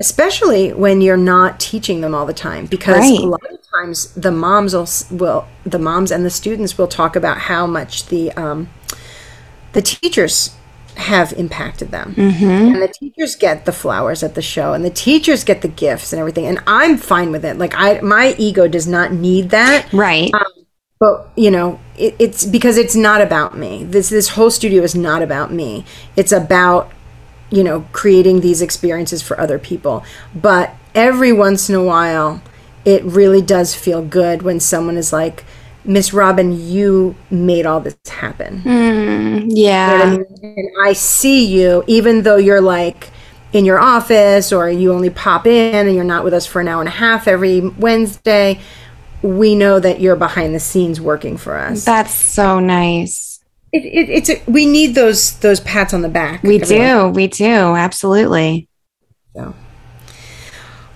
especially 0.00 0.72
when 0.72 1.00
you're 1.00 1.16
not 1.16 1.58
teaching 1.58 2.00
them 2.00 2.14
all 2.14 2.26
the 2.26 2.34
time 2.34 2.66
because 2.66 2.98
right. 2.98 3.18
a 3.18 3.26
lot 3.26 3.50
of 3.50 3.58
times 3.70 4.12
the 4.14 4.30
moms 4.30 4.72
will, 4.72 4.88
will, 5.10 5.48
the 5.64 5.78
moms 5.78 6.10
and 6.10 6.24
the 6.24 6.30
students 6.30 6.78
will 6.78 6.86
talk 6.86 7.16
about 7.16 7.38
how 7.38 7.66
much 7.66 8.06
the 8.06 8.30
um, 8.32 8.68
the 9.72 9.82
teachers 9.82 10.54
have 10.96 11.32
impacted 11.34 11.90
them. 11.90 12.14
Mm-hmm. 12.14 12.44
and 12.44 12.82
the 12.82 12.88
teachers 12.88 13.36
get 13.36 13.64
the 13.64 13.72
flowers 13.72 14.22
at 14.22 14.34
the 14.34 14.42
show 14.42 14.72
and 14.72 14.84
the 14.84 14.90
teachers 14.90 15.44
get 15.44 15.62
the 15.62 15.68
gifts 15.68 16.12
and 16.12 16.18
everything 16.18 16.46
and 16.46 16.60
i'm 16.66 16.96
fine 16.96 17.30
with 17.30 17.44
it. 17.44 17.58
Like 17.58 17.74
i 17.76 18.00
my 18.00 18.34
ego 18.38 18.68
does 18.68 18.86
not 18.86 19.12
need 19.12 19.50
that. 19.50 19.92
Right. 19.92 20.32
Um, 20.32 20.66
but 21.00 21.30
you 21.36 21.50
know 21.50 21.78
it, 21.96 22.16
it's 22.18 22.44
because 22.44 22.76
it's 22.76 22.96
not 22.96 23.20
about 23.20 23.56
me. 23.56 23.84
This 23.84 24.10
this 24.10 24.30
whole 24.30 24.50
studio 24.50 24.82
is 24.82 24.94
not 24.94 25.22
about 25.22 25.52
me. 25.52 25.84
It's 26.16 26.32
about 26.32 26.92
you 27.50 27.64
know, 27.64 27.86
creating 27.92 28.40
these 28.40 28.62
experiences 28.62 29.22
for 29.22 29.40
other 29.40 29.58
people. 29.58 30.04
But 30.34 30.74
every 30.94 31.32
once 31.32 31.68
in 31.68 31.74
a 31.74 31.82
while, 31.82 32.42
it 32.84 33.02
really 33.04 33.42
does 33.42 33.74
feel 33.74 34.02
good 34.02 34.42
when 34.42 34.60
someone 34.60 34.96
is 34.96 35.12
like, 35.12 35.44
Miss 35.84 36.12
Robin, 36.12 36.52
you 36.52 37.14
made 37.30 37.64
all 37.64 37.80
this 37.80 37.96
happen. 38.06 38.60
Mm, 38.60 39.46
yeah. 39.48 40.12
You 40.12 40.18
know 40.18 40.24
I 40.24 40.42
mean? 40.42 40.54
And 40.56 40.70
I 40.86 40.92
see 40.92 41.46
you, 41.46 41.82
even 41.86 42.22
though 42.22 42.36
you're 42.36 42.60
like 42.60 43.10
in 43.52 43.64
your 43.64 43.78
office 43.78 44.52
or 44.52 44.68
you 44.68 44.92
only 44.92 45.10
pop 45.10 45.46
in 45.46 45.86
and 45.86 45.94
you're 45.94 46.04
not 46.04 46.24
with 46.24 46.34
us 46.34 46.46
for 46.46 46.60
an 46.60 46.68
hour 46.68 46.80
and 46.80 46.88
a 46.88 46.92
half 46.92 47.26
every 47.26 47.60
Wednesday. 47.60 48.60
We 49.22 49.54
know 49.54 49.80
that 49.80 50.00
you're 50.00 50.16
behind 50.16 50.54
the 50.54 50.60
scenes 50.60 51.00
working 51.00 51.36
for 51.38 51.56
us. 51.56 51.84
That's 51.84 52.14
so 52.14 52.60
nice. 52.60 53.27
It, 53.72 53.84
it, 53.84 54.10
it's 54.10 54.30
a, 54.30 54.42
we 54.46 54.66
need 54.66 54.94
those 54.94 55.38
those 55.40 55.60
pats 55.60 55.92
on 55.92 56.02
the 56.02 56.08
back. 56.08 56.42
We 56.42 56.58
do, 56.58 57.08
we 57.08 57.26
do, 57.26 57.46
absolutely. 57.46 58.68
So, 59.34 59.54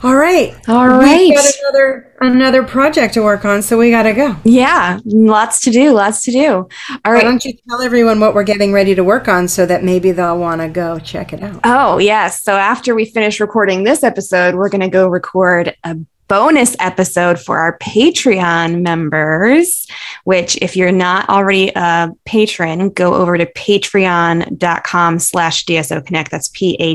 all 0.02 0.16
right, 0.16 0.54
all 0.68 0.88
right. 0.88 1.28
We've 1.28 1.34
got 1.36 1.52
another 1.60 2.14
another 2.20 2.62
project 2.64 3.14
to 3.14 3.22
work 3.22 3.44
on, 3.44 3.62
so 3.62 3.78
we 3.78 3.90
got 3.90 4.02
to 4.04 4.12
go. 4.12 4.36
Yeah, 4.44 4.98
lots 5.04 5.60
to 5.60 5.70
do, 5.70 5.92
lots 5.92 6.22
to 6.24 6.32
do. 6.32 6.68
All 7.04 7.12
right. 7.12 7.22
Why 7.22 7.22
don't 7.22 7.44
you 7.44 7.52
tell 7.68 7.82
everyone 7.82 8.18
what 8.18 8.34
we're 8.34 8.42
getting 8.42 8.72
ready 8.72 8.94
to 8.94 9.04
work 9.04 9.28
on, 9.28 9.46
so 9.48 9.64
that 9.66 9.84
maybe 9.84 10.10
they'll 10.10 10.38
want 10.38 10.60
to 10.60 10.68
go 10.68 10.98
check 10.98 11.32
it 11.32 11.42
out? 11.42 11.60
Oh 11.64 11.98
yes. 11.98 12.42
So 12.42 12.56
after 12.56 12.94
we 12.94 13.04
finish 13.04 13.38
recording 13.38 13.84
this 13.84 14.02
episode, 14.02 14.54
we're 14.54 14.70
going 14.70 14.80
to 14.80 14.88
go 14.88 15.08
record 15.08 15.76
a 15.84 15.96
bonus 16.33 16.74
episode 16.78 17.39
for 17.39 17.59
our 17.59 17.76
Patreon 17.76 18.80
members, 18.80 19.87
which 20.24 20.57
if 20.62 20.74
you're 20.74 20.91
not 20.91 21.28
already 21.28 21.70
a 21.76 22.11
patron, 22.24 22.89
go 22.89 23.12
over 23.12 23.37
to 23.37 23.45
patreon.com 23.45 25.18
slash 25.18 25.66
DSO 25.66 26.07
Connect. 26.07 26.30
That's 26.30 26.49
P-A-T-R-E-O-N. 26.49 26.95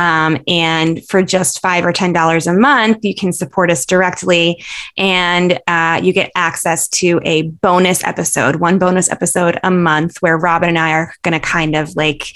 Um, 0.00 0.38
and 0.48 1.06
for 1.06 1.22
just 1.22 1.60
five 1.60 1.84
or 1.84 1.92
$10 1.92 2.46
a 2.46 2.58
month, 2.58 3.04
you 3.04 3.14
can 3.14 3.34
support 3.34 3.70
us 3.70 3.84
directly. 3.84 4.64
And 4.96 5.60
uh, 5.66 6.00
you 6.02 6.14
get 6.14 6.32
access 6.34 6.88
to 6.88 7.20
a 7.22 7.42
bonus 7.42 8.02
episode, 8.02 8.56
one 8.56 8.78
bonus 8.78 9.10
episode 9.10 9.60
a 9.62 9.70
month 9.70 10.16
where 10.20 10.38
Robin 10.38 10.70
and 10.70 10.78
I 10.78 10.92
are 10.92 11.12
going 11.20 11.38
to 11.38 11.46
kind 11.46 11.76
of 11.76 11.94
like 11.96 12.32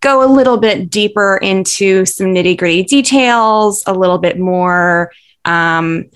go 0.00 0.22
a 0.22 0.28
little 0.30 0.58
bit 0.58 0.90
deeper 0.90 1.38
into 1.38 2.04
some 2.04 2.26
nitty 2.26 2.58
gritty 2.58 2.82
details, 2.82 3.82
a 3.86 3.94
little 3.94 4.18
bit 4.18 4.38
more 4.38 5.10
um, 5.46 6.10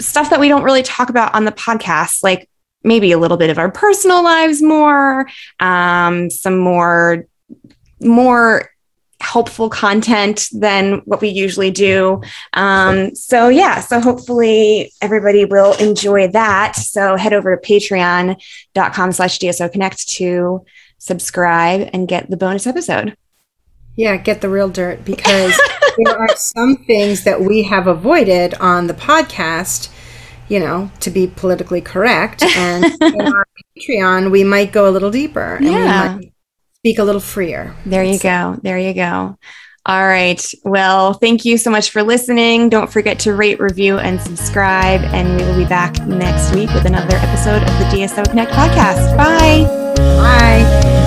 stuff 0.00 0.28
that 0.28 0.38
we 0.38 0.48
don't 0.48 0.64
really 0.64 0.82
talk 0.82 1.08
about 1.08 1.34
on 1.34 1.46
the 1.46 1.52
podcast, 1.52 2.22
like 2.22 2.46
maybe 2.84 3.12
a 3.12 3.18
little 3.18 3.38
bit 3.38 3.48
of 3.48 3.56
our 3.56 3.70
personal 3.70 4.22
lives 4.22 4.60
more, 4.60 5.26
um, 5.60 6.28
some 6.28 6.58
more 6.58 7.24
more 8.02 8.70
helpful 9.20 9.68
content 9.68 10.48
than 10.52 11.02
what 11.04 11.20
we 11.20 11.28
usually 11.28 11.70
do. 11.70 12.22
Um, 12.54 13.14
so 13.14 13.48
yeah, 13.48 13.80
so 13.80 14.00
hopefully 14.00 14.92
everybody 15.00 15.44
will 15.44 15.74
enjoy 15.74 16.28
that. 16.28 16.76
So 16.76 17.16
head 17.16 17.32
over 17.32 17.56
to 17.56 17.62
patreon.com 17.62 19.12
slash 19.12 19.38
DSO 19.38 19.70
connect 19.70 20.08
to 20.10 20.64
subscribe, 21.00 21.90
and 21.92 22.06
get 22.06 22.30
the 22.30 22.36
bonus 22.36 22.66
episode. 22.66 23.16
Yeah, 23.96 24.16
get 24.16 24.40
the 24.40 24.48
real 24.48 24.68
dirt 24.68 25.04
because 25.04 25.58
there 25.98 26.16
are 26.16 26.36
some 26.36 26.76
things 26.76 27.24
that 27.24 27.40
we 27.40 27.64
have 27.64 27.88
avoided 27.88 28.54
on 28.54 28.86
the 28.86 28.94
podcast, 28.94 29.90
you 30.48 30.60
know, 30.60 30.90
to 31.00 31.10
be 31.10 31.26
politically 31.26 31.80
correct. 31.80 32.42
And 32.42 32.84
in 32.84 33.20
our 33.20 33.46
Patreon, 33.78 34.30
we 34.30 34.44
might 34.44 34.72
go 34.72 34.88
a 34.88 34.92
little 34.92 35.10
deeper 35.10 35.56
and 35.56 35.64
yeah. 35.64 36.16
we 36.16 36.20
might 36.26 36.29
speak 36.80 36.98
a 36.98 37.04
little 37.04 37.20
freer. 37.20 37.74
There 37.84 38.02
you 38.02 38.18
go. 38.18 38.58
There 38.62 38.78
you 38.78 38.94
go. 38.94 39.36
All 39.86 40.06
right. 40.06 40.42
Well, 40.64 41.14
thank 41.14 41.44
you 41.44 41.58
so 41.58 41.70
much 41.70 41.90
for 41.90 42.02
listening. 42.02 42.68
Don't 42.68 42.90
forget 42.90 43.18
to 43.20 43.34
rate, 43.34 43.60
review, 43.60 43.98
and 43.98 44.20
subscribe. 44.20 45.00
And 45.14 45.36
we 45.36 45.44
will 45.44 45.56
be 45.56 45.64
back 45.66 45.98
next 46.06 46.54
week 46.54 46.70
with 46.70 46.86
another 46.86 47.16
episode 47.16 47.62
of 47.62 47.78
the 47.78 47.84
DSO 47.96 48.28
Connect 48.28 48.52
podcast. 48.52 49.16
Bye. 49.16 49.64
Bye. 49.96 50.99